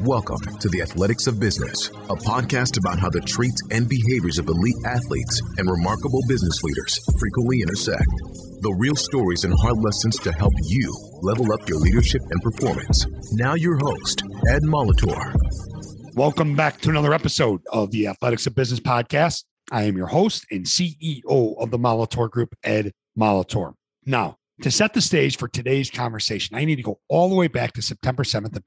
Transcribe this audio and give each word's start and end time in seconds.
Welcome 0.00 0.40
to 0.60 0.68
the 0.70 0.80
Athletics 0.80 1.26
of 1.26 1.38
Business, 1.38 1.88
a 1.88 2.16
podcast 2.16 2.78
about 2.78 2.98
how 2.98 3.10
the 3.10 3.20
traits 3.20 3.60
and 3.70 3.86
behaviors 3.86 4.38
of 4.38 4.48
elite 4.48 4.74
athletes 4.86 5.42
and 5.58 5.70
remarkable 5.70 6.22
business 6.26 6.62
leaders 6.62 6.98
frequently 7.20 7.60
intersect. 7.60 8.08
The 8.62 8.74
real 8.78 8.96
stories 8.96 9.44
and 9.44 9.52
hard 9.60 9.76
lessons 9.76 10.18
to 10.20 10.32
help 10.32 10.54
you 10.62 10.90
level 11.20 11.52
up 11.52 11.68
your 11.68 11.76
leadership 11.80 12.22
and 12.30 12.40
performance. 12.40 13.06
Now, 13.32 13.54
your 13.54 13.76
host, 13.76 14.22
Ed 14.48 14.62
Molitor. 14.62 15.34
Welcome 16.14 16.56
back 16.56 16.80
to 16.80 16.88
another 16.88 17.12
episode 17.12 17.60
of 17.70 17.90
the 17.90 18.06
Athletics 18.06 18.46
of 18.46 18.54
Business 18.54 18.80
podcast. 18.80 19.44
I 19.70 19.82
am 19.82 19.98
your 19.98 20.06
host 20.06 20.46
and 20.50 20.64
CEO 20.64 21.60
of 21.60 21.70
the 21.70 21.78
Molitor 21.78 22.30
Group, 22.30 22.54
Ed 22.64 22.92
Molitor. 23.18 23.74
Now, 24.06 24.38
to 24.62 24.70
set 24.70 24.94
the 24.94 25.02
stage 25.02 25.36
for 25.36 25.46
today's 25.46 25.90
conversation, 25.90 26.56
I 26.56 26.64
need 26.64 26.76
to 26.76 26.82
go 26.82 27.00
all 27.08 27.28
the 27.28 27.34
way 27.34 27.48
back 27.48 27.74
to 27.74 27.82
September 27.82 28.24
7th 28.24 28.56
of 28.56 28.64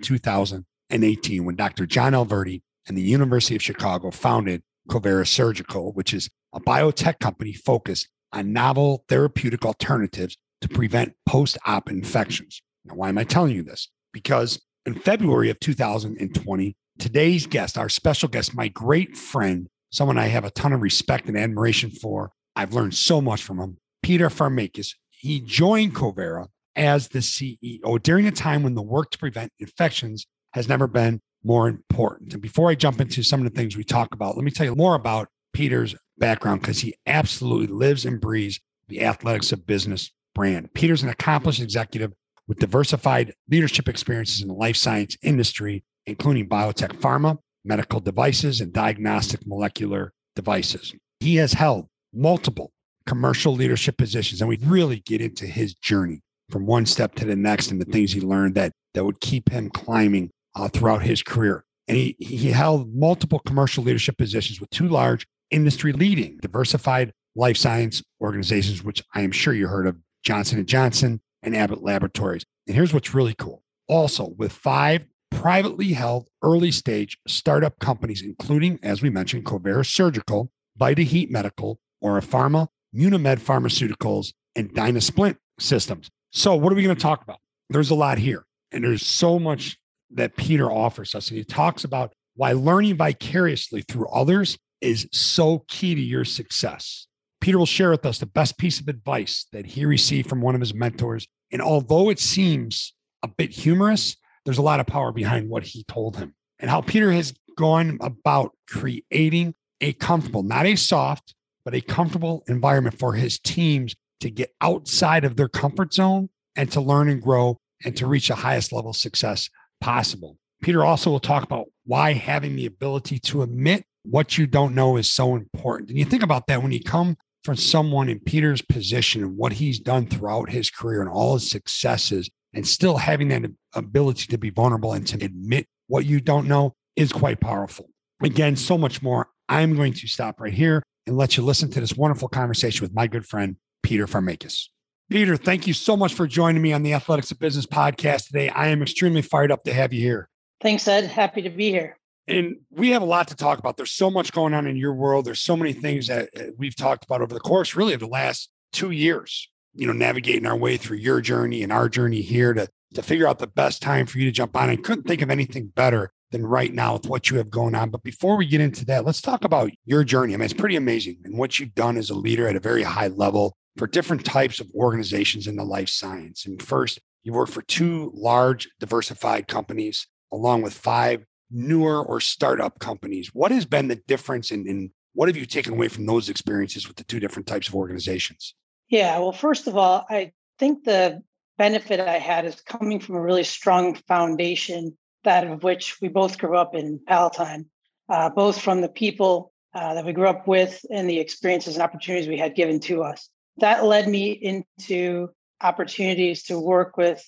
2018 0.92 1.46
when 1.46 1.56
Dr. 1.56 1.86
John 1.86 2.14
Alverdy 2.14 2.62
and 2.88 2.98
the 2.98 3.02
University 3.02 3.56
of 3.56 3.64
Chicago 3.64 4.12
founded 4.12 4.62
Covira 4.90 5.28
Surgical, 5.28 5.94
which 5.94 6.14
is 6.14 6.30
a 6.54 6.60
biotech 6.60 7.20
company 7.20 7.54
focused 7.54 8.10
on 8.34 8.54
novel 8.54 9.06
therapeutic 9.08 9.66
alternatives 9.66 10.38
to 10.62 10.68
prevent 10.68 11.14
post-op 11.26 11.90
infections. 11.90 12.62
Now, 12.86 12.96
why 12.96 13.10
am 13.10 13.18
I 13.18 13.24
telling 13.24 13.56
you 13.56 13.64
this? 13.64 13.90
Because 14.14 14.62
in 14.86 14.96
February 14.96 15.50
of 15.50 15.60
2020, 15.60 16.76
today's 17.00 17.48
guest, 17.48 17.78
our 17.78 17.90
special 17.90 18.30
guest, 18.30 18.56
my 18.56 18.68
great 18.68 19.16
friend, 19.16 19.68
someone 19.92 20.18
I 20.18 20.28
have 20.28 20.46
a 20.46 20.52
ton 20.52 20.74
of 20.74 20.82
respect 20.82 21.28
and 21.28 21.38
admiration 21.38 21.90
for, 21.90 22.32
I've 22.56 22.74
learned 22.74 22.96
so 22.96 23.22
much 23.22 23.44
from 23.44 23.60
him, 23.60 23.78
Peter 24.04 24.30
Farmakis, 24.30 24.96
he 25.10 25.40
joined 25.40 25.96
Covira 25.96 26.48
as 26.76 27.10
the 27.10 27.20
CEO 27.20 28.02
during 28.02 28.28
a 28.28 28.32
time 28.32 28.64
when 28.64 28.76
the 28.76 28.82
work 28.82 29.12
to 29.12 29.18
prevent 29.18 29.52
infections 29.60 30.26
has 30.54 30.68
never 30.68 30.88
been 30.88 31.22
more 31.44 31.68
important. 31.68 32.34
And 32.34 32.42
before 32.42 32.70
I 32.70 32.76
jump 32.76 33.02
into 33.02 33.24
some 33.24 33.46
of 33.46 33.52
the 33.52 33.58
things 33.58 33.76
we 33.76 33.84
talk 33.84 34.14
about, 34.14 34.36
let 34.36 34.46
me 34.46 34.52
tell 34.52 34.66
you 34.66 34.76
more 34.76 34.96
about 34.96 35.28
Peter's 35.54 35.96
background 36.18 36.62
because 36.62 36.80
he 36.80 36.96
absolutely 37.06 37.68
lives 37.68 38.06
and 38.06 38.22
breathes 38.22 38.60
the 38.88 39.04
athletics 39.04 39.52
of 39.52 39.66
business 39.66 40.12
brand. 40.36 40.74
Peter's 40.74 41.04
an 41.04 41.10
accomplished 41.10 41.62
executive 41.62 42.12
with 42.48 42.60
diversified 42.60 43.34
leadership 43.50 43.88
experiences 43.88 44.42
in 44.42 44.48
the 44.48 44.54
life 44.54 44.76
science 44.76 45.18
industry, 45.24 45.84
including 46.06 46.48
biotech 46.48 47.00
pharma, 47.00 47.38
medical 47.64 48.00
devices, 48.00 48.62
and 48.62 48.74
diagnostic 48.74 49.46
molecular 49.46 50.14
devices. 50.36 50.94
He 51.20 51.36
has 51.36 51.54
held 51.54 51.88
multiple 52.14 52.72
commercial 53.06 53.54
leadership 53.54 53.98
positions. 53.98 54.42
And 54.42 54.50
we 54.50 54.58
really 54.62 55.00
get 55.00 55.22
into 55.22 55.46
his 55.46 55.74
journey 55.74 56.22
from 56.50 56.66
one 56.66 56.86
step 56.86 57.16
to 57.16 57.26
the 57.26 57.36
next 57.36 57.72
and 57.72 57.82
the 57.82 57.86
things 57.86 58.12
he 58.12 58.22
learned 58.22 58.56
that, 58.56 58.74
that 58.94 59.06
would 59.06 59.20
keep 59.20 59.50
him 59.50 59.70
climbing 59.70 60.30
uh, 60.56 60.70
throughout 60.70 61.04
his 61.04 61.24
career. 61.24 61.64
And 61.88 61.98
he, 61.98 62.16
he 62.20 62.52
held 62.52 62.94
multiple 62.94 63.40
commercial 63.40 63.84
leadership 63.84 64.18
positions 64.18 64.62
with 64.62 64.70
two 64.70 64.88
large 64.88 65.28
industry 65.50 65.92
leading 65.92 66.38
diversified 66.42 67.14
life 67.36 67.58
science 67.58 68.02
organizations, 68.22 68.84
which 68.84 69.04
I 69.14 69.22
am 69.22 69.32
sure 69.32 69.54
you 69.54 69.68
heard 69.68 69.88
of 69.88 69.98
Johnson 70.24 70.66
& 70.66 70.68
Johnson 70.68 71.22
and 71.44 71.56
Abbott 71.56 71.82
Laboratories. 71.82 72.46
And 72.68 72.76
here's 72.76 72.94
what's 72.94 73.14
really 73.14 73.34
cool. 73.34 73.64
Also, 73.88 74.34
with 74.38 74.52
five 74.52 75.06
privately 75.32 75.94
held 75.94 76.28
early 76.44 76.72
stage 76.72 77.18
startup 77.28 77.80
companies, 77.80 78.22
including, 78.22 78.80
as 78.84 79.02
we 79.02 79.10
mentioned, 79.10 79.46
Covira 79.46 79.86
Surgical, 79.86 80.52
VitaHeat 80.80 81.30
Medical, 81.30 81.80
OraPharma, 82.04 82.68
Pharmaceuticals, 82.94 84.34
and 84.56 84.74
Dynasplint 84.74 85.38
Systems. 85.60 86.10
So, 86.32 86.56
what 86.56 86.72
are 86.72 86.76
we 86.76 86.84
going 86.84 86.96
to 86.96 87.02
talk 87.02 87.24
about? 87.24 87.40
There's 87.70 87.90
a 87.90 87.96
lot 87.96 88.18
here, 88.18 88.46
and 88.72 88.84
there's 88.84 89.06
so 89.06 89.40
much 89.40 89.78
that 90.14 90.36
Peter 90.36 90.72
offers 90.72 91.16
us. 91.16 91.30
And 91.30 91.38
he 91.38 91.44
talks 91.44 91.84
about 91.84 92.14
why 92.36 92.54
learning 92.54 92.98
vicariously 92.98 93.82
through 93.82 94.08
others 94.08 94.58
is 94.82 95.08
so 95.12 95.66
key 95.68 95.96
to 95.96 96.02
your 96.02 96.26
success. 96.26 97.08
Peter 97.40 97.58
will 97.58 97.66
share 97.66 97.92
with 97.92 98.06
us 98.06 98.20
the 98.20 98.26
best 98.26 98.58
piece 98.58 98.80
of 98.80 98.88
advice 98.88 99.48
that 99.52 99.66
he 99.66 99.86
received 99.86 100.30
from 100.30 100.42
one 100.42 100.56
of 100.56 100.62
his 100.62 100.74
mentors. 100.74 101.28
And 101.52 101.62
although 101.62 102.10
it 102.10 102.20
seems 102.20 102.94
a 103.24 103.28
bit 103.28 103.52
humorous, 103.52 104.16
there's 104.46 104.58
a 104.58 104.64
lot 104.64 104.80
of 104.80 104.88
power 104.88 105.12
behind 105.12 105.50
what 105.50 105.64
he 105.64 105.84
told 105.84 106.18
him 106.18 106.34
and 106.60 106.70
how 106.70 106.82
Peter 106.82 107.12
has 107.12 107.34
gone 107.58 107.98
about 108.02 108.52
creating 108.68 109.54
a 109.82 109.94
comfortable, 109.94 110.44
not 110.44 110.66
a 110.66 110.76
soft, 110.76 111.36
but 111.66 111.74
a 111.74 111.82
comfortable 111.82 112.44
environment 112.48 112.98
for 112.98 113.14
his 113.14 113.40
teams 113.40 113.96
to 114.20 114.30
get 114.30 114.54
outside 114.62 115.26
of 115.26 115.36
their 115.36 115.50
comfort 115.50 115.94
zone 115.94 116.30
and 116.56 116.72
to 116.72 116.82
learn 116.82 117.10
and 117.10 117.22
grow 117.22 117.58
and 117.84 117.98
to 117.98 118.08
reach 118.08 118.28
the 118.28 118.36
highest 118.36 118.72
level 118.72 118.92
of 118.92 118.96
success 118.96 119.50
possible. 119.82 120.38
Peter 120.62 120.86
also 120.86 121.10
will 121.10 121.20
talk 121.20 121.44
about 121.44 121.68
why 121.86 122.14
having 122.14 122.56
the 122.56 122.66
ability 122.66 123.20
to 123.20 123.42
admit 123.42 123.84
what 124.04 124.38
you 124.38 124.48
don't 124.48 124.76
know 124.76 124.96
is 124.98 125.12
so 125.12 125.36
important. 125.36 125.90
And 125.90 126.00
you 126.00 126.06
think 126.06 126.24
about 126.24 126.48
that 126.48 126.62
when 126.62 126.72
you 126.72 126.82
come 126.82 127.18
from 127.44 127.56
someone 127.56 128.08
in 128.08 128.20
Peter's 128.20 128.62
position 128.62 129.24
and 129.24 129.38
what 129.38 129.54
he's 129.54 129.80
done 129.80 130.06
throughout 130.06 130.50
his 130.52 130.70
career 130.70 131.02
and 131.02 131.10
all 131.10 131.34
his 131.34 131.50
successes, 131.50 132.30
and 132.54 132.68
still 132.68 132.98
having 132.98 133.30
that 133.30 133.50
ability 133.74 134.28
to 134.28 134.38
be 134.38 134.50
vulnerable 134.50 134.94
and 134.94 135.08
to 135.08 135.24
admit 135.24 135.66
what 135.88 136.06
you 136.06 136.20
don't 136.20 136.48
know 136.48 136.74
is 136.96 137.12
quite 137.12 137.40
powerful. 137.40 137.90
Again, 138.22 138.56
so 138.56 138.78
much 138.78 139.02
more. 139.02 139.28
I'm 139.50 139.76
going 139.76 139.94
to 139.94 140.08
stop 140.08 140.40
right 140.40 140.54
here 140.54 140.84
and 141.08 141.18
let 141.18 141.38
you 141.38 141.44
listen 141.44 141.72
to 141.72 141.80
this 141.80 141.96
wonderful 141.96 142.28
conversation 142.28 142.84
with 142.84 142.94
my 142.94 143.08
good 143.08 143.26
friend, 143.26 143.56
Peter 143.84 144.06
Farmakis. 144.06 144.68
Peter, 145.12 145.36
thank 145.36 145.68
you 145.68 145.74
so 145.74 145.98
much 145.98 146.14
for 146.14 146.26
joining 146.26 146.62
me 146.62 146.72
on 146.72 146.84
the 146.84 146.94
Athletics 146.94 147.32
of 147.32 147.40
Business 147.40 147.66
podcast 147.66 148.28
today. 148.28 148.48
I 148.48 148.68
am 148.68 148.82
extremely 148.82 149.22
fired 149.22 149.52
up 149.52 149.66
to 149.66 149.74
have 149.74 149.92
you 149.92 150.00
here. 150.00 150.30
Thanks, 150.62 150.88
Ed. 150.88 151.04
Happy 151.04 151.42
to 151.42 151.50
be 151.50 151.70
here. 151.70 151.98
And 152.30 152.56
we 152.70 152.92
have 152.92 153.02
a 153.02 153.06
lot 153.06 153.28
to 153.28 153.36
talk 153.36 153.60
about. 153.60 153.76
There's 153.76 153.92
so 153.92 154.10
much 154.10 154.32
going 154.32 154.54
on 154.54 154.68
in 154.68 154.78
your 154.78 154.94
world. 154.94 155.26
There's 155.26 155.42
so 155.42 155.58
many 155.58 155.74
things 155.74 156.08
that 156.08 156.30
uh, 156.40 156.44
we've 156.58 156.78
talked 156.78 157.04
about 157.04 157.22
over 157.22 157.34
the 157.34 157.42
course, 157.42 157.76
really, 157.76 157.94
of 157.94 158.00
the 158.00 158.08
last 158.08 158.50
two 158.72 158.92
years. 158.92 159.50
You 159.74 159.86
know, 159.86 159.92
navigating 159.92 160.46
our 160.46 160.56
way 160.56 160.78
through 160.78 161.00
your 161.00 161.20
journey 161.20 161.62
and 161.62 161.74
our 161.74 161.90
journey 161.90 162.22
here 162.22 162.54
to 162.54 162.70
to 162.94 163.02
figure 163.02 163.28
out 163.28 163.40
the 163.40 163.48
best 163.48 163.82
time 163.82 164.06
for 164.06 164.18
you 164.18 164.26
to 164.26 164.32
jump 164.32 164.56
on. 164.56 164.70
I 164.70 164.78
couldn't 164.78 165.08
think 165.08 165.22
of 165.22 165.30
anything 165.30 165.74
better 165.76 166.14
than 166.32 166.46
right 166.46 166.74
now 166.74 166.94
with 166.94 167.08
what 167.08 167.30
you 167.30 167.38
have 167.38 167.50
going 167.50 167.76
on. 167.76 167.90
But 167.90 168.04
before 168.04 168.38
we 168.38 168.46
get 168.46 168.62
into 168.62 168.86
that, 168.86 169.06
let's 169.06 169.22
talk 169.22 169.44
about 169.44 169.72
your 169.84 170.06
journey. 170.06 170.34
I 170.34 170.38
mean, 170.38 170.46
it's 170.46 170.54
pretty 170.54 170.78
amazing 170.78 171.18
and 171.26 171.38
what 171.38 171.60
you've 171.60 171.76
done 171.76 171.98
as 171.98 172.10
a 172.10 172.16
leader 172.16 172.48
at 172.48 172.56
a 172.56 172.62
very 172.62 172.84
high 172.84 173.08
level 173.08 173.58
for 173.78 173.88
different 173.88 174.26
types 174.26 174.60
of 174.60 174.70
organizations 174.76 175.48
in 175.48 175.56
the 175.56 175.64
life 175.64 175.90
science. 175.90 176.46
And 176.46 176.62
first, 176.62 177.00
you 177.24 177.34
worked 177.34 177.54
for 177.54 177.62
two 177.62 178.12
large 178.14 178.70
diversified 178.80 179.48
companies, 179.48 180.08
along 180.32 180.62
with 180.62 180.74
five 180.74 181.24
newer 181.50 182.04
or 182.04 182.20
startup 182.20 182.80
companies. 182.80 183.30
What 183.34 183.52
has 183.52 183.66
been 183.66 183.88
the 183.88 184.02
difference 184.08 184.52
in, 184.52 184.68
in 184.68 184.92
what 185.14 185.28
have 185.28 185.38
you 185.38 185.46
taken 185.46 185.74
away 185.74 185.88
from 185.88 186.06
those 186.06 186.30
experiences 186.30 186.88
with 186.88 186.98
the 186.98 187.04
two 187.04 187.20
different 187.20 187.48
types 187.48 187.68
of 187.68 187.76
organizations? 187.76 188.56
Yeah, 188.90 189.20
well, 189.20 189.34
first 189.34 189.68
of 189.68 189.78
all, 189.78 190.06
I 190.10 190.32
think 190.60 190.84
the 190.84 191.22
benefit 191.58 192.00
I 192.00 192.18
had 192.18 192.46
is 192.46 192.62
coming 192.62 193.00
from 193.00 193.16
a 193.16 193.22
really 193.22 193.44
strong 193.44 193.96
foundation 194.08 194.98
that 195.24 195.46
of 195.46 195.64
which 195.64 196.02
we 196.02 196.08
both 196.08 196.38
grew 196.38 196.58
up 196.58 196.74
in 196.74 197.00
Palatine, 197.08 197.68
uh, 198.10 198.30
both 198.30 198.60
from 198.60 198.82
the 198.82 198.90
people 198.90 199.54
uh, 199.74 199.94
that 199.94 200.06
we 200.06 200.14
grew 200.14 200.28
up 200.28 200.48
with 200.48 200.84
and 200.90 201.10
the 201.10 201.20
experiences 201.20 201.76
and 201.76 201.84
opportunities 201.84 202.28
we 202.28 202.38
had 202.38 202.56
given 202.56 202.80
to 202.80 203.04
us. 203.04 203.30
That 203.62 203.86
led 203.86 204.08
me 204.08 204.32
into 204.32 205.30
opportunities 205.62 206.44
to 206.44 206.60
work 206.60 206.98
with 206.98 207.24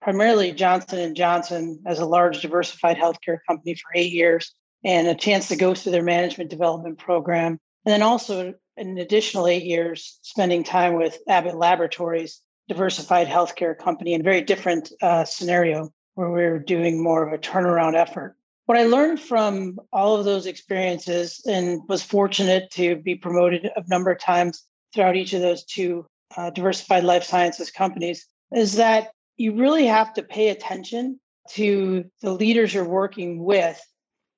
primarily 0.00 0.52
Johnson 0.52 1.14
Johnson 1.14 1.82
as 1.86 1.98
a 1.98 2.06
large 2.06 2.40
diversified 2.40 2.96
healthcare 2.96 3.38
company 3.46 3.74
for 3.74 3.90
eight 3.94 4.12
years, 4.12 4.52
and 4.82 5.06
a 5.06 5.14
chance 5.14 5.48
to 5.48 5.56
go 5.56 5.74
through 5.74 5.92
their 5.92 6.02
management 6.02 6.50
development 6.50 6.98
program, 6.98 7.52
and 7.84 7.92
then 7.92 8.02
also 8.02 8.54
an 8.76 8.98
additional 8.98 9.46
eight 9.46 9.64
years 9.64 10.18
spending 10.22 10.64
time 10.64 10.94
with 10.94 11.18
Abbott 11.28 11.56
Laboratories, 11.56 12.40
diversified 12.68 13.28
healthcare 13.28 13.76
company, 13.78 14.14
in 14.14 14.22
a 14.22 14.24
very 14.24 14.40
different 14.40 14.90
uh, 15.02 15.24
scenario 15.24 15.90
where 16.14 16.30
we 16.30 16.44
are 16.44 16.58
doing 16.58 17.02
more 17.02 17.26
of 17.26 17.32
a 17.32 17.38
turnaround 17.38 17.94
effort. 17.94 18.36
What 18.66 18.78
I 18.78 18.84
learned 18.84 19.20
from 19.20 19.78
all 19.92 20.16
of 20.16 20.24
those 20.24 20.46
experiences 20.46 21.42
and 21.46 21.82
was 21.88 22.02
fortunate 22.02 22.70
to 22.72 22.96
be 22.96 23.16
promoted 23.16 23.66
a 23.76 23.84
number 23.88 24.10
of 24.10 24.18
times 24.18 24.64
throughout 24.94 25.16
each 25.16 25.32
of 25.32 25.40
those 25.40 25.64
two 25.64 26.06
uh, 26.36 26.50
diversified 26.50 27.04
life 27.04 27.24
sciences 27.24 27.70
companies 27.70 28.26
is 28.52 28.76
that 28.76 29.10
you 29.36 29.56
really 29.56 29.86
have 29.86 30.14
to 30.14 30.22
pay 30.22 30.48
attention 30.48 31.20
to 31.50 32.04
the 32.22 32.32
leaders 32.32 32.72
you're 32.72 32.88
working 32.88 33.42
with, 33.42 33.80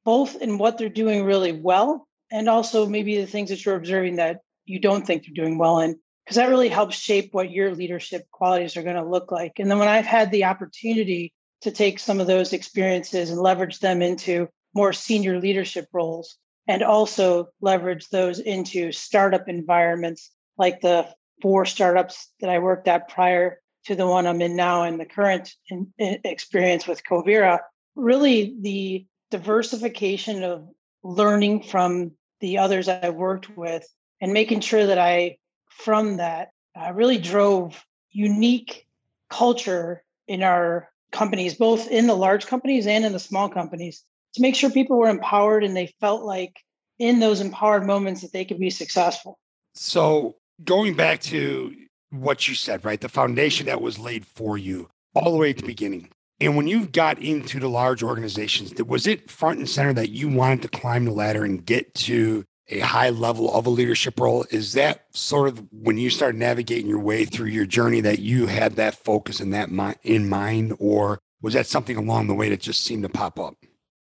both 0.05 0.41
in 0.41 0.59
what 0.59 0.79
they're 0.79 0.89
doing 0.89 1.25
really 1.25 1.53
well 1.53 2.07
and 2.33 2.49
also 2.49 2.87
maybe 2.87 3.21
the 3.21 3.27
things 3.27 3.51
that 3.51 3.65
you're 3.65 3.77
observing 3.77 4.17
that 4.17 4.41
you 4.65 4.81
don't 4.81 5.07
think 5.07 5.23
they're 5.23 5.45
doing 5.45 5.59
well 5.59 5.79
in, 5.79 5.97
because 6.25 6.37
that 6.37 6.49
really 6.49 6.69
helps 6.69 6.97
shape 6.97 7.33
what 7.33 7.51
your 7.51 7.75
leadership 7.75 8.27
qualities 8.33 8.77
are 8.77 8.83
going 8.83 8.97
to 8.97 9.09
look 9.09 9.31
like. 9.31 9.53
And 9.59 9.71
then 9.71 9.79
when 9.79 9.89
I've 9.89 10.07
had 10.07 10.31
the 10.31 10.45
opportunity 10.45 11.33
to 11.63 11.71
take 11.71 11.99
some 11.99 12.21
of 12.21 12.27
those 12.27 12.53
experiences 12.53 13.31
and 13.31 13.41
leverage 13.41 13.79
them 13.79 14.03
into 14.03 14.49
more 14.75 14.93
senior 14.93 15.41
leadership 15.41 15.87
roles 15.93 16.37
and 16.69 16.83
also 16.83 17.49
leverage 17.61 18.09
those 18.09 18.41
into 18.41 18.91
startup 18.91 19.49
environments 19.49 20.33
like 20.59 20.81
the 20.81 21.07
four 21.43 21.67
startups 21.67 22.29
that 22.41 22.51
I 22.51 22.59
worked 22.59 22.89
at 22.89 23.09
prior 23.09 23.61
to 23.87 23.95
the 23.95 24.07
one 24.07 24.27
I'm 24.27 24.43
in 24.43 24.57
now 24.57 24.83
and 24.83 24.99
the 24.99 25.05
current 25.05 25.55
in, 25.71 25.93
in 25.99 26.19
experience 26.25 26.87
with 26.87 27.05
Covira, 27.05 27.61
really 27.95 28.57
the 28.61 29.07
diversification 29.31 30.43
of 30.43 30.69
learning 31.03 31.63
from 31.63 32.13
the 32.41 32.59
others 32.59 32.89
I 32.89 33.11
worked 33.11 33.57
with 33.57 33.87
and 34.21 34.33
making 34.33 34.61
sure 34.61 34.87
that 34.87 34.99
I, 34.99 35.39
from 35.69 36.17
that, 36.19 36.51
uh, 36.75 36.93
really 36.93 37.19
drove 37.19 37.85
unique 38.11 38.87
culture 39.31 40.03
in 40.27 40.43
our 40.43 40.91
companies, 41.13 41.55
both 41.55 41.89
in 41.89 42.07
the 42.07 42.17
large 42.17 42.47
companies 42.47 42.87
and 42.87 43.05
in 43.05 43.13
the 43.13 43.19
small 43.19 43.49
companies, 43.49 44.05
to 44.35 44.43
make 44.43 44.55
sure 44.55 44.71
people 44.71 44.99
were 44.99 45.09
empowered 45.09 45.65
and 45.65 45.77
they 45.77 45.95
felt 46.01 46.23
like 46.23 46.57
in 46.99 47.21
those 47.21 47.41
empowered 47.41 47.87
moments 47.87 48.23
that 48.23 48.33
they 48.33 48.45
could 48.45 48.59
be 48.59 48.71
successful. 48.71 49.39
So, 49.75 50.37
going 50.65 50.95
back 50.95 51.21
to 51.23 51.75
what 52.11 52.49
you 52.49 52.55
said, 52.55 52.85
right? 52.85 53.01
The 53.01 53.09
foundation 53.09 53.67
that 53.67 53.81
was 53.81 53.99
laid 53.99 54.27
for 54.27 54.57
you 54.57 54.89
all 55.15 55.33
the 55.33 55.39
way 55.39 55.51
at 55.51 55.59
the 55.59 55.67
beginning. 55.67 56.11
And 56.41 56.57
when 56.57 56.67
you 56.67 56.87
got 56.87 57.19
into 57.19 57.59
the 57.59 57.69
large 57.69 58.03
organizations, 58.03 58.75
was 58.83 59.07
it 59.07 59.31
front 59.31 59.59
and 59.59 59.69
center 59.69 59.95
that 59.95 60.11
you 60.11 60.29
wanted 60.29 60.63
to 60.63 60.69
climb 60.69 61.07
the 61.07 61.13
ladder 61.13 61.45
and 61.45 61.65
get 61.65 61.95
to 61.95 62.45
a 62.69 62.81
high 62.81 63.11
level 63.11 63.55
of 63.55 63.65
a 63.65 63.71
leadership 63.71 64.21
role? 64.21 64.45
Is 64.51 64.75
that 64.75 65.07
sort 65.13 65.49
of 65.49 65.65
when 65.73 65.97
you 65.97 66.11
started 66.11 66.39
navigating 66.39 66.89
your 66.89 67.01
way 67.01 67.25
through 67.25 67.47
your 67.47 67.65
journey 67.65 68.01
that 68.03 68.19
you 68.19 68.47
had 68.47 68.77
that 68.77 68.97
focus 68.97 69.41
and 69.41 69.55
that 69.55 69.71
in 70.03 70.29
mind, 70.29 70.75
or 70.79 71.19
was 71.41 71.55
that 71.55 71.67
something 71.67 71.97
along 71.97 72.27
the 72.27 72.35
way 72.35 72.51
that 72.51 72.61
just 72.61 72.83
seemed 72.83 73.05
to 73.05 73.09
pop 73.09 73.41
up? 73.41 73.55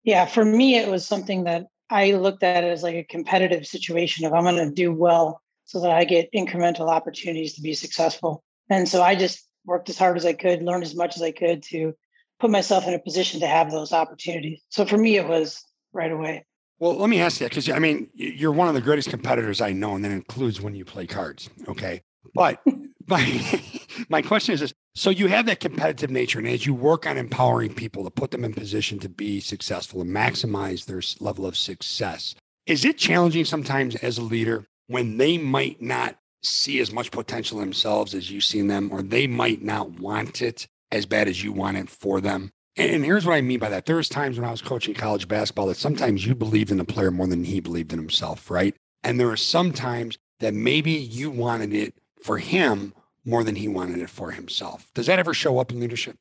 Yeah, 0.04 0.26
for 0.26 0.46
me, 0.46 0.76
it 0.76 0.90
was 0.90 1.08
something 1.08 1.46
that 1.46 1.68
I 1.90 2.12
looked 2.12 2.44
at 2.44 2.64
as 2.64 2.84
like 2.84 2.96
a 2.96 3.04
competitive 3.04 3.66
situation 3.66 4.26
of 4.26 4.34
I'm 4.34 4.44
going 4.44 4.58
to 4.58 4.72
do 4.72 4.94
well 4.94 5.42
so 5.70 5.80
that 5.82 5.92
I 5.92 6.04
get 6.04 6.34
incremental 6.34 6.90
opportunities 6.90 7.54
to 7.54 7.62
be 7.62 7.76
successful. 7.76 8.44
And 8.72 8.90
so 8.90 9.04
I 9.04 9.14
just 9.14 9.48
worked 9.66 9.88
as 9.88 10.00
hard 10.00 10.18
as 10.18 10.26
I 10.26 10.34
could, 10.34 10.64
learned 10.64 10.84
as 10.84 10.96
much 10.96 11.16
as 11.16 11.22
I 11.22 11.30
could 11.30 11.62
to 11.66 11.94
put 12.40 12.50
myself 12.50 12.88
in 12.88 12.96
a 12.96 13.00
position 13.00 13.40
to 13.42 13.48
have 13.48 13.70
those 13.70 13.94
opportunities. 13.94 14.64
So 14.70 14.84
for 14.84 14.98
me, 14.98 15.18
it 15.18 15.28
was 15.28 15.64
right 15.94 16.12
away. 16.12 16.44
Well, 16.80 16.96
let 16.96 17.08
me 17.08 17.22
ask 17.22 17.40
you 17.40 17.48
because 17.48 17.70
I 17.70 17.78
mean, 17.78 18.10
you're 18.16 18.52
one 18.52 18.68
of 18.68 18.74
the 18.74 18.82
greatest 18.82 19.12
competitors 19.12 19.62
I 19.62 19.72
know, 19.72 19.94
and 19.94 20.04
that 20.04 20.12
includes 20.12 20.60
when 20.60 20.74
you 20.74 20.86
play 20.86 21.06
cards. 21.06 21.52
Okay. 21.68 22.02
But 22.34 22.60
my, 23.08 23.62
my 24.10 24.24
question 24.24 24.56
is 24.56 24.62
this 24.62 24.74
so 24.96 25.12
you 25.12 25.28
have 25.28 25.46
that 25.46 25.60
competitive 25.60 26.10
nature, 26.10 26.40
and 26.40 26.48
as 26.48 26.66
you 26.66 26.74
work 26.74 27.06
on 27.06 27.16
empowering 27.16 27.76
people 27.76 28.04
to 28.06 28.10
put 28.10 28.32
them 28.32 28.44
in 28.44 28.56
position 28.56 28.98
to 29.00 29.10
be 29.10 29.40
successful 29.40 30.02
and 30.02 30.10
maximize 30.10 30.86
their 30.86 31.04
level 31.24 31.46
of 31.46 31.56
success, 31.56 32.34
is 32.66 32.84
it 32.84 32.98
challenging 32.98 33.46
sometimes 33.46 33.96
as 33.98 34.18
a 34.18 34.24
leader 34.24 34.66
when 34.90 35.18
they 35.18 35.38
might 35.38 35.82
not 35.82 36.18
see 36.44 36.80
as 36.80 36.92
much 36.92 37.12
potential 37.12 37.60
themselves 37.60 38.14
as 38.14 38.32
you 38.32 38.42
see 38.42 38.60
in 38.60 38.68
them, 38.68 38.90
or 38.92 39.02
they 39.02 39.28
might 39.28 39.62
not 39.62 40.00
want 40.00 40.42
it 40.42 40.68
as 40.92 41.06
bad 41.06 41.28
as 41.28 41.44
you 41.44 41.52
want 41.52 41.78
it 41.78 41.90
for 41.90 42.20
them? 42.20 42.52
And 42.76 43.06
here's 43.06 43.26
what 43.26 43.36
I 43.36 43.42
mean 43.42 43.60
by 43.60 43.70
that. 43.70 43.86
There's 43.86 44.10
times 44.10 44.40
when 44.40 44.48
I 44.48 44.52
was 44.52 44.62
coaching 44.62 44.94
college 44.94 45.28
basketball 45.28 45.68
that 45.68 45.78
sometimes 45.78 46.26
you 46.26 46.34
believed 46.34 46.72
in 46.72 46.78
the 46.78 46.86
player 46.86 47.12
more 47.12 47.28
than 47.28 47.44
he 47.44 47.60
believed 47.60 47.94
in 47.94 48.00
himself, 48.00 48.50
right? 48.50 48.76
And 49.04 49.20
there 49.20 49.30
are 49.30 49.38
some 49.38 49.74
times 49.74 50.18
that 50.40 50.54
maybe 50.54 50.92
you 50.92 51.30
wanted 51.30 51.74
it 51.74 51.94
for 52.24 52.38
him 52.38 52.94
more 53.26 53.44
than 53.44 53.56
he 53.56 53.68
wanted 53.68 54.00
it 54.00 54.10
for 54.10 54.32
himself. 54.32 54.90
Does 54.96 55.06
that 55.06 55.20
ever 55.20 55.34
show 55.34 55.60
up 55.60 55.72
in 55.72 55.80
leadership? 55.80 56.18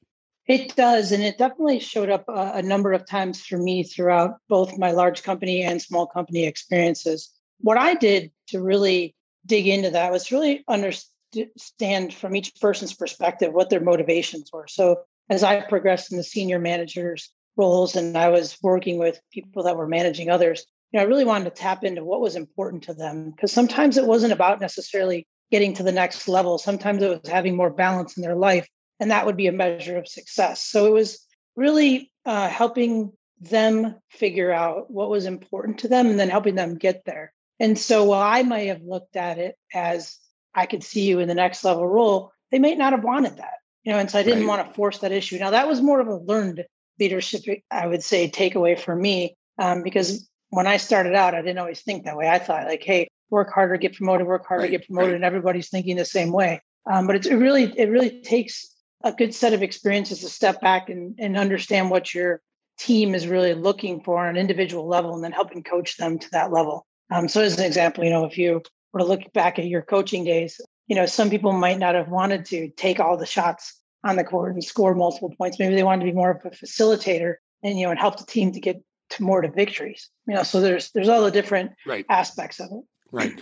It 0.47 0.75
does. 0.77 1.13
And 1.13 1.23
it 1.23 1.39
definitely 1.39 1.79
showed 1.79 2.11
up 2.11 2.25
a, 2.29 2.53
a 2.57 2.63
number 2.63 2.93
of 2.93 3.07
times 3.07 3.41
for 3.41 3.59
me 3.59 3.83
throughout 3.83 4.39
both 4.49 4.79
my 4.79 4.91
large 4.91 5.23
company 5.23 5.63
and 5.63 5.81
small 5.81 6.07
company 6.07 6.45
experiences. 6.45 7.31
What 7.61 7.79
I 7.79 7.95
did 7.95 8.33
to 8.49 8.61
really 8.61 9.15
dig 9.47 9.67
into 9.67 9.91
that 9.91 10.13
was 10.13 10.33
really 10.33 10.65
understand 10.69 12.15
from 12.15 12.37
each 12.37 12.55
person's 12.61 12.95
perspective 12.95 13.53
what 13.53 13.71
their 13.71 13.81
motivations 13.81 14.51
were. 14.53 14.67
So 14.69 15.03
as 15.31 15.43
I 15.43 15.61
progressed 15.61 16.13
in 16.13 16.19
the 16.19 16.25
senior 16.25 16.59
managers 16.59 17.31
roles 17.57 17.97
and 17.97 18.17
I 18.17 18.29
was 18.29 18.57
working 18.63 18.99
with 18.99 19.21
people 19.33 19.65
that 19.65 19.77
were 19.77 19.89
managing 19.89 20.31
others, 20.31 20.65
you 20.93 20.99
know, 20.99 21.05
I 21.05 21.09
really 21.09 21.25
wanted 21.25 21.45
to 21.45 21.51
tap 21.51 21.85
into 21.85 22.05
what 22.05 22.21
was 22.21 22.37
important 22.37 22.85
to 22.85 22.95
them 22.95 23.31
because 23.31 23.53
sometimes 23.53 23.97
it 23.97 24.07
wasn't 24.07 24.33
about 24.33 24.61
necessarily 24.61 25.27
getting 25.51 25.75
to 25.75 25.83
the 25.83 25.93
next 25.93 26.29
level. 26.29 26.59
Sometimes 26.59 27.03
it 27.03 27.09
was 27.09 27.31
having 27.31 27.57
more 27.57 27.71
balance 27.71 28.17
in 28.17 28.23
their 28.23 28.37
life, 28.37 28.69
and 29.01 29.11
that 29.11 29.27
would 29.27 29.37
be 29.37 29.47
a 29.47 29.53
measure 29.53 29.99
of 29.99 30.09
success. 30.09 30.63
So 30.63 30.87
it 30.87 30.93
was 30.93 31.19
really 31.57 32.11
uh, 32.25 32.49
helping 32.49 33.13
them 33.41 33.97
figure 34.11 34.53
out 34.53 34.91
what 34.91 35.11
was 35.11 35.27
important 35.27 35.79
to 35.79 35.89
them 35.89 36.07
and 36.09 36.19
then 36.19 36.29
helping 36.29 36.55
them 36.55 36.77
get 36.77 37.05
there. 37.05 37.33
And 37.61 37.79
so 37.79 38.05
while 38.05 38.23
I 38.23 38.43
may 38.43 38.67
have 38.67 38.83
looked 38.83 39.17
at 39.17 39.39
it 39.39 39.57
as 39.75 40.17
I 40.55 40.67
could 40.67 40.85
see 40.85 41.07
you 41.07 41.19
in 41.19 41.29
the 41.29 41.35
next 41.35 41.65
level 41.65 41.87
role, 41.87 42.33
they 42.51 42.59
may 42.59 42.75
not 42.75 42.93
have 42.93 43.05
wanted 43.05 43.37
that. 43.39 43.55
You 43.85 43.93
know, 43.93 43.99
and 43.99 44.11
so 44.11 44.19
I 44.19 44.23
didn't 44.23 44.47
right. 44.47 44.59
want 44.59 44.69
to 44.69 44.75
force 44.75 44.99
that 44.99 45.13
issue. 45.13 45.39
Now 45.39 45.51
that 45.51 45.69
was 45.69 45.81
more 45.81 46.01
of 46.01 46.09
a 46.09 46.17
learned 46.17 46.65
leadership, 46.99 47.43
I 47.71 47.87
would 47.87 48.03
say, 48.03 48.31
takeaway 48.31 48.79
for 48.79 48.95
me. 48.95 49.37
Um, 49.59 49.83
because 49.83 50.29
when 50.51 50.67
I 50.67 50.77
started 50.77 51.15
out, 51.15 51.35
I 51.35 51.43
didn't 51.43 51.59
always 51.59 51.81
think 51.81 52.05
that 52.05 52.17
way. 52.17 52.29
I 52.29 52.39
thought 52.39 52.67
like, 52.67 52.83
hey, 52.83 53.09
work 53.31 53.53
harder, 53.53 53.77
get 53.77 53.95
promoted, 53.95 54.27
work 54.27 54.47
harder, 54.47 54.63
right, 54.63 54.71
get 54.71 54.87
promoted, 54.87 55.11
right. 55.11 55.17
and 55.17 55.25
everybody's 55.25 55.69
thinking 55.69 55.97
the 55.97 56.05
same 56.05 56.33
way. 56.33 56.61
Um, 56.91 57.07
but 57.07 57.17
it's, 57.17 57.27
it 57.27 57.35
really, 57.35 57.65
it 57.79 57.91
really 57.91 58.21
takes 58.23 58.75
a 59.05 59.13
good 59.13 59.35
set 59.35 59.53
of 59.53 59.63
experiences 59.63 60.21
to 60.21 60.29
step 60.29 60.61
back 60.61 60.89
and, 60.89 61.15
and 61.19 61.37
understand 61.37 61.91
what 61.91 62.15
your 62.15 62.41
team 62.79 63.15
is 63.15 63.27
really 63.27 63.55
looking 63.55 64.01
for 64.03 64.25
on 64.25 64.31
an 64.31 64.37
individual 64.37 64.87
level, 64.87 65.15
and 65.15 65.23
then 65.23 65.33
helping 65.33 65.63
coach 65.63 65.97
them 65.97 66.19
to 66.19 66.31
that 66.31 66.53
level. 66.53 66.87
Um, 67.11 67.29
so, 67.29 67.43
as 67.43 67.59
an 67.59 67.65
example, 67.65 68.05
you 68.05 68.11
know, 68.11 68.25
if 68.25 68.37
you 68.37 68.63
were 68.93 69.01
to 69.01 69.07
look 69.07 69.33
back 69.33 69.59
at 69.59 69.67
your 69.67 69.83
coaching 69.83 70.25
days, 70.25 70.61
you 70.87 70.97
know, 70.97 71.07
some 71.07 71.31
people 71.31 71.53
might 71.53 71.79
not 71.79 71.95
have 71.95 72.09
wanted 72.09 72.45
to 72.47 72.69
take 72.71 73.01
all 73.01 73.17
the 73.17 73.27
shots 73.27 73.81
on 74.05 74.17
the 74.17 74.25
court 74.25 74.55
and 74.55 74.63
score 74.63 74.95
multiple 74.95 75.33
points. 75.37 75.59
Maybe 75.59 75.75
they 75.75 75.83
wanted 75.83 76.05
to 76.05 76.13
be 76.13 76.17
more 76.17 76.31
of 76.31 76.45
a 76.45 76.51
facilitator 76.51 77.35
and 77.63 77.79
you 77.79 77.85
know 77.85 77.91
and 77.91 77.99
help 77.99 78.19
the 78.19 78.27
team 78.27 78.53
to 78.53 78.61
get 78.61 78.83
to 79.11 79.23
more 79.23 79.41
to 79.41 79.51
victories. 79.51 80.11
You 80.27 80.35
know, 80.35 80.43
so 80.43 80.61
there's 80.61 80.91
there's 80.93 81.09
all 81.09 81.23
the 81.23 81.31
different 81.31 81.73
right. 81.87 82.07
aspects 82.09 82.61
of 82.61 82.71
it. 82.73 82.85
Right. 83.11 83.39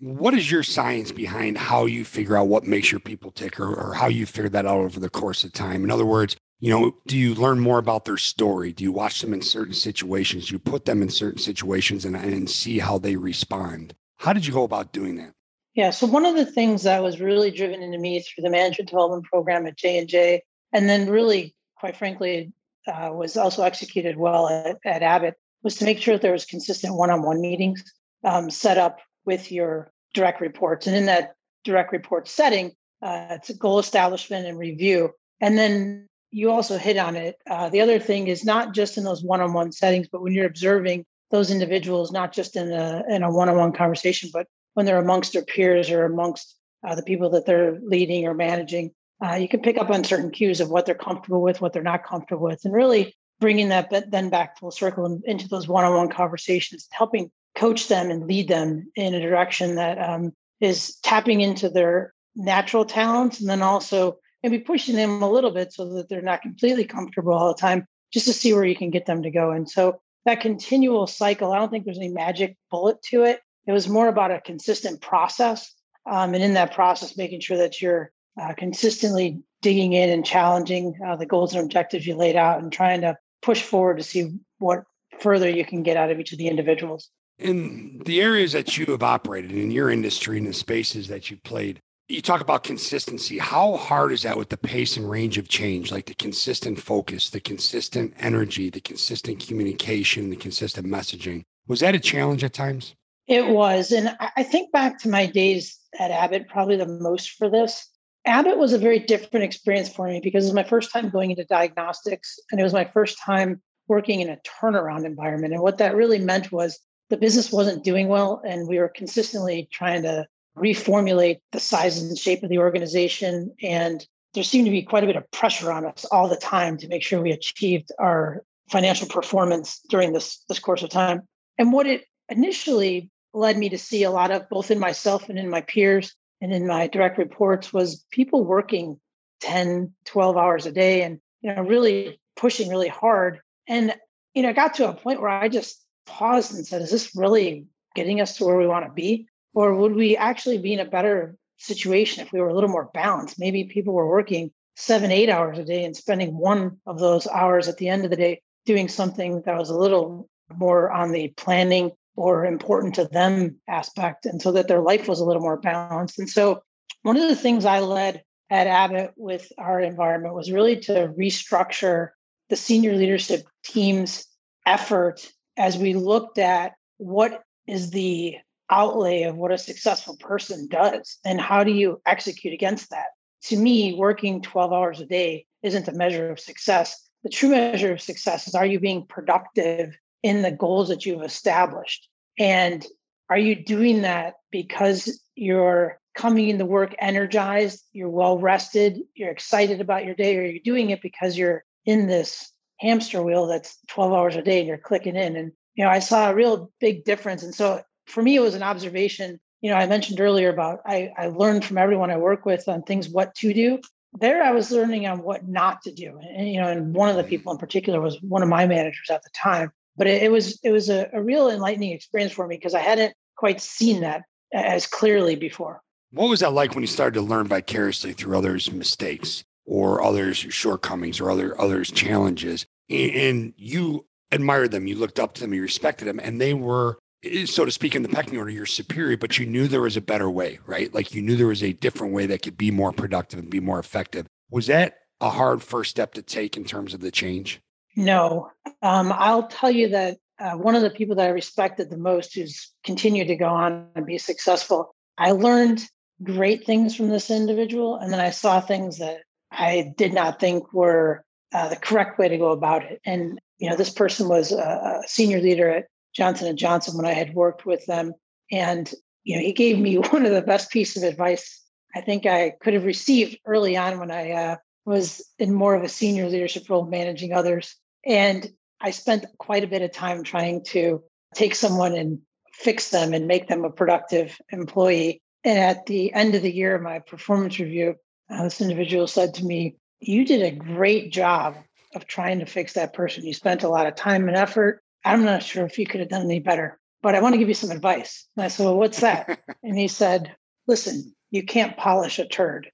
What 0.00 0.34
is 0.34 0.50
your 0.50 0.62
science 0.62 1.10
behind 1.10 1.58
how 1.58 1.86
you 1.86 2.04
figure 2.04 2.36
out 2.36 2.46
what 2.46 2.64
makes 2.64 2.92
your 2.92 3.00
people 3.00 3.32
tick 3.32 3.58
or, 3.58 3.74
or 3.74 3.94
how 3.94 4.06
you 4.06 4.26
figure 4.26 4.48
that 4.50 4.64
out 4.64 4.78
over 4.78 5.00
the 5.00 5.10
course 5.10 5.42
of 5.42 5.52
time? 5.52 5.82
In 5.82 5.90
other 5.90 6.06
words, 6.06 6.36
you 6.60 6.70
know, 6.70 6.96
do 7.06 7.16
you 7.16 7.34
learn 7.34 7.60
more 7.60 7.78
about 7.78 8.04
their 8.04 8.16
story? 8.16 8.72
Do 8.72 8.82
you 8.82 8.92
watch 8.92 9.20
them 9.20 9.32
in 9.32 9.42
certain 9.42 9.74
situations? 9.74 10.48
Do 10.48 10.54
you 10.54 10.58
put 10.58 10.84
them 10.86 11.02
in 11.02 11.08
certain 11.08 11.38
situations 11.38 12.04
and, 12.04 12.16
and 12.16 12.50
see 12.50 12.78
how 12.78 12.98
they 12.98 13.16
respond? 13.16 13.94
How 14.16 14.32
did 14.32 14.44
you 14.46 14.52
go 14.52 14.64
about 14.64 14.92
doing 14.92 15.16
that? 15.16 15.34
Yeah, 15.74 15.90
so 15.90 16.08
one 16.08 16.26
of 16.26 16.34
the 16.34 16.46
things 16.46 16.82
that 16.82 17.02
was 17.02 17.20
really 17.20 17.52
driven 17.52 17.82
into 17.82 17.98
me 17.98 18.20
through 18.20 18.42
the 18.42 18.50
management 18.50 18.88
development 18.88 19.24
program 19.24 19.66
at 19.66 19.76
J 19.76 19.98
and 19.98 20.08
J, 20.08 20.42
and 20.72 20.88
then 20.88 21.08
really, 21.08 21.54
quite 21.76 21.96
frankly, 21.96 22.52
uh, 22.88 23.10
was 23.12 23.36
also 23.36 23.62
executed 23.62 24.16
well 24.16 24.48
at, 24.48 24.78
at 24.84 25.02
Abbott, 25.02 25.34
was 25.62 25.76
to 25.76 25.84
make 25.84 26.00
sure 26.00 26.14
that 26.14 26.22
there 26.22 26.32
was 26.32 26.44
consistent 26.44 26.96
one-on-one 26.96 27.40
meetings 27.40 27.84
um, 28.24 28.50
set 28.50 28.78
up 28.78 28.98
with 29.24 29.52
your 29.52 29.92
direct 30.14 30.40
reports. 30.40 30.88
And 30.88 30.96
in 30.96 31.06
that 31.06 31.34
direct 31.62 31.92
report 31.92 32.26
setting, 32.26 32.72
uh, 33.00 33.28
it's 33.30 33.50
a 33.50 33.54
goal 33.54 33.78
establishment 33.78 34.46
and 34.46 34.58
review. 34.58 35.10
And 35.40 35.56
then 35.56 36.07
you 36.30 36.50
also 36.50 36.76
hit 36.76 36.96
on 36.96 37.16
it. 37.16 37.36
Uh, 37.48 37.68
the 37.68 37.80
other 37.80 37.98
thing 37.98 38.28
is 38.28 38.44
not 38.44 38.74
just 38.74 38.98
in 38.98 39.04
those 39.04 39.22
one-on-one 39.22 39.72
settings, 39.72 40.08
but 40.10 40.22
when 40.22 40.34
you're 40.34 40.46
observing 40.46 41.04
those 41.30 41.50
individuals, 41.50 42.12
not 42.12 42.32
just 42.32 42.56
in 42.56 42.72
a 42.72 43.02
in 43.08 43.22
a 43.22 43.30
one-on-one 43.30 43.72
conversation, 43.72 44.30
but 44.32 44.46
when 44.74 44.86
they're 44.86 44.98
amongst 44.98 45.32
their 45.32 45.44
peers 45.44 45.90
or 45.90 46.04
amongst 46.04 46.56
uh, 46.86 46.94
the 46.94 47.02
people 47.02 47.30
that 47.30 47.46
they're 47.46 47.78
leading 47.82 48.26
or 48.26 48.34
managing, 48.34 48.92
uh, 49.24 49.34
you 49.34 49.48
can 49.48 49.60
pick 49.60 49.78
up 49.78 49.90
on 49.90 50.04
certain 50.04 50.30
cues 50.30 50.60
of 50.60 50.70
what 50.70 50.86
they're 50.86 50.94
comfortable 50.94 51.42
with, 51.42 51.60
what 51.60 51.72
they're 51.72 51.82
not 51.82 52.04
comfortable 52.04 52.44
with, 52.44 52.64
and 52.64 52.72
really 52.74 53.16
bringing 53.40 53.68
that 53.68 53.90
then 54.10 54.30
back 54.30 54.58
full 54.58 54.70
circle 54.70 55.20
into 55.24 55.48
those 55.48 55.68
one-on-one 55.68 56.08
conversations, 56.08 56.88
helping 56.90 57.30
coach 57.54 57.88
them 57.88 58.10
and 58.10 58.26
lead 58.26 58.48
them 58.48 58.90
in 58.94 59.14
a 59.14 59.20
direction 59.20 59.76
that 59.76 59.98
um, 59.98 60.32
is 60.60 60.96
tapping 61.02 61.40
into 61.40 61.68
their 61.68 62.12
natural 62.34 62.84
talents 62.84 63.40
and 63.40 63.48
then 63.48 63.62
also 63.62 64.18
maybe 64.42 64.58
pushing 64.58 64.96
them 64.96 65.22
a 65.22 65.30
little 65.30 65.50
bit 65.50 65.72
so 65.72 65.94
that 65.94 66.08
they're 66.08 66.22
not 66.22 66.42
completely 66.42 66.84
comfortable 66.84 67.32
all 67.32 67.48
the 67.48 67.60
time 67.60 67.86
just 68.12 68.26
to 68.26 68.32
see 68.32 68.52
where 68.52 68.64
you 68.64 68.76
can 68.76 68.90
get 68.90 69.06
them 69.06 69.22
to 69.22 69.30
go. 69.30 69.50
And 69.50 69.68
so 69.68 70.00
that 70.24 70.40
continual 70.40 71.06
cycle 71.06 71.52
i 71.52 71.58
don't 71.58 71.70
think 71.70 71.84
there's 71.84 71.98
any 71.98 72.08
magic 72.08 72.56
bullet 72.70 73.00
to 73.02 73.22
it. 73.22 73.40
It 73.66 73.72
was 73.72 73.88
more 73.88 74.08
about 74.08 74.30
a 74.30 74.40
consistent 74.40 75.00
process 75.00 75.74
um, 76.10 76.34
and 76.34 76.42
in 76.42 76.54
that 76.54 76.74
process 76.74 77.16
making 77.16 77.40
sure 77.40 77.58
that 77.58 77.80
you're 77.80 78.12
uh, 78.40 78.54
consistently 78.54 79.42
digging 79.62 79.92
in 79.92 80.10
and 80.10 80.24
challenging 80.24 80.98
uh, 81.06 81.16
the 81.16 81.26
goals 81.26 81.54
and 81.54 81.62
objectives 81.62 82.06
you 82.06 82.14
laid 82.14 82.36
out 82.36 82.62
and 82.62 82.72
trying 82.72 83.00
to 83.00 83.16
push 83.42 83.62
forward 83.62 83.96
to 83.98 84.02
see 84.02 84.32
what 84.58 84.84
further 85.20 85.48
you 85.48 85.64
can 85.64 85.82
get 85.82 85.96
out 85.96 86.10
of 86.10 86.20
each 86.20 86.32
of 86.32 86.38
the 86.38 86.46
individuals. 86.46 87.10
In 87.38 88.02
the 88.04 88.20
areas 88.20 88.52
that 88.52 88.76
you 88.76 88.86
have 88.86 89.02
operated 89.02 89.52
in 89.52 89.70
your 89.70 89.90
industry 89.90 90.38
and 90.38 90.46
the 90.46 90.52
spaces 90.52 91.08
that 91.08 91.30
you 91.30 91.36
played, 91.38 91.80
you 92.08 92.22
talk 92.22 92.40
about 92.40 92.64
consistency. 92.64 93.38
How 93.38 93.76
hard 93.76 94.12
is 94.12 94.22
that 94.22 94.38
with 94.38 94.48
the 94.48 94.56
pace 94.56 94.96
and 94.96 95.08
range 95.08 95.36
of 95.36 95.48
change, 95.48 95.92
like 95.92 96.06
the 96.06 96.14
consistent 96.14 96.80
focus, 96.80 97.28
the 97.28 97.40
consistent 97.40 98.14
energy, 98.18 98.70
the 98.70 98.80
consistent 98.80 99.46
communication, 99.46 100.30
the 100.30 100.36
consistent 100.36 100.86
messaging? 100.86 101.44
Was 101.66 101.80
that 101.80 101.94
a 101.94 102.00
challenge 102.00 102.42
at 102.42 102.54
times? 102.54 102.94
It 103.26 103.48
was. 103.48 103.92
And 103.92 104.16
I 104.36 104.42
think 104.42 104.72
back 104.72 104.98
to 105.00 105.10
my 105.10 105.26
days 105.26 105.78
at 106.00 106.10
Abbott, 106.10 106.48
probably 106.48 106.76
the 106.76 106.86
most 106.86 107.32
for 107.32 107.50
this. 107.50 107.86
Abbott 108.24 108.56
was 108.56 108.72
a 108.72 108.78
very 108.78 108.98
different 108.98 109.44
experience 109.44 109.90
for 109.90 110.08
me 110.08 110.20
because 110.22 110.44
it 110.44 110.48
was 110.48 110.54
my 110.54 110.64
first 110.64 110.90
time 110.90 111.10
going 111.10 111.30
into 111.30 111.44
diagnostics 111.44 112.38
and 112.50 112.58
it 112.58 112.64
was 112.64 112.72
my 112.72 112.86
first 112.86 113.18
time 113.18 113.60
working 113.86 114.20
in 114.20 114.30
a 114.30 114.38
turnaround 114.62 115.04
environment. 115.04 115.52
And 115.52 115.62
what 115.62 115.78
that 115.78 115.94
really 115.94 116.18
meant 116.18 116.50
was 116.50 116.78
the 117.10 117.18
business 117.18 117.52
wasn't 117.52 117.84
doing 117.84 118.08
well 118.08 118.40
and 118.46 118.66
we 118.66 118.78
were 118.78 118.88
consistently 118.88 119.68
trying 119.70 120.02
to 120.02 120.26
reformulate 120.58 121.38
the 121.52 121.60
size 121.60 122.00
and 122.00 122.16
shape 122.18 122.42
of 122.42 122.50
the 122.50 122.58
organization. 122.58 123.54
And 123.62 124.06
there 124.34 124.44
seemed 124.44 124.66
to 124.66 124.70
be 124.70 124.82
quite 124.82 125.04
a 125.04 125.06
bit 125.06 125.16
of 125.16 125.30
pressure 125.30 125.72
on 125.72 125.86
us 125.86 126.04
all 126.06 126.28
the 126.28 126.36
time 126.36 126.76
to 126.78 126.88
make 126.88 127.02
sure 127.02 127.20
we 127.20 127.32
achieved 127.32 127.90
our 127.98 128.42
financial 128.70 129.08
performance 129.08 129.80
during 129.88 130.12
this, 130.12 130.44
this 130.48 130.58
course 130.58 130.82
of 130.82 130.90
time. 130.90 131.22
And 131.56 131.72
what 131.72 131.86
it 131.86 132.04
initially 132.28 133.10
led 133.34 133.56
me 133.56 133.68
to 133.70 133.78
see 133.78 134.02
a 134.02 134.10
lot 134.10 134.30
of 134.30 134.48
both 134.48 134.70
in 134.70 134.78
myself 134.78 135.28
and 135.28 135.38
in 135.38 135.50
my 135.50 135.60
peers 135.62 136.14
and 136.40 136.52
in 136.52 136.66
my 136.66 136.86
direct 136.86 137.18
reports 137.18 137.72
was 137.72 138.04
people 138.10 138.44
working 138.44 138.98
10 139.40 139.92
12 140.04 140.36
hours 140.36 140.66
a 140.66 140.72
day 140.72 141.02
and 141.02 141.20
you 141.42 141.54
know 141.54 141.62
really 141.62 142.20
pushing 142.36 142.68
really 142.68 142.88
hard 142.88 143.40
and 143.68 143.94
you 144.34 144.42
know 144.42 144.48
i 144.48 144.52
got 144.52 144.74
to 144.74 144.88
a 144.88 144.94
point 144.94 145.20
where 145.20 145.30
i 145.30 145.48
just 145.48 145.84
paused 146.06 146.54
and 146.54 146.66
said 146.66 146.82
is 146.82 146.90
this 146.90 147.14
really 147.14 147.66
getting 147.94 148.20
us 148.20 148.36
to 148.36 148.44
where 148.44 148.56
we 148.56 148.66
want 148.66 148.84
to 148.84 148.92
be 148.92 149.28
or 149.54 149.74
would 149.74 149.94
we 149.94 150.16
actually 150.16 150.58
be 150.58 150.72
in 150.72 150.80
a 150.80 150.84
better 150.84 151.36
situation 151.56 152.24
if 152.24 152.32
we 152.32 152.40
were 152.40 152.48
a 152.48 152.54
little 152.54 152.70
more 152.70 152.90
balanced? 152.94 153.38
Maybe 153.38 153.64
people 153.64 153.94
were 153.94 154.08
working 154.08 154.50
seven 154.76 155.10
eight 155.10 155.28
hours 155.28 155.58
a 155.58 155.64
day 155.64 155.84
and 155.84 155.96
spending 155.96 156.36
one 156.36 156.78
of 156.86 156.98
those 156.98 157.26
hours 157.26 157.66
at 157.68 157.78
the 157.78 157.88
end 157.88 158.04
of 158.04 158.10
the 158.10 158.16
day 158.16 158.42
doing 158.64 158.88
something 158.88 159.42
that 159.44 159.58
was 159.58 159.70
a 159.70 159.76
little 159.76 160.28
more 160.56 160.90
on 160.90 161.10
the 161.10 161.28
planning 161.36 161.90
or 162.16 162.44
important 162.44 162.94
to 162.94 163.04
them 163.06 163.56
aspect 163.68 164.26
and 164.26 164.42
so 164.42 164.52
that 164.52 164.68
their 164.68 164.80
life 164.80 165.08
was 165.08 165.20
a 165.20 165.24
little 165.24 165.42
more 165.42 165.56
balanced. 165.56 166.18
And 166.18 166.28
so 166.28 166.62
one 167.02 167.16
of 167.16 167.28
the 167.28 167.36
things 167.36 167.64
i 167.64 167.80
led 167.80 168.22
at 168.50 168.66
abbott 168.66 169.12
with 169.16 169.50
our 169.58 169.80
environment 169.80 170.34
was 170.34 170.50
really 170.50 170.80
to 170.80 171.12
restructure 171.18 172.10
the 172.48 172.56
senior 172.56 172.94
leadership 172.94 173.46
team's 173.64 174.26
effort 174.66 175.30
as 175.56 175.76
we 175.76 175.94
looked 175.94 176.38
at 176.38 176.72
what 176.96 177.42
is 177.66 177.90
the 177.90 178.36
outlay 178.70 179.22
of 179.22 179.36
what 179.36 179.52
a 179.52 179.58
successful 179.58 180.16
person 180.18 180.68
does 180.68 181.18
and 181.24 181.40
how 181.40 181.64
do 181.64 181.72
you 181.72 182.00
execute 182.06 182.54
against 182.54 182.90
that 182.90 183.06
to 183.42 183.56
me 183.56 183.94
working 183.94 184.42
12 184.42 184.72
hours 184.72 185.00
a 185.00 185.06
day 185.06 185.46
isn't 185.62 185.88
a 185.88 185.92
measure 185.92 186.30
of 186.30 186.40
success 186.40 187.08
the 187.24 187.30
true 187.30 187.50
measure 187.50 187.92
of 187.92 188.00
success 188.00 188.46
is 188.46 188.54
are 188.54 188.66
you 188.66 188.78
being 188.78 189.06
productive 189.06 189.96
in 190.22 190.42
the 190.42 190.50
goals 190.50 190.88
that 190.88 191.06
you've 191.06 191.22
established. 191.22 192.08
And 192.38 192.84
are 193.30 193.38
you 193.38 193.54
doing 193.54 194.02
that 194.02 194.34
because 194.50 195.20
you're 195.34 196.00
coming 196.14 196.48
into 196.48 196.64
work 196.64 196.94
energized, 196.98 197.84
you're 197.92 198.10
well 198.10 198.38
rested, 198.38 199.00
you're 199.14 199.30
excited 199.30 199.80
about 199.80 200.04
your 200.04 200.14
day, 200.14 200.36
or 200.36 200.42
you're 200.42 200.60
doing 200.64 200.90
it 200.90 201.02
because 201.02 201.36
you're 201.36 201.64
in 201.84 202.06
this 202.06 202.50
hamster 202.78 203.22
wheel 203.22 203.46
that's 203.46 203.76
12 203.88 204.12
hours 204.12 204.36
a 204.36 204.42
day 204.42 204.60
and 204.60 204.68
you're 204.68 204.78
clicking 204.78 205.16
in? 205.16 205.36
And, 205.36 205.52
you 205.74 205.84
know, 205.84 205.90
I 205.90 206.00
saw 206.00 206.30
a 206.30 206.34
real 206.34 206.72
big 206.80 207.04
difference. 207.04 207.42
And 207.42 207.54
so 207.54 207.82
for 208.08 208.22
me, 208.22 208.36
it 208.36 208.40
was 208.40 208.54
an 208.54 208.62
observation. 208.62 209.40
You 209.60 209.70
know, 209.70 209.76
I 209.76 209.86
mentioned 209.86 210.20
earlier 210.20 210.50
about 210.50 210.80
I, 210.86 211.12
I 211.16 211.26
learned 211.28 211.64
from 211.64 211.78
everyone 211.78 212.10
I 212.10 212.16
work 212.16 212.44
with 212.44 212.68
on 212.68 212.82
things 212.82 213.08
what 213.08 213.34
to 213.36 213.52
do. 213.52 213.80
There, 214.18 214.42
I 214.42 214.52
was 214.52 214.70
learning 214.70 215.06
on 215.06 215.22
what 215.22 215.46
not 215.46 215.82
to 215.82 215.92
do. 215.92 216.18
And, 216.18 216.48
you 216.48 216.60
know, 216.60 216.68
and 216.68 216.94
one 216.94 217.10
of 217.10 217.16
the 217.16 217.22
mm-hmm. 217.22 217.28
people 217.28 217.52
in 217.52 217.58
particular 217.58 218.00
was 218.00 218.20
one 218.22 218.42
of 218.42 218.48
my 218.48 218.66
managers 218.66 219.10
at 219.10 219.22
the 219.22 219.30
time 219.34 219.72
but 219.98 220.06
it, 220.06 220.22
it 220.22 220.32
was 220.32 220.58
it 220.62 220.70
was 220.70 220.88
a, 220.88 221.10
a 221.12 221.20
real 221.20 221.50
enlightening 221.50 221.90
experience 221.90 222.32
for 222.32 222.46
me 222.46 222.56
because 222.56 222.72
I 222.72 222.80
hadn't 222.80 223.14
quite 223.36 223.60
seen 223.60 224.00
that 224.00 224.22
as 224.54 224.86
clearly 224.86 225.36
before. 225.36 225.82
What 226.12 226.30
was 226.30 226.40
that 226.40 226.54
like 226.54 226.74
when 226.74 226.82
you 226.82 226.86
started 226.86 227.14
to 227.14 227.20
learn 227.20 227.48
vicariously 227.48 228.14
through 228.14 228.38
others' 228.38 228.72
mistakes 228.72 229.44
or 229.66 230.02
others' 230.02 230.38
shortcomings 230.38 231.20
or 231.20 231.30
other 231.30 231.60
others' 231.60 231.90
challenges, 231.90 232.64
and 232.88 233.52
you 233.58 234.06
admired 234.30 234.70
them, 234.70 234.86
you 234.86 234.94
looked 234.94 235.18
up 235.18 235.34
to 235.34 235.42
them, 235.42 235.52
you 235.52 235.60
respected 235.60 236.06
them, 236.06 236.20
and 236.20 236.40
they 236.40 236.54
were, 236.54 236.98
so 237.46 237.64
to 237.64 237.70
speak, 237.70 237.94
in 237.94 238.02
the 238.02 238.08
pecking 238.08 238.38
order, 238.38 238.50
you're 238.50 238.66
superior, 238.66 239.16
but 239.16 239.38
you 239.38 239.46
knew 239.46 239.66
there 239.66 239.80
was 239.80 239.96
a 239.96 240.00
better 240.00 240.30
way, 240.30 240.60
right? 240.66 240.92
Like 240.94 241.14
you 241.14 241.22
knew 241.22 241.36
there 241.36 241.46
was 241.46 241.62
a 241.62 241.72
different 241.72 242.12
way 242.12 242.26
that 242.26 242.42
could 242.42 242.56
be 242.56 242.70
more 242.70 242.92
productive 242.92 243.38
and 243.38 243.50
be 243.50 243.60
more 243.60 243.78
effective. 243.78 244.26
Was 244.50 244.66
that 244.68 244.98
a 245.20 245.30
hard 245.30 245.62
first 245.62 245.90
step 245.90 246.14
to 246.14 246.22
take 246.22 246.56
in 246.56 246.64
terms 246.64 246.94
of 246.94 247.00
the 247.00 247.10
change? 247.10 247.60
No, 247.96 248.50
um, 248.82 249.12
I'll 249.12 249.48
tell 249.48 249.70
you 249.70 249.88
that 249.88 250.18
uh, 250.38 250.52
one 250.52 250.76
of 250.76 250.82
the 250.82 250.90
people 250.90 251.16
that 251.16 251.26
I 251.26 251.30
respected 251.30 251.90
the 251.90 251.96
most, 251.96 252.34
who's 252.34 252.70
continued 252.84 253.26
to 253.28 253.36
go 253.36 253.48
on 253.48 253.88
and 253.96 254.06
be 254.06 254.18
successful, 254.18 254.94
I 255.18 255.32
learned 255.32 255.84
great 256.22 256.64
things 256.64 256.94
from 256.94 257.08
this 257.08 257.30
individual, 257.30 257.96
and 257.96 258.12
then 258.12 258.20
I 258.20 258.30
saw 258.30 258.60
things 258.60 258.98
that 258.98 259.22
I 259.50 259.92
did 259.96 260.12
not 260.12 260.38
think 260.38 260.72
were 260.72 261.24
uh, 261.52 261.68
the 261.68 261.76
correct 261.76 262.18
way 262.18 262.28
to 262.28 262.38
go 262.38 262.50
about 262.50 262.84
it. 262.84 263.00
And 263.04 263.40
you 263.58 263.68
know, 263.68 263.76
this 263.76 263.90
person 263.90 264.28
was 264.28 264.52
a, 264.52 264.56
a 264.56 265.02
senior 265.06 265.40
leader 265.40 265.68
at 265.68 265.86
Johnson 266.18 266.48
and 266.48 266.58
Johnson 266.58 266.96
when 266.96 267.06
I 267.06 267.14
had 267.14 267.32
worked 267.32 267.64
with 267.64 267.86
them, 267.86 268.12
and 268.50 268.92
you 269.24 269.36
know, 269.36 269.42
he 269.42 269.52
gave 269.52 269.78
me 269.78 269.96
one 270.10 270.26
of 270.26 270.32
the 270.32 270.42
best 270.42 270.70
pieces 270.70 271.02
of 271.02 271.08
advice 271.08 271.64
I 271.94 272.00
think 272.00 272.26
I 272.26 272.52
could 272.60 272.74
have 272.74 272.84
received 272.84 273.38
early 273.46 273.76
on 273.76 273.98
when 273.98 274.10
I 274.10 274.32
uh, 274.32 274.56
was 274.84 275.24
in 275.38 275.54
more 275.54 275.74
of 275.74 275.82
a 275.82 275.88
senior 275.88 276.28
leadership 276.28 276.68
role, 276.68 276.84
managing 276.84 277.32
others. 277.32 277.76
And 278.04 278.46
I 278.80 278.90
spent 278.90 279.24
quite 279.38 279.64
a 279.64 279.68
bit 279.68 279.82
of 279.82 279.92
time 279.92 280.22
trying 280.22 280.64
to 280.66 281.02
take 281.34 281.54
someone 281.54 281.94
and 281.94 282.20
fix 282.52 282.90
them 282.90 283.14
and 283.14 283.26
make 283.26 283.48
them 283.48 283.64
a 283.64 283.70
productive 283.70 284.38
employee. 284.50 285.22
And 285.44 285.58
at 285.58 285.86
the 285.86 286.12
end 286.12 286.34
of 286.34 286.42
the 286.42 286.54
year, 286.54 286.78
my 286.78 286.98
performance 286.98 287.58
review, 287.58 287.94
uh, 288.30 288.44
this 288.44 288.60
individual 288.60 289.06
said 289.06 289.34
to 289.34 289.44
me, 289.44 289.76
You 290.00 290.24
did 290.24 290.42
a 290.42 290.56
great 290.56 291.10
job 291.12 291.56
of 291.94 292.06
trying 292.06 292.40
to 292.40 292.46
fix 292.46 292.74
that 292.74 292.92
person. 292.92 293.24
You 293.24 293.32
spent 293.32 293.62
a 293.62 293.68
lot 293.68 293.86
of 293.86 293.94
time 293.94 294.28
and 294.28 294.36
effort. 294.36 294.82
I'm 295.04 295.24
not 295.24 295.42
sure 295.42 295.64
if 295.64 295.78
you 295.78 295.86
could 295.86 296.00
have 296.00 296.08
done 296.08 296.22
any 296.22 296.40
better, 296.40 296.78
but 297.02 297.14
I 297.14 297.20
want 297.20 297.34
to 297.34 297.38
give 297.38 297.48
you 297.48 297.54
some 297.54 297.70
advice. 297.70 298.26
And 298.36 298.44
I 298.44 298.48
said, 298.48 298.64
Well, 298.64 298.76
what's 298.76 299.00
that? 299.00 299.40
and 299.62 299.78
he 299.78 299.88
said, 299.88 300.34
Listen, 300.66 301.14
you 301.30 301.44
can't 301.44 301.76
polish 301.76 302.18
a 302.18 302.26
turd. 302.26 302.70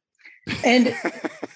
And 0.64 0.97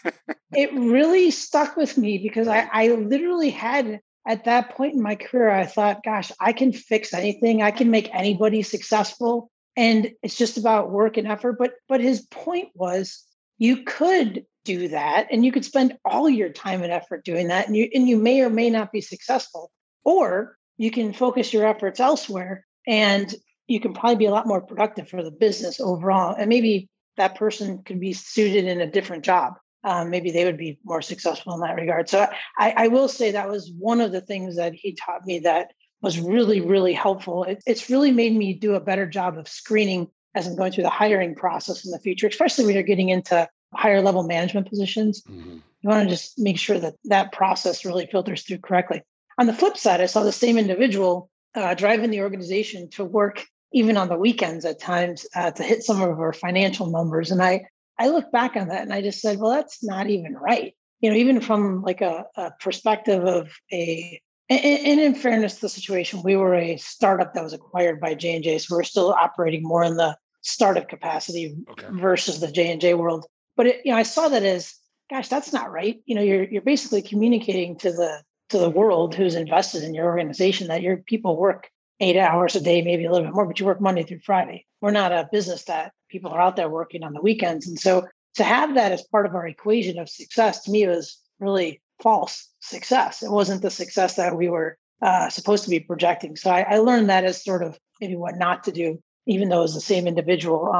it 0.52 0.72
really 0.72 1.30
stuck 1.30 1.76
with 1.76 1.96
me 1.96 2.18
because 2.18 2.48
I, 2.48 2.68
I 2.72 2.88
literally 2.88 3.50
had 3.50 4.00
at 4.26 4.44
that 4.44 4.76
point 4.76 4.94
in 4.94 5.02
my 5.02 5.16
career, 5.16 5.50
I 5.50 5.64
thought, 5.64 6.04
gosh, 6.04 6.30
I 6.38 6.52
can 6.52 6.72
fix 6.72 7.14
anything. 7.14 7.62
I 7.62 7.70
can 7.70 7.90
make 7.90 8.14
anybody 8.14 8.62
successful. 8.62 9.50
And 9.74 10.12
it's 10.22 10.36
just 10.36 10.58
about 10.58 10.90
work 10.90 11.16
and 11.16 11.26
effort. 11.26 11.56
But 11.58 11.74
but 11.88 12.00
his 12.00 12.20
point 12.30 12.68
was 12.74 13.24
you 13.56 13.84
could 13.84 14.44
do 14.64 14.88
that 14.88 15.28
and 15.30 15.44
you 15.46 15.52
could 15.52 15.64
spend 15.64 15.96
all 16.04 16.28
your 16.28 16.50
time 16.50 16.82
and 16.82 16.92
effort 16.92 17.24
doing 17.24 17.48
that. 17.48 17.68
And 17.68 17.76
you 17.76 17.88
and 17.94 18.06
you 18.06 18.18
may 18.18 18.42
or 18.42 18.50
may 18.50 18.68
not 18.68 18.92
be 18.92 19.00
successful. 19.00 19.70
Or 20.04 20.57
you 20.78 20.90
can 20.90 21.12
focus 21.12 21.52
your 21.52 21.66
efforts 21.66 22.00
elsewhere 22.00 22.64
and 22.86 23.34
you 23.66 23.80
can 23.80 23.92
probably 23.92 24.16
be 24.16 24.26
a 24.26 24.30
lot 24.30 24.46
more 24.46 24.62
productive 24.62 25.08
for 25.08 25.22
the 25.22 25.30
business 25.30 25.80
overall. 25.80 26.34
And 26.34 26.48
maybe 26.48 26.88
that 27.18 27.34
person 27.34 27.82
could 27.82 28.00
be 28.00 28.14
suited 28.14 28.64
in 28.64 28.80
a 28.80 28.90
different 28.90 29.24
job. 29.24 29.54
Um, 29.84 30.10
maybe 30.10 30.30
they 30.30 30.44
would 30.44 30.56
be 30.56 30.78
more 30.84 31.02
successful 31.02 31.54
in 31.54 31.60
that 31.60 31.76
regard. 31.76 32.08
So 32.08 32.26
I, 32.58 32.74
I, 32.76 32.88
will 32.88 33.08
say 33.08 33.32
that 33.32 33.48
was 33.48 33.70
one 33.78 34.00
of 34.00 34.10
the 34.10 34.20
things 34.20 34.56
that 34.56 34.74
he 34.74 34.94
taught 34.94 35.24
me 35.24 35.40
that 35.40 35.70
was 36.02 36.18
really, 36.18 36.60
really 36.60 36.92
helpful. 36.92 37.44
It, 37.44 37.62
it's 37.64 37.88
really 37.88 38.10
made 38.10 38.34
me 38.34 38.54
do 38.54 38.74
a 38.74 38.80
better 38.80 39.06
job 39.06 39.38
of 39.38 39.46
screening 39.46 40.08
as 40.34 40.46
I'm 40.46 40.56
going 40.56 40.72
through 40.72 40.84
the 40.84 40.90
hiring 40.90 41.34
process 41.34 41.84
in 41.84 41.92
the 41.92 41.98
future, 41.98 42.26
especially 42.26 42.66
when 42.66 42.74
you're 42.74 42.82
getting 42.82 43.08
into 43.08 43.48
higher 43.72 44.00
level 44.00 44.24
management 44.24 44.68
positions. 44.68 45.22
Mm-hmm. 45.22 45.58
You 45.80 45.88
want 45.88 46.04
to 46.04 46.10
just 46.10 46.38
make 46.38 46.58
sure 46.58 46.78
that 46.78 46.94
that 47.04 47.32
process 47.32 47.84
really 47.84 48.06
filters 48.06 48.42
through 48.42 48.58
correctly. 48.58 49.02
On 49.38 49.46
the 49.46 49.54
flip 49.54 49.76
side, 49.76 50.00
I 50.00 50.06
saw 50.06 50.22
the 50.22 50.32
same 50.32 50.58
individual 50.58 51.30
uh, 51.54 51.74
driving 51.74 52.10
the 52.10 52.20
organization 52.22 52.90
to 52.90 53.04
work 53.04 53.44
even 53.72 53.96
on 53.96 54.08
the 54.08 54.16
weekends 54.16 54.64
at 54.64 54.80
times 54.80 55.26
uh, 55.34 55.50
to 55.52 55.62
hit 55.62 55.82
some 55.82 56.02
of 56.02 56.18
our 56.18 56.32
financial 56.32 56.90
numbers. 56.90 57.30
And 57.30 57.42
I, 57.42 57.66
I 57.98 58.08
look 58.08 58.32
back 58.32 58.56
on 58.56 58.68
that 58.68 58.82
and 58.82 58.92
I 58.92 59.02
just 59.02 59.20
said, 59.20 59.38
well, 59.38 59.52
that's 59.52 59.84
not 59.84 60.08
even 60.10 60.34
right. 60.34 60.74
You 61.00 61.10
know, 61.10 61.16
even 61.16 61.40
from 61.40 61.82
like 61.82 62.00
a, 62.00 62.24
a 62.36 62.50
perspective 62.60 63.24
of 63.24 63.50
a, 63.72 64.20
and, 64.50 64.98
in 64.98 65.14
fairness 65.14 65.56
to 65.56 65.60
the 65.62 65.68
situation, 65.68 66.22
we 66.22 66.34
were 66.34 66.54
a 66.54 66.78
startup 66.78 67.34
that 67.34 67.44
was 67.44 67.52
acquired 67.52 68.00
by 68.00 68.14
J 68.14 68.34
and 68.34 68.44
J, 68.44 68.58
so 68.58 68.74
we're 68.74 68.82
still 68.82 69.12
operating 69.12 69.62
more 69.62 69.84
in 69.84 69.96
the 69.96 70.16
startup 70.40 70.88
capacity 70.88 71.54
okay. 71.70 71.86
versus 71.90 72.40
the 72.40 72.50
J 72.50 72.72
and 72.72 72.80
J 72.80 72.94
world. 72.94 73.26
But 73.56 73.66
it, 73.66 73.82
you 73.84 73.92
know, 73.92 73.98
I 73.98 74.04
saw 74.04 74.28
that 74.28 74.42
as, 74.42 74.74
gosh, 75.10 75.28
that's 75.28 75.52
not 75.52 75.70
right. 75.70 76.00
You 76.06 76.14
know, 76.14 76.22
you're 76.22 76.44
you're 76.44 76.62
basically 76.62 77.02
communicating 77.02 77.76
to 77.80 77.92
the 77.92 78.22
to 78.50 78.58
the 78.58 78.70
world 78.70 79.14
who's 79.14 79.34
invested 79.34 79.82
in 79.82 79.94
your 79.94 80.06
organization 80.06 80.68
that 80.68 80.82
your 80.82 80.98
people 80.98 81.36
work 81.36 81.70
eight 82.00 82.16
hours 82.16 82.54
a 82.56 82.60
day, 82.60 82.82
maybe 82.82 83.04
a 83.04 83.10
little 83.10 83.26
bit 83.26 83.34
more, 83.34 83.46
but 83.46 83.58
you 83.58 83.66
work 83.66 83.80
Monday 83.80 84.02
through 84.02 84.20
Friday. 84.20 84.64
We're 84.80 84.90
not 84.90 85.12
a 85.12 85.28
business 85.30 85.64
that 85.64 85.92
people 86.08 86.30
are 86.30 86.40
out 86.40 86.56
there 86.56 86.68
working 86.68 87.02
on 87.02 87.12
the 87.12 87.20
weekends. 87.20 87.66
And 87.66 87.78
so 87.78 88.06
to 88.36 88.44
have 88.44 88.74
that 88.74 88.92
as 88.92 89.02
part 89.02 89.26
of 89.26 89.34
our 89.34 89.46
equation 89.46 89.98
of 89.98 90.08
success 90.08 90.62
to 90.62 90.70
me 90.70 90.86
was 90.86 91.18
really 91.40 91.82
false 92.00 92.48
success. 92.60 93.22
It 93.22 93.30
wasn't 93.30 93.62
the 93.62 93.70
success 93.70 94.14
that 94.14 94.36
we 94.36 94.48
were 94.48 94.78
uh, 95.02 95.28
supposed 95.28 95.64
to 95.64 95.70
be 95.70 95.80
projecting. 95.80 96.36
So 96.36 96.50
I, 96.50 96.62
I, 96.62 96.78
learned 96.78 97.08
that 97.08 97.24
as 97.24 97.44
sort 97.44 97.62
of 97.62 97.78
maybe 98.00 98.16
what 98.16 98.36
not 98.36 98.64
to 98.64 98.72
do, 98.72 99.00
even 99.26 99.48
though 99.48 99.58
it 99.58 99.62
was 99.62 99.74
the 99.74 99.80
same 99.80 100.08
individual 100.08 100.72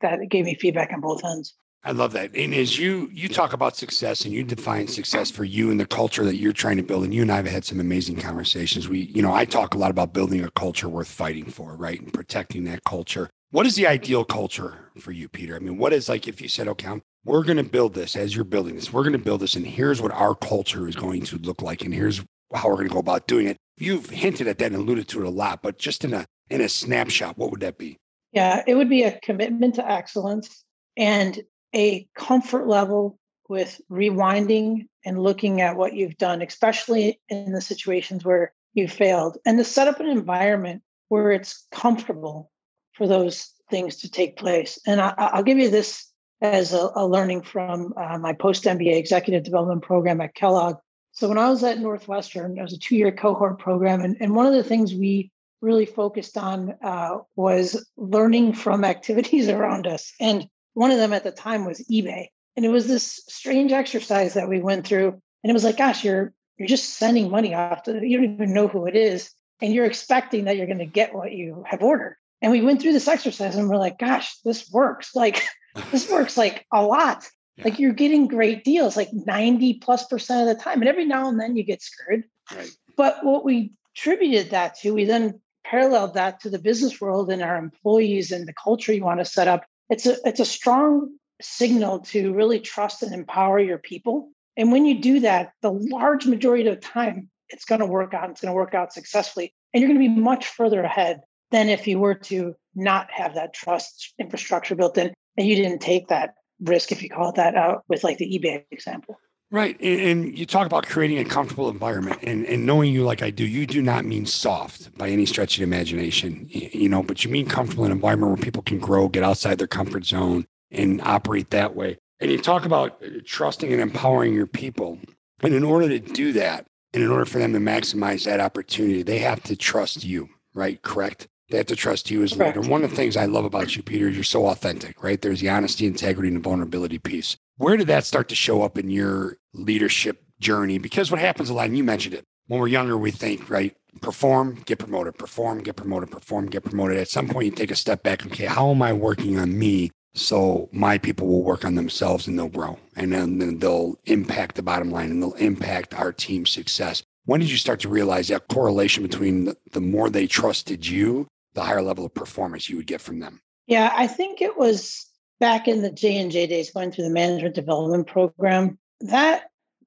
that 0.00 0.28
gave 0.28 0.44
me 0.44 0.56
feedback 0.56 0.92
on 0.92 1.00
both 1.00 1.24
ends. 1.24 1.54
I 1.82 1.92
love 1.92 2.12
that. 2.12 2.36
And 2.36 2.54
as 2.54 2.78
you 2.78 3.08
you 3.10 3.28
talk 3.28 3.54
about 3.54 3.76
success 3.76 4.24
and 4.24 4.34
you 4.34 4.44
define 4.44 4.86
success 4.86 5.30
for 5.30 5.44
you 5.44 5.70
and 5.70 5.80
the 5.80 5.86
culture 5.86 6.24
that 6.24 6.36
you're 6.36 6.52
trying 6.52 6.76
to 6.76 6.82
build, 6.82 7.04
and 7.04 7.14
you 7.14 7.22
and 7.22 7.32
I 7.32 7.36
have 7.36 7.46
had 7.46 7.64
some 7.64 7.80
amazing 7.80 8.16
conversations. 8.16 8.88
We, 8.88 9.00
you 9.14 9.22
know, 9.22 9.32
I 9.32 9.46
talk 9.46 9.74
a 9.74 9.78
lot 9.78 9.90
about 9.90 10.12
building 10.12 10.44
a 10.44 10.50
culture 10.50 10.88
worth 10.88 11.08
fighting 11.08 11.46
for, 11.46 11.74
right? 11.76 11.98
And 11.98 12.12
protecting 12.12 12.64
that 12.64 12.84
culture. 12.84 13.30
What 13.50 13.66
is 13.66 13.76
the 13.76 13.86
ideal 13.86 14.24
culture 14.24 14.90
for 14.98 15.10
you, 15.10 15.28
Peter? 15.28 15.56
I 15.56 15.58
mean, 15.58 15.78
what 15.78 15.92
is 15.94 16.08
like 16.08 16.28
if 16.28 16.42
you 16.42 16.48
said, 16.48 16.68
okay, 16.68 16.86
I'm, 16.86 17.02
we're 17.24 17.42
going 17.42 17.56
to 17.56 17.64
build 17.64 17.94
this 17.94 18.14
as 18.14 18.36
you're 18.36 18.44
building 18.44 18.74
this, 18.74 18.92
we're 18.92 19.02
going 19.02 19.12
to 19.14 19.18
build 19.18 19.40
this, 19.40 19.54
and 19.54 19.66
here's 19.66 20.02
what 20.02 20.12
our 20.12 20.34
culture 20.34 20.86
is 20.86 20.96
going 20.96 21.22
to 21.22 21.38
look 21.38 21.62
like, 21.62 21.82
and 21.82 21.94
here's 21.94 22.22
how 22.54 22.68
we're 22.68 22.76
going 22.76 22.88
to 22.88 22.94
go 22.94 23.00
about 23.00 23.26
doing 23.26 23.46
it. 23.46 23.56
You've 23.78 24.10
hinted 24.10 24.46
at 24.46 24.58
that 24.58 24.72
and 24.72 24.76
alluded 24.76 25.08
to 25.08 25.22
it 25.22 25.26
a 25.26 25.30
lot, 25.30 25.62
but 25.62 25.78
just 25.78 26.04
in 26.04 26.12
a 26.12 26.26
in 26.50 26.60
a 26.60 26.68
snapshot, 26.68 27.38
what 27.38 27.50
would 27.50 27.60
that 27.60 27.78
be? 27.78 27.96
Yeah, 28.32 28.62
it 28.66 28.74
would 28.74 28.88
be 28.88 29.02
a 29.04 29.18
commitment 29.20 29.76
to 29.76 29.90
excellence 29.90 30.62
and 30.96 31.40
a 31.74 32.08
comfort 32.14 32.66
level 32.66 33.18
with 33.48 33.80
rewinding 33.90 34.86
and 35.04 35.22
looking 35.22 35.60
at 35.60 35.76
what 35.76 35.94
you've 35.94 36.16
done, 36.16 36.42
especially 36.42 37.20
in 37.28 37.52
the 37.52 37.60
situations 37.60 38.24
where 38.24 38.52
you 38.74 38.86
failed, 38.86 39.38
and 39.44 39.58
to 39.58 39.64
set 39.64 39.88
up 39.88 39.98
an 39.98 40.06
environment 40.06 40.82
where 41.08 41.32
it's 41.32 41.66
comfortable 41.72 42.50
for 42.92 43.08
those 43.08 43.52
things 43.68 43.96
to 43.96 44.10
take 44.10 44.36
place. 44.36 44.78
And 44.86 45.00
I, 45.00 45.32
will 45.34 45.42
give 45.42 45.58
you 45.58 45.70
this 45.70 46.06
as 46.40 46.72
a, 46.72 46.90
a 46.94 47.06
learning 47.06 47.42
from 47.42 47.92
uh, 47.96 48.18
my 48.18 48.32
post 48.32 48.64
MBA 48.64 48.96
executive 48.96 49.42
development 49.42 49.82
program 49.82 50.20
at 50.20 50.34
Kellogg. 50.34 50.76
So 51.12 51.28
when 51.28 51.38
I 51.38 51.50
was 51.50 51.64
at 51.64 51.80
Northwestern, 51.80 52.56
it 52.56 52.62
was 52.62 52.72
a 52.72 52.78
two 52.78 52.96
year 52.96 53.12
cohort 53.12 53.58
program, 53.58 54.00
and, 54.02 54.16
and 54.20 54.34
one 54.34 54.46
of 54.46 54.54
the 54.54 54.64
things 54.64 54.94
we 54.94 55.30
really 55.60 55.86
focused 55.86 56.38
on 56.38 56.74
uh, 56.82 57.18
was 57.36 57.84
learning 57.96 58.54
from 58.54 58.84
activities 58.84 59.48
around 59.48 59.86
us. 59.86 60.12
And 60.20 60.46
one 60.74 60.90
of 60.90 60.98
them 60.98 61.12
at 61.12 61.24
the 61.24 61.30
time 61.30 61.64
was 61.64 61.80
eBay. 61.90 62.28
And 62.56 62.66
it 62.66 62.70
was 62.70 62.86
this 62.86 63.22
strange 63.28 63.72
exercise 63.72 64.34
that 64.34 64.48
we 64.48 64.60
went 64.60 64.86
through. 64.86 65.08
And 65.08 65.50
it 65.50 65.52
was 65.52 65.64
like, 65.64 65.76
gosh, 65.76 66.04
you're 66.04 66.32
you're 66.58 66.68
just 66.68 66.94
sending 66.94 67.30
money 67.30 67.54
off 67.54 67.84
to 67.84 68.06
you 68.06 68.18
don't 68.18 68.34
even 68.34 68.52
know 68.52 68.68
who 68.68 68.86
it 68.86 68.96
is. 68.96 69.30
And 69.62 69.72
you're 69.72 69.86
expecting 69.86 70.44
that 70.44 70.56
you're 70.56 70.66
going 70.66 70.78
to 70.78 70.86
get 70.86 71.14
what 71.14 71.32
you 71.32 71.64
have 71.66 71.82
ordered. 71.82 72.16
And 72.42 72.52
we 72.52 72.62
went 72.62 72.80
through 72.80 72.92
this 72.92 73.08
exercise 73.08 73.56
and 73.56 73.68
we're 73.68 73.76
like, 73.76 73.98
gosh, 73.98 74.36
this 74.44 74.70
works. 74.70 75.10
Like 75.14 75.42
this 75.90 76.10
works 76.10 76.36
like 76.36 76.66
a 76.72 76.82
lot. 76.82 77.26
Yeah. 77.56 77.64
Like 77.64 77.78
you're 77.78 77.92
getting 77.92 78.26
great 78.26 78.64
deals, 78.64 78.96
like 78.96 79.10
90 79.12 79.74
plus 79.74 80.06
percent 80.06 80.48
of 80.48 80.56
the 80.56 80.62
time. 80.62 80.80
And 80.80 80.88
every 80.88 81.04
now 81.04 81.28
and 81.28 81.38
then 81.38 81.56
you 81.56 81.62
get 81.62 81.82
screwed. 81.82 82.24
Right. 82.54 82.70
But 82.96 83.24
what 83.24 83.44
we 83.44 83.72
attributed 83.94 84.50
that 84.50 84.76
to, 84.80 84.92
we 84.92 85.04
then 85.04 85.40
paralleled 85.64 86.14
that 86.14 86.40
to 86.40 86.50
the 86.50 86.58
business 86.58 87.00
world 87.00 87.30
and 87.30 87.42
our 87.42 87.56
employees 87.56 88.32
and 88.32 88.46
the 88.46 88.52
culture 88.52 88.92
you 88.92 89.04
want 89.04 89.20
to 89.20 89.24
set 89.24 89.48
up. 89.48 89.64
It's 89.90 90.06
a 90.06 90.16
it's 90.24 90.40
a 90.40 90.44
strong 90.44 91.10
signal 91.42 92.00
to 92.00 92.32
really 92.32 92.60
trust 92.60 93.02
and 93.02 93.12
empower 93.12 93.58
your 93.58 93.78
people. 93.78 94.30
And 94.56 94.72
when 94.72 94.84
you 94.84 95.00
do 95.00 95.20
that, 95.20 95.52
the 95.62 95.72
large 95.72 96.26
majority 96.26 96.66
of 96.68 96.76
the 96.76 96.80
time, 96.80 97.30
it's 97.48 97.64
going 97.64 97.80
to 97.80 97.86
work 97.86 98.14
out. 98.14 98.30
It's 98.30 98.40
going 98.40 98.52
to 98.52 98.56
work 98.56 98.74
out 98.74 98.92
successfully. 98.92 99.52
And 99.72 99.80
you're 99.80 99.88
going 99.88 100.00
to 100.00 100.14
be 100.14 100.20
much 100.20 100.46
further 100.46 100.82
ahead 100.82 101.20
than 101.50 101.68
if 101.68 101.86
you 101.86 101.98
were 101.98 102.14
to 102.14 102.54
not 102.74 103.08
have 103.10 103.34
that 103.34 103.54
trust 103.54 104.14
infrastructure 104.18 104.74
built 104.74 104.98
in 104.98 105.12
and 105.36 105.46
you 105.46 105.56
didn't 105.56 105.80
take 105.80 106.08
that 106.08 106.34
risk, 106.60 106.92
if 106.92 107.02
you 107.02 107.08
call 107.08 107.30
it 107.30 107.36
that, 107.36 107.56
out 107.56 107.82
with 107.88 108.04
like 108.04 108.18
the 108.18 108.38
eBay 108.38 108.64
example. 108.70 109.18
Right. 109.52 109.76
And, 109.80 110.00
and, 110.00 110.38
you 110.38 110.46
talk 110.46 110.66
about 110.66 110.86
creating 110.86 111.18
a 111.18 111.24
comfortable 111.24 111.68
environment 111.68 112.20
and, 112.22 112.46
and 112.46 112.64
knowing 112.64 112.92
you 112.92 113.02
like 113.02 113.20
I 113.20 113.30
do, 113.30 113.44
you 113.44 113.66
do 113.66 113.82
not 113.82 114.04
mean 114.04 114.24
soft 114.24 114.96
by 114.96 115.08
any 115.08 115.26
stretch 115.26 115.54
of 115.54 115.58
the 115.58 115.64
imagination, 115.64 116.46
you 116.48 116.88
know, 116.88 117.02
but 117.02 117.24
you 117.24 117.30
mean 117.30 117.46
comfortable 117.46 117.84
in 117.84 117.90
an 117.90 117.96
environment 117.96 118.32
where 118.32 118.44
people 118.44 118.62
can 118.62 118.78
grow, 118.78 119.08
get 119.08 119.24
outside 119.24 119.58
their 119.58 119.66
comfort 119.66 120.06
zone 120.06 120.46
and 120.70 121.00
operate 121.02 121.50
that 121.50 121.74
way. 121.74 121.98
And 122.20 122.30
you 122.30 122.38
talk 122.38 122.64
about 122.64 123.02
uh, 123.02 123.20
trusting 123.24 123.72
and 123.72 123.80
empowering 123.80 124.34
your 124.34 124.46
people. 124.46 124.98
And 125.40 125.54
in 125.54 125.64
order 125.64 125.88
to 125.88 125.98
do 125.98 126.32
that, 126.34 126.66
and 126.92 127.02
in 127.02 127.10
order 127.10 127.24
for 127.24 127.38
them 127.38 127.52
to 127.52 127.58
maximize 127.58 128.24
that 128.26 128.40
opportunity, 128.40 129.02
they 129.02 129.18
have 129.18 129.42
to 129.44 129.56
trust 129.56 130.04
you, 130.04 130.28
right? 130.54 130.80
Correct. 130.82 131.28
They 131.48 131.56
have 131.56 131.66
to 131.66 131.76
trust 131.76 132.10
you 132.10 132.22
as 132.22 132.32
a 132.32 132.44
leader. 132.44 132.60
One 132.60 132.84
of 132.84 132.90
the 132.90 132.96
things 132.96 133.16
I 133.16 133.24
love 133.24 133.44
about 133.44 133.74
you, 133.74 133.82
Peter, 133.82 134.08
is 134.08 134.14
you're 134.14 134.22
so 134.22 134.46
authentic, 134.46 135.02
right? 135.02 135.20
There's 135.20 135.40
the 135.40 135.48
honesty, 135.48 135.86
integrity, 135.86 136.28
and 136.28 136.36
the 136.36 136.40
vulnerability 136.40 136.98
piece. 136.98 137.36
Where 137.60 137.76
did 137.76 137.88
that 137.88 138.06
start 138.06 138.30
to 138.30 138.34
show 138.34 138.62
up 138.62 138.78
in 138.78 138.88
your 138.88 139.36
leadership 139.52 140.24
journey? 140.40 140.78
Because 140.78 141.10
what 141.10 141.20
happens 141.20 141.50
a 141.50 141.52
lot, 141.52 141.66
and 141.66 141.76
you 141.76 141.84
mentioned 141.84 142.14
it, 142.14 142.24
when 142.46 142.58
we're 142.58 142.68
younger, 142.68 142.96
we 142.96 143.10
think, 143.10 143.50
right? 143.50 143.76
Perform, 144.00 144.62
get 144.64 144.78
promoted, 144.78 145.18
perform, 145.18 145.62
get 145.62 145.76
promoted, 145.76 146.10
perform, 146.10 146.46
get 146.46 146.64
promoted. 146.64 146.96
At 146.96 147.10
some 147.10 147.28
point, 147.28 147.44
you 147.44 147.50
take 147.50 147.70
a 147.70 147.76
step 147.76 148.02
back. 148.02 148.24
Okay, 148.24 148.46
how 148.46 148.70
am 148.70 148.80
I 148.80 148.94
working 148.94 149.38
on 149.38 149.58
me 149.58 149.90
so 150.14 150.70
my 150.72 150.96
people 150.96 151.26
will 151.26 151.42
work 151.42 151.66
on 151.66 151.74
themselves 151.74 152.26
and 152.26 152.38
they'll 152.38 152.48
grow 152.48 152.78
and 152.96 153.12
then, 153.12 153.58
they'll 153.58 153.98
impact 154.06 154.54
the 154.54 154.62
bottom 154.62 154.90
line 154.90 155.10
and 155.10 155.22
they'll 155.22 155.34
impact 155.34 155.92
our 155.92 156.12
team's 156.12 156.48
success. 156.48 157.02
When 157.26 157.40
did 157.40 157.50
you 157.50 157.58
start 157.58 157.80
to 157.80 157.90
realize 157.90 158.28
that 158.28 158.48
correlation 158.48 159.02
between 159.02 159.52
the 159.72 159.82
more 159.82 160.08
they 160.08 160.26
trusted 160.26 160.86
you 160.86 161.28
the 161.52 161.64
higher 161.64 161.82
level 161.82 162.06
of 162.06 162.14
performance 162.14 162.70
you 162.70 162.78
would 162.78 162.86
get 162.86 163.02
from 163.02 163.20
them? 163.20 163.42
Yeah, 163.66 163.92
I 163.94 164.06
think 164.06 164.40
it 164.40 164.56
was 164.56 165.09
back 165.40 165.66
in 165.66 165.82
the 165.82 165.90
J 165.90 166.18
and 166.18 166.30
J 166.30 166.46
days, 166.46 166.70
going 166.70 166.92
through 166.92 167.04
the 167.04 167.10
management 167.10 167.54
development 167.54 168.06
program. 168.06 168.78
That 169.00 169.44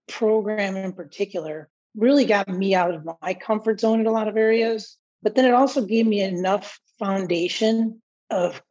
program 0.08 0.76
in 0.76 0.94
particular 0.94 1.70
really 1.96 2.26
got 2.26 2.50
me 2.50 2.76
out 2.76 2.94
of 2.94 3.08
my 3.22 3.36
comfort 3.36 3.80
zone 3.80 4.00
in 4.00 4.08
a 4.08 4.12
lot 4.12 4.28
of 4.28 4.36
areas, 4.36 4.98
but 5.22 5.36
then 5.36 5.46
it 5.46 5.54
also 5.54 5.86
gave 5.86 6.08
me 6.08 6.22
enough 6.22 6.80
foundation 7.00 8.02
of 8.30 8.62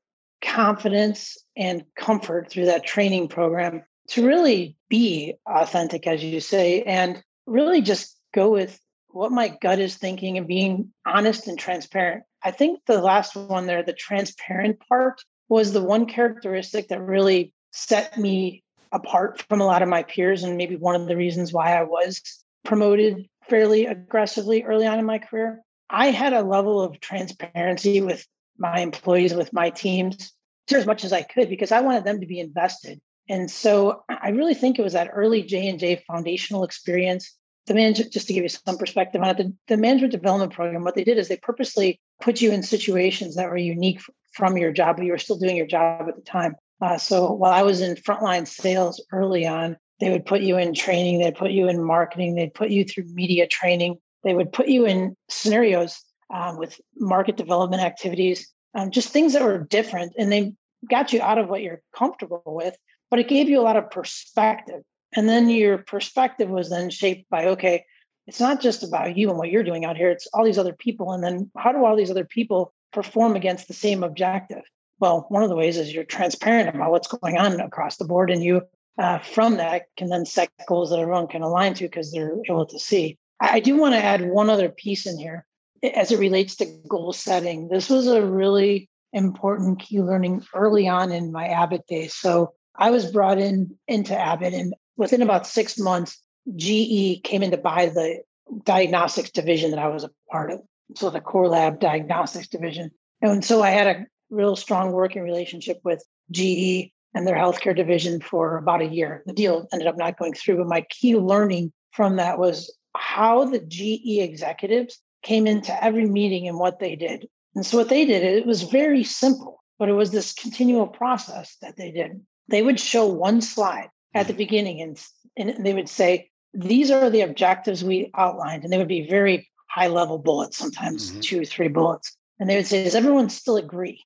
confidence 0.42 1.38
and 1.56 1.84
comfort 1.96 2.50
through 2.50 2.66
that 2.66 2.84
training 2.84 3.28
program 3.28 3.84
to 4.08 4.26
really 4.26 4.76
be 4.90 5.34
authentic, 5.46 6.06
as 6.06 6.22
you 6.22 6.40
say, 6.40 6.82
and 6.82 7.22
really 7.46 7.80
just 7.80 8.18
go 8.34 8.50
with 8.50 8.78
what 9.08 9.30
my 9.30 9.56
gut 9.60 9.78
is 9.78 9.96
thinking 9.96 10.36
and 10.36 10.48
being 10.48 10.92
honest 11.06 11.46
and 11.46 11.58
transparent. 11.58 12.24
I 12.42 12.50
think 12.50 12.80
the 12.86 13.00
last 13.00 13.36
one 13.36 13.66
there, 13.66 13.84
the 13.84 13.92
transparent 13.92 14.80
part, 14.88 15.22
was 15.52 15.74
the 15.74 15.84
one 15.84 16.06
characteristic 16.06 16.88
that 16.88 17.02
really 17.02 17.52
set 17.72 18.16
me 18.16 18.62
apart 18.90 19.44
from 19.50 19.60
a 19.60 19.66
lot 19.66 19.82
of 19.82 19.88
my 19.88 20.02
peers, 20.02 20.42
and 20.42 20.56
maybe 20.56 20.76
one 20.76 20.98
of 20.98 21.06
the 21.06 21.16
reasons 21.16 21.52
why 21.52 21.76
I 21.76 21.82
was 21.82 22.22
promoted 22.64 23.28
fairly 23.50 23.84
aggressively 23.84 24.62
early 24.62 24.86
on 24.86 24.98
in 24.98 25.04
my 25.04 25.18
career. 25.18 25.60
I 25.90 26.06
had 26.06 26.32
a 26.32 26.42
level 26.42 26.80
of 26.80 27.00
transparency 27.00 28.00
with 28.00 28.26
my 28.56 28.80
employees, 28.80 29.34
with 29.34 29.52
my 29.52 29.68
teams, 29.68 30.32
to 30.68 30.76
as 30.78 30.86
much 30.86 31.04
as 31.04 31.12
I 31.12 31.20
could 31.20 31.50
because 31.50 31.70
I 31.70 31.82
wanted 31.82 32.04
them 32.04 32.20
to 32.20 32.26
be 32.26 32.40
invested. 32.40 32.98
And 33.28 33.50
so 33.50 34.04
I 34.08 34.30
really 34.30 34.54
think 34.54 34.78
it 34.78 34.82
was 34.82 34.94
that 34.94 35.10
early 35.12 35.42
J 35.42 35.68
and 35.68 35.78
J 35.78 36.02
foundational 36.06 36.64
experience 36.64 37.36
the 37.66 37.74
management, 37.74 38.12
just 38.12 38.26
to 38.26 38.32
give 38.32 38.42
you 38.42 38.48
some 38.48 38.78
perspective 38.78 39.20
on 39.22 39.28
it, 39.28 39.36
the, 39.36 39.54
the 39.68 39.76
management 39.76 40.12
development 40.12 40.52
program, 40.52 40.82
what 40.82 40.94
they 40.94 41.04
did 41.04 41.18
is 41.18 41.28
they 41.28 41.36
purposely 41.36 42.00
put 42.20 42.40
you 42.40 42.50
in 42.52 42.62
situations 42.62 43.36
that 43.36 43.48
were 43.48 43.56
unique 43.56 44.00
from 44.32 44.56
your 44.56 44.72
job, 44.72 44.96
but 44.96 45.04
you 45.04 45.12
were 45.12 45.18
still 45.18 45.38
doing 45.38 45.56
your 45.56 45.66
job 45.66 46.08
at 46.08 46.16
the 46.16 46.22
time. 46.22 46.54
Uh, 46.80 46.98
so 46.98 47.30
while 47.32 47.52
I 47.52 47.62
was 47.62 47.80
in 47.80 47.94
frontline 47.94 48.46
sales 48.46 49.04
early 49.12 49.46
on, 49.46 49.76
they 50.00 50.10
would 50.10 50.26
put 50.26 50.42
you 50.42 50.58
in 50.58 50.74
training, 50.74 51.20
they'd 51.20 51.36
put 51.36 51.52
you 51.52 51.68
in 51.68 51.84
marketing, 51.84 52.34
they'd 52.34 52.54
put 52.54 52.70
you 52.70 52.84
through 52.84 53.04
media 53.14 53.46
training, 53.46 53.98
they 54.24 54.34
would 54.34 54.52
put 54.52 54.68
you 54.68 54.84
in 54.84 55.16
scenarios 55.28 56.02
um, 56.34 56.56
with 56.56 56.80
market 56.96 57.36
development 57.36 57.82
activities, 57.82 58.48
um, 58.74 58.90
just 58.90 59.10
things 59.10 59.32
that 59.32 59.42
were 59.42 59.58
different. 59.58 60.12
And 60.18 60.32
they 60.32 60.54
got 60.90 61.12
you 61.12 61.22
out 61.22 61.38
of 61.38 61.48
what 61.48 61.62
you're 61.62 61.82
comfortable 61.96 62.42
with, 62.46 62.76
but 63.10 63.20
it 63.20 63.28
gave 63.28 63.48
you 63.48 63.60
a 63.60 63.62
lot 63.62 63.76
of 63.76 63.90
perspective. 63.90 64.82
And 65.14 65.28
then 65.28 65.48
your 65.48 65.78
perspective 65.78 66.48
was 66.48 66.70
then 66.70 66.90
shaped 66.90 67.28
by, 67.30 67.46
okay, 67.48 67.84
it's 68.26 68.40
not 68.40 68.60
just 68.60 68.82
about 68.82 69.16
you 69.16 69.28
and 69.28 69.38
what 69.38 69.50
you're 69.50 69.62
doing 69.62 69.84
out 69.84 69.96
here, 69.96 70.10
it's 70.10 70.26
all 70.32 70.44
these 70.44 70.58
other 70.58 70.72
people. 70.72 71.12
And 71.12 71.22
then 71.22 71.50
how 71.56 71.72
do 71.72 71.84
all 71.84 71.96
these 71.96 72.10
other 72.10 72.24
people 72.24 72.72
perform 72.92 73.36
against 73.36 73.68
the 73.68 73.74
same 73.74 74.02
objective? 74.02 74.62
Well, 75.00 75.26
one 75.28 75.42
of 75.42 75.48
the 75.48 75.56
ways 75.56 75.78
is 75.78 75.92
you're 75.92 76.04
transparent 76.04 76.74
about 76.74 76.90
what's 76.90 77.08
going 77.08 77.38
on 77.38 77.60
across 77.60 77.96
the 77.96 78.04
board, 78.04 78.30
and 78.30 78.42
you 78.42 78.62
uh, 78.98 79.18
from 79.18 79.56
that 79.56 79.86
can 79.96 80.08
then 80.08 80.26
set 80.26 80.50
goals 80.68 80.90
that 80.90 80.98
everyone 80.98 81.26
can 81.26 81.42
align 81.42 81.74
to 81.74 81.84
because 81.84 82.12
they're 82.12 82.36
able 82.48 82.66
to 82.66 82.78
see. 82.78 83.18
I 83.40 83.60
do 83.60 83.76
want 83.76 83.94
to 83.94 84.04
add 84.04 84.22
one 84.28 84.50
other 84.50 84.68
piece 84.68 85.06
in 85.06 85.18
here 85.18 85.44
as 85.82 86.12
it 86.12 86.18
relates 86.18 86.56
to 86.56 86.66
goal 86.88 87.12
setting. 87.12 87.68
This 87.68 87.88
was 87.90 88.06
a 88.06 88.24
really 88.24 88.88
important 89.12 89.80
key 89.80 90.00
learning 90.00 90.44
early 90.54 90.88
on 90.88 91.10
in 91.10 91.32
my 91.32 91.48
Abbott 91.48 91.86
days. 91.86 92.14
So 92.14 92.54
I 92.76 92.90
was 92.90 93.10
brought 93.10 93.38
in 93.38 93.76
into 93.88 94.18
Abbott, 94.18 94.54
and 94.54 94.74
within 94.96 95.22
about 95.22 95.46
six 95.46 95.78
months, 95.78 96.18
GE 96.56 97.22
came 97.24 97.42
in 97.42 97.50
to 97.50 97.56
buy 97.56 97.86
the 97.86 98.22
diagnostics 98.64 99.30
division 99.30 99.70
that 99.70 99.80
I 99.80 99.88
was 99.88 100.04
a 100.04 100.10
part 100.30 100.50
of. 100.50 100.60
So 100.96 101.10
the 101.10 101.20
core 101.20 101.48
lab 101.48 101.80
diagnostics 101.80 102.48
division. 102.48 102.90
And 103.20 103.44
so 103.44 103.62
I 103.62 103.70
had 103.70 103.86
a 103.86 104.06
real 104.30 104.56
strong 104.56 104.92
working 104.92 105.22
relationship 105.22 105.78
with 105.84 106.04
GE 106.30 106.92
and 107.14 107.26
their 107.26 107.36
healthcare 107.36 107.76
division 107.76 108.20
for 108.20 108.56
about 108.56 108.82
a 108.82 108.86
year. 108.86 109.22
The 109.26 109.34
deal 109.34 109.68
ended 109.72 109.88
up 109.88 109.98
not 109.98 110.18
going 110.18 110.34
through, 110.34 110.58
but 110.58 110.68
my 110.68 110.84
key 110.88 111.16
learning 111.16 111.72
from 111.92 112.16
that 112.16 112.38
was 112.38 112.74
how 112.96 113.44
the 113.44 113.60
GE 113.60 114.20
executives 114.20 114.98
came 115.22 115.46
into 115.46 115.84
every 115.84 116.06
meeting 116.06 116.48
and 116.48 116.58
what 116.58 116.78
they 116.78 116.96
did. 116.96 117.28
And 117.54 117.64
so 117.64 117.76
what 117.76 117.90
they 117.90 118.04
did, 118.04 118.22
it 118.22 118.46
was 118.46 118.62
very 118.62 119.04
simple, 119.04 119.62
but 119.78 119.88
it 119.88 119.92
was 119.92 120.10
this 120.10 120.32
continual 120.32 120.86
process 120.86 121.56
that 121.60 121.76
they 121.76 121.90
did 121.90 122.20
they 122.48 122.62
would 122.62 122.78
show 122.78 123.06
one 123.06 123.40
slide 123.40 123.88
at 124.14 124.26
the 124.26 124.34
mm. 124.34 124.38
beginning 124.38 124.80
and, 124.80 124.98
and 125.36 125.64
they 125.64 125.74
would 125.74 125.88
say, 125.88 126.30
these 126.54 126.90
are 126.90 127.08
the 127.08 127.22
objectives 127.22 127.82
we 127.82 128.10
outlined. 128.14 128.62
And 128.62 128.72
they 128.72 128.78
would 128.78 128.88
be 128.88 129.08
very 129.08 129.50
high 129.72 129.86
level 129.86 130.18
bullets, 130.18 130.58
sometimes 130.58 131.10
mm-hmm. 131.10 131.20
two, 131.20 131.44
three 131.44 131.68
bullets. 131.68 132.16
And 132.38 132.48
they 132.48 132.56
would 132.56 132.66
say, 132.66 132.84
does 132.84 132.94
everyone 132.94 133.30
still 133.30 133.56
agree 133.56 134.04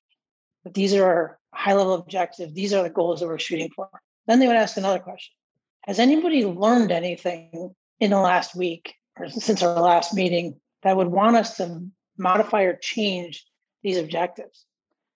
that 0.63 0.73
these 0.73 0.93
are 0.93 1.03
our 1.03 1.39
high 1.53 1.73
level 1.73 1.95
objectives? 1.95 2.53
These 2.53 2.73
are 2.73 2.83
the 2.83 2.89
goals 2.89 3.19
that 3.19 3.27
we're 3.27 3.39
shooting 3.39 3.69
for. 3.75 3.89
Then 4.27 4.39
they 4.39 4.47
would 4.47 4.55
ask 4.55 4.77
another 4.77 4.99
question. 4.99 5.33
Has 5.85 5.99
anybody 5.99 6.45
learned 6.45 6.91
anything 6.91 7.73
in 7.99 8.11
the 8.11 8.19
last 8.19 8.55
week 8.55 8.93
or 9.17 9.29
since 9.29 9.63
our 9.63 9.81
last 9.81 10.13
meeting 10.13 10.59
that 10.83 10.95
would 10.95 11.07
want 11.07 11.37
us 11.37 11.57
to 11.57 11.81
modify 12.17 12.63
or 12.63 12.75
change 12.75 13.45
these 13.83 13.97
objectives? 13.97 14.65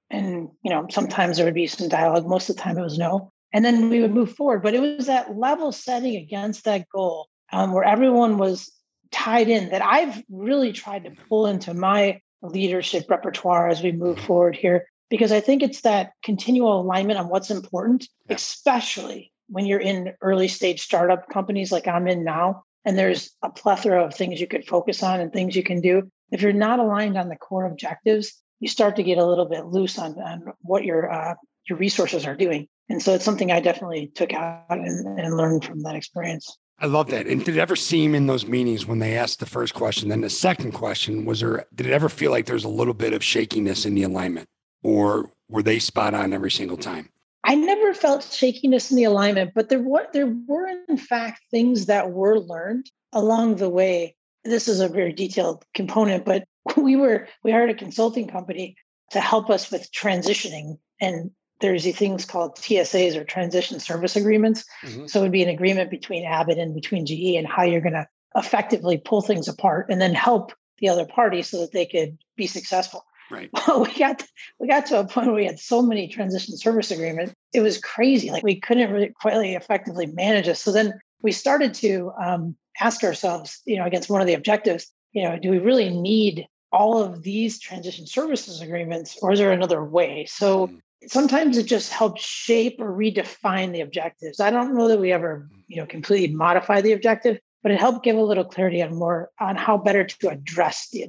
And 0.09 0.49
you 0.63 0.71
know, 0.71 0.87
sometimes 0.89 1.37
there 1.37 1.45
would 1.45 1.53
be 1.53 1.67
some 1.67 1.87
dialogue. 1.87 2.27
Most 2.27 2.49
of 2.49 2.55
the 2.55 2.61
time, 2.61 2.77
it 2.77 2.83
was 2.83 2.97
no 2.97 3.31
and 3.53 3.65
then 3.65 3.89
we 3.89 4.01
would 4.01 4.13
move 4.13 4.35
forward. 4.35 4.63
But 4.63 4.73
it 4.73 4.81
was 4.81 5.07
that 5.07 5.37
level 5.37 5.71
setting 5.71 6.15
against 6.15 6.65
that 6.65 6.87
goal 6.89 7.27
um, 7.51 7.73
where 7.73 7.83
everyone 7.83 8.37
was 8.37 8.71
tied 9.11 9.49
in 9.49 9.69
that 9.69 9.83
I've 9.83 10.23
really 10.29 10.73
tried 10.73 11.03
to 11.05 11.11
pull 11.29 11.47
into 11.47 11.73
my 11.73 12.21
leadership 12.41 13.09
repertoire 13.09 13.67
as 13.67 13.83
we 13.83 13.91
move 13.91 14.19
forward 14.19 14.55
here, 14.55 14.87
because 15.09 15.31
I 15.31 15.39
think 15.39 15.61
it's 15.61 15.81
that 15.81 16.13
continual 16.23 16.81
alignment 16.81 17.19
on 17.19 17.29
what's 17.29 17.51
important, 17.51 18.07
yeah. 18.27 18.35
especially 18.35 19.31
when 19.47 19.65
you're 19.65 19.79
in 19.79 20.13
early 20.21 20.47
stage 20.47 20.81
startup 20.81 21.29
companies 21.29 21.71
like 21.71 21.87
I'm 21.87 22.07
in 22.07 22.23
now. 22.23 22.63
And 22.83 22.97
there's 22.97 23.29
a 23.43 23.49
plethora 23.49 24.03
of 24.03 24.15
things 24.15 24.41
you 24.41 24.47
could 24.47 24.67
focus 24.67 25.03
on 25.03 25.19
and 25.19 25.31
things 25.31 25.55
you 25.55 25.63
can 25.63 25.81
do. 25.81 26.09
If 26.31 26.41
you're 26.41 26.53
not 26.53 26.79
aligned 26.79 27.17
on 27.17 27.29
the 27.29 27.35
core 27.35 27.65
objectives, 27.65 28.33
you 28.59 28.67
start 28.67 28.95
to 28.95 29.03
get 29.03 29.17
a 29.17 29.25
little 29.25 29.45
bit 29.45 29.65
loose 29.65 29.99
on, 29.99 30.19
on 30.19 30.45
what 30.61 30.83
your 30.83 31.11
uh, 31.11 31.35
your 31.69 31.77
resources 31.77 32.25
are 32.25 32.35
doing. 32.35 32.67
And 32.89 33.01
so 33.01 33.13
it's 33.13 33.25
something 33.25 33.51
I 33.51 33.59
definitely 33.59 34.11
took 34.15 34.33
out 34.33 34.65
and, 34.69 35.19
and 35.19 35.37
learned 35.37 35.63
from 35.63 35.83
that 35.83 35.95
experience. 35.95 36.57
I 36.81 36.87
love 36.87 37.11
that. 37.11 37.27
And 37.27 37.45
did 37.45 37.57
it 37.57 37.59
ever 37.59 37.75
seem 37.75 38.15
in 38.15 38.25
those 38.25 38.47
meetings 38.47 38.87
when 38.87 38.97
they 38.97 39.15
asked 39.15 39.39
the 39.39 39.45
first 39.45 39.75
question, 39.75 40.09
then 40.09 40.21
the 40.21 40.31
second 40.31 40.71
question, 40.71 41.25
was 41.25 41.41
there, 41.41 41.67
did 41.75 41.85
it 41.85 41.93
ever 41.93 42.09
feel 42.09 42.31
like 42.31 42.47
there's 42.47 42.63
a 42.63 42.69
little 42.69 42.95
bit 42.95 43.13
of 43.13 43.23
shakiness 43.23 43.85
in 43.85 43.93
the 43.93 44.01
alignment 44.01 44.49
or 44.81 45.31
were 45.47 45.61
they 45.61 45.77
spot 45.77 46.15
on 46.15 46.33
every 46.33 46.49
single 46.49 46.77
time? 46.77 47.09
I 47.43 47.53
never 47.53 47.93
felt 47.93 48.23
shakiness 48.23 48.89
in 48.89 48.97
the 48.97 49.03
alignment, 49.03 49.51
but 49.53 49.69
there 49.69 49.79
were, 49.79 50.07
there 50.11 50.33
were 50.47 50.67
in 50.89 50.97
fact 50.97 51.41
things 51.51 51.85
that 51.85 52.11
were 52.11 52.39
learned 52.39 52.89
along 53.13 53.57
the 53.57 53.69
way. 53.69 54.15
This 54.43 54.67
is 54.67 54.79
a 54.79 54.87
very 54.87 55.13
detailed 55.13 55.63
component, 55.75 56.25
but 56.25 56.45
we 56.77 56.95
were, 56.95 57.27
we 57.43 57.51
hired 57.51 57.69
a 57.69 57.75
consulting 57.75 58.27
company 58.27 58.75
to 59.11 59.19
help 59.19 59.51
us 59.51 59.69
with 59.69 59.91
transitioning 59.91 60.79
and 60.99 61.29
there's 61.61 61.83
these 61.83 61.97
things 61.97 62.25
called 62.25 62.55
TSAs 62.57 63.15
or 63.15 63.23
transition 63.23 63.79
service 63.79 64.15
agreements. 64.15 64.65
Mm-hmm. 64.83 65.07
So 65.07 65.19
it 65.19 65.23
would 65.23 65.31
be 65.31 65.43
an 65.43 65.49
agreement 65.49 65.89
between 65.89 66.25
Abbott 66.25 66.57
and 66.57 66.73
between 66.75 67.05
GE 67.05 67.35
and 67.37 67.47
how 67.47 67.63
you're 67.63 67.81
going 67.81 67.93
to 67.93 68.07
effectively 68.35 68.97
pull 68.97 69.21
things 69.21 69.47
apart 69.47 69.87
and 69.89 70.01
then 70.01 70.13
help 70.13 70.53
the 70.79 70.89
other 70.89 71.05
party 71.05 71.41
so 71.41 71.61
that 71.61 71.71
they 71.71 71.85
could 71.85 72.17
be 72.35 72.47
successful. 72.47 73.05
Right. 73.29 73.49
Well, 73.67 73.83
we 73.83 73.97
got 73.97 74.23
we 74.59 74.67
got 74.67 74.87
to 74.87 74.99
a 74.99 75.07
point 75.07 75.27
where 75.27 75.35
we 75.35 75.45
had 75.45 75.59
so 75.59 75.81
many 75.81 76.09
transition 76.09 76.57
service 76.57 76.91
agreements. 76.91 77.33
It 77.53 77.61
was 77.61 77.77
crazy. 77.77 78.29
Like 78.29 78.43
we 78.43 78.59
couldn't 78.59 78.91
really 78.91 79.13
quite 79.21 79.35
effectively 79.35 80.07
manage 80.07 80.49
it. 80.49 80.57
So 80.57 80.73
then 80.73 80.99
we 81.21 81.31
started 81.31 81.73
to 81.75 82.11
um, 82.21 82.57
ask 82.79 83.03
ourselves, 83.03 83.61
you 83.65 83.77
know, 83.77 83.85
against 83.85 84.09
one 84.09 84.19
of 84.19 84.27
the 84.27 84.33
objectives, 84.33 84.91
you 85.13 85.23
know, 85.23 85.37
do 85.39 85.49
we 85.49 85.59
really 85.59 85.89
need 85.89 86.47
all 86.73 87.01
of 87.01 87.21
these 87.23 87.59
transition 87.59 88.07
services 88.07 88.61
agreements, 88.61 89.17
or 89.21 89.31
is 89.31 89.39
there 89.39 89.51
another 89.51 89.83
way? 89.83 90.25
So 90.27 90.67
mm 90.67 90.79
sometimes 91.07 91.57
it 91.57 91.63
just 91.63 91.91
helps 91.91 92.23
shape 92.23 92.79
or 92.79 92.91
redefine 92.91 93.71
the 93.71 93.81
objectives. 93.81 94.39
I 94.39 94.51
don't 94.51 94.75
know 94.75 94.87
that 94.87 94.99
we 94.99 95.11
ever, 95.11 95.49
you 95.67 95.77
know, 95.77 95.85
completely 95.85 96.35
modify 96.35 96.81
the 96.81 96.93
objective, 96.93 97.39
but 97.63 97.71
it 97.71 97.79
helped 97.79 98.03
give 98.03 98.17
a 98.17 98.21
little 98.21 98.45
clarity 98.45 98.81
on 98.81 98.95
more 98.95 99.29
on 99.39 99.55
how 99.55 99.77
better 99.77 100.03
to 100.03 100.29
address 100.29 100.89
the 100.91 101.07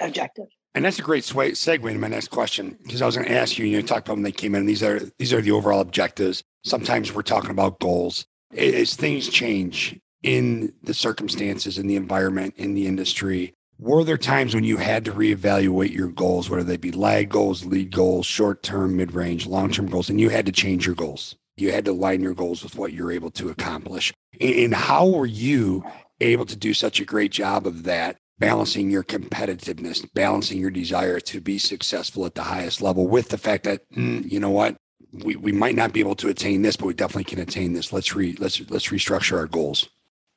objective. 0.00 0.46
And 0.74 0.84
that's 0.84 0.98
a 0.98 1.02
great 1.02 1.24
segue 1.24 1.92
to 1.92 1.98
my 1.98 2.08
next 2.08 2.28
question 2.28 2.78
because 2.82 3.02
I 3.02 3.06
was 3.06 3.16
going 3.16 3.28
to 3.28 3.34
ask 3.34 3.58
you. 3.58 3.66
You 3.66 3.80
know, 3.80 3.86
talk 3.86 4.04
about 4.04 4.14
when 4.14 4.22
they 4.22 4.32
came 4.32 4.54
in. 4.54 4.64
These 4.64 4.82
are 4.82 5.00
these 5.18 5.32
are 5.32 5.42
the 5.42 5.50
overall 5.50 5.80
objectives. 5.80 6.42
Sometimes 6.64 7.12
we're 7.12 7.22
talking 7.22 7.50
about 7.50 7.78
goals. 7.78 8.26
As 8.56 8.94
things 8.94 9.28
change 9.28 9.98
in 10.22 10.72
the 10.82 10.94
circumstances, 10.94 11.78
in 11.78 11.88
the 11.88 11.96
environment, 11.96 12.54
in 12.56 12.74
the 12.74 12.86
industry, 12.86 13.54
were 13.82 14.04
there 14.04 14.16
times 14.16 14.54
when 14.54 14.64
you 14.64 14.76
had 14.76 15.04
to 15.04 15.12
reevaluate 15.12 15.92
your 15.92 16.08
goals, 16.08 16.48
whether 16.48 16.62
they 16.62 16.76
be 16.76 16.92
lag 16.92 17.28
goals, 17.28 17.64
lead 17.64 17.90
goals, 17.90 18.26
short 18.26 18.62
term, 18.62 18.96
mid 18.96 19.12
range, 19.12 19.46
long 19.46 19.70
term 19.72 19.86
goals, 19.86 20.08
and 20.08 20.20
you 20.20 20.28
had 20.28 20.46
to 20.46 20.52
change 20.52 20.86
your 20.86 20.94
goals? 20.94 21.34
You 21.56 21.72
had 21.72 21.84
to 21.86 21.90
align 21.90 22.22
your 22.22 22.34
goals 22.34 22.62
with 22.62 22.76
what 22.76 22.92
you're 22.92 23.12
able 23.12 23.30
to 23.32 23.50
accomplish. 23.50 24.12
And 24.40 24.74
how 24.74 25.08
were 25.08 25.26
you 25.26 25.84
able 26.20 26.46
to 26.46 26.56
do 26.56 26.72
such 26.72 27.00
a 27.00 27.04
great 27.04 27.32
job 27.32 27.66
of 27.66 27.82
that, 27.82 28.16
balancing 28.38 28.90
your 28.90 29.02
competitiveness, 29.02 30.08
balancing 30.14 30.58
your 30.58 30.70
desire 30.70 31.20
to 31.20 31.40
be 31.40 31.58
successful 31.58 32.24
at 32.24 32.34
the 32.34 32.44
highest 32.44 32.80
level 32.80 33.08
with 33.08 33.28
the 33.28 33.38
fact 33.38 33.64
that, 33.64 33.82
mm, 33.90 34.30
you 34.30 34.40
know 34.40 34.50
what, 34.50 34.76
we, 35.12 35.36
we 35.36 35.52
might 35.52 35.74
not 35.74 35.92
be 35.92 36.00
able 36.00 36.14
to 36.16 36.28
attain 36.28 36.62
this, 36.62 36.76
but 36.76 36.86
we 36.86 36.94
definitely 36.94 37.24
can 37.24 37.40
attain 37.40 37.72
this. 37.72 37.92
Let's 37.92 38.14
re 38.14 38.36
let's 38.38 38.60
let's 38.70 38.88
restructure 38.88 39.36
our 39.36 39.46
goals. 39.46 39.88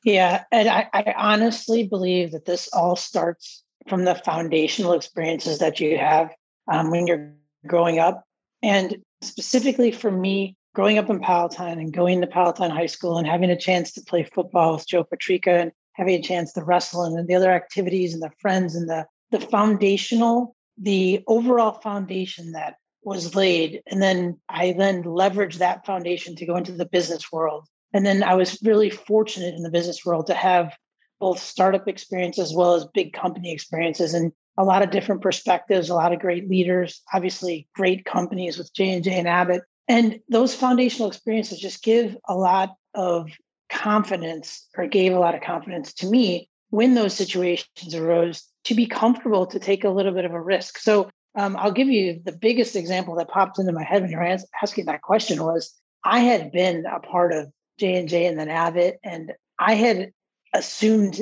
Yeah, 0.06 0.44
and 0.52 0.68
I, 0.68 0.88
I 0.92 1.14
honestly 1.16 1.82
believe 1.82 2.30
that 2.30 2.44
this 2.44 2.68
all 2.72 2.94
starts 2.94 3.64
from 3.88 4.04
the 4.04 4.14
foundational 4.14 4.92
experiences 4.92 5.58
that 5.58 5.80
you 5.80 5.98
have 5.98 6.32
um, 6.70 6.92
when 6.92 7.08
you're 7.08 7.34
growing 7.66 7.98
up. 7.98 8.22
And 8.62 8.98
specifically 9.20 9.90
for 9.90 10.12
me, 10.12 10.54
growing 10.76 10.98
up 10.98 11.10
in 11.10 11.18
Palatine 11.18 11.80
and 11.80 11.92
going 11.92 12.20
to 12.20 12.28
Palatine 12.28 12.70
High 12.70 12.86
School 12.86 13.18
and 13.18 13.26
having 13.26 13.50
a 13.50 13.58
chance 13.58 13.90
to 13.94 14.00
play 14.00 14.22
football 14.22 14.76
with 14.76 14.86
Joe 14.86 15.02
Patrica 15.02 15.60
and 15.60 15.72
having 15.94 16.14
a 16.14 16.22
chance 16.22 16.52
to 16.52 16.62
wrestle 16.62 17.02
and 17.02 17.26
the 17.26 17.34
other 17.34 17.50
activities 17.50 18.14
and 18.14 18.22
the 18.22 18.30
friends 18.38 18.76
and 18.76 18.88
the 18.88 19.06
the 19.32 19.40
foundational, 19.40 20.54
the 20.78 21.24
overall 21.26 21.72
foundation 21.72 22.52
that 22.52 22.76
was 23.02 23.34
laid. 23.34 23.82
And 23.88 24.00
then 24.00 24.38
I 24.48 24.70
then 24.70 25.02
leveraged 25.02 25.58
that 25.58 25.84
foundation 25.84 26.36
to 26.36 26.46
go 26.46 26.54
into 26.54 26.70
the 26.70 26.86
business 26.86 27.32
world 27.32 27.66
and 27.92 28.04
then 28.04 28.22
I 28.22 28.34
was 28.34 28.58
really 28.62 28.90
fortunate 28.90 29.54
in 29.54 29.62
the 29.62 29.70
business 29.70 30.04
world 30.04 30.26
to 30.26 30.34
have 30.34 30.76
both 31.20 31.38
startup 31.38 31.88
experience 31.88 32.38
as 32.38 32.52
well 32.54 32.74
as 32.74 32.84
big 32.92 33.12
company 33.12 33.52
experiences 33.52 34.14
and 34.14 34.32
a 34.58 34.64
lot 34.64 34.82
of 34.82 34.90
different 34.90 35.22
perspectives, 35.22 35.88
a 35.88 35.94
lot 35.94 36.12
of 36.12 36.20
great 36.20 36.48
leaders, 36.48 37.02
obviously 37.12 37.68
great 37.74 38.04
companies 38.04 38.58
with 38.58 38.72
J&J 38.74 39.12
and 39.12 39.28
Abbott. 39.28 39.62
And 39.88 40.20
those 40.28 40.54
foundational 40.54 41.08
experiences 41.08 41.58
just 41.58 41.82
give 41.82 42.16
a 42.26 42.34
lot 42.34 42.74
of 42.94 43.30
confidence 43.70 44.66
or 44.76 44.86
gave 44.86 45.12
a 45.12 45.18
lot 45.18 45.34
of 45.34 45.42
confidence 45.42 45.92
to 45.94 46.06
me 46.06 46.48
when 46.70 46.94
those 46.94 47.14
situations 47.14 47.94
arose 47.94 48.44
to 48.64 48.74
be 48.74 48.86
comfortable 48.86 49.46
to 49.46 49.58
take 49.58 49.84
a 49.84 49.90
little 49.90 50.12
bit 50.12 50.24
of 50.24 50.32
a 50.32 50.40
risk. 50.40 50.78
So 50.78 51.10
um, 51.36 51.56
I'll 51.56 51.72
give 51.72 51.88
you 51.88 52.20
the 52.24 52.32
biggest 52.32 52.76
example 52.76 53.16
that 53.16 53.28
popped 53.28 53.58
into 53.58 53.72
my 53.72 53.84
head 53.84 54.02
when 54.02 54.10
you're 54.10 54.38
asking 54.62 54.86
that 54.86 55.02
question 55.02 55.42
was 55.42 55.72
I 56.02 56.20
had 56.20 56.50
been 56.50 56.84
a 56.86 57.00
part 57.00 57.32
of 57.32 57.52
J 57.78 57.96
and 57.96 58.08
J 58.08 58.26
and 58.26 58.38
then 58.38 58.48
Abbott. 58.48 58.98
And 59.02 59.32
I 59.58 59.74
had 59.74 60.12
assumed 60.52 61.20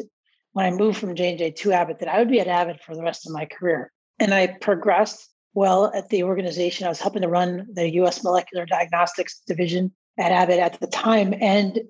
when 0.52 0.66
I 0.66 0.70
moved 0.70 0.98
from 0.98 1.14
J 1.14 1.30
and 1.30 1.38
J 1.38 1.50
to 1.50 1.72
Abbott 1.72 2.00
that 2.00 2.08
I 2.08 2.18
would 2.18 2.30
be 2.30 2.40
at 2.40 2.48
Abbott 2.48 2.82
for 2.82 2.94
the 2.94 3.02
rest 3.02 3.26
of 3.26 3.32
my 3.32 3.46
career. 3.46 3.92
And 4.18 4.32
I 4.32 4.46
progressed 4.46 5.28
well 5.54 5.90
at 5.94 6.08
the 6.08 6.24
organization. 6.24 6.86
I 6.86 6.90
was 6.90 7.00
helping 7.00 7.22
to 7.22 7.28
run 7.28 7.66
the 7.72 7.92
U.S. 7.94 8.22
Molecular 8.22 8.66
Diagnostics 8.66 9.40
division 9.46 9.92
at 10.18 10.32
Abbott 10.32 10.58
at 10.58 10.78
the 10.80 10.86
time, 10.86 11.34
and 11.40 11.80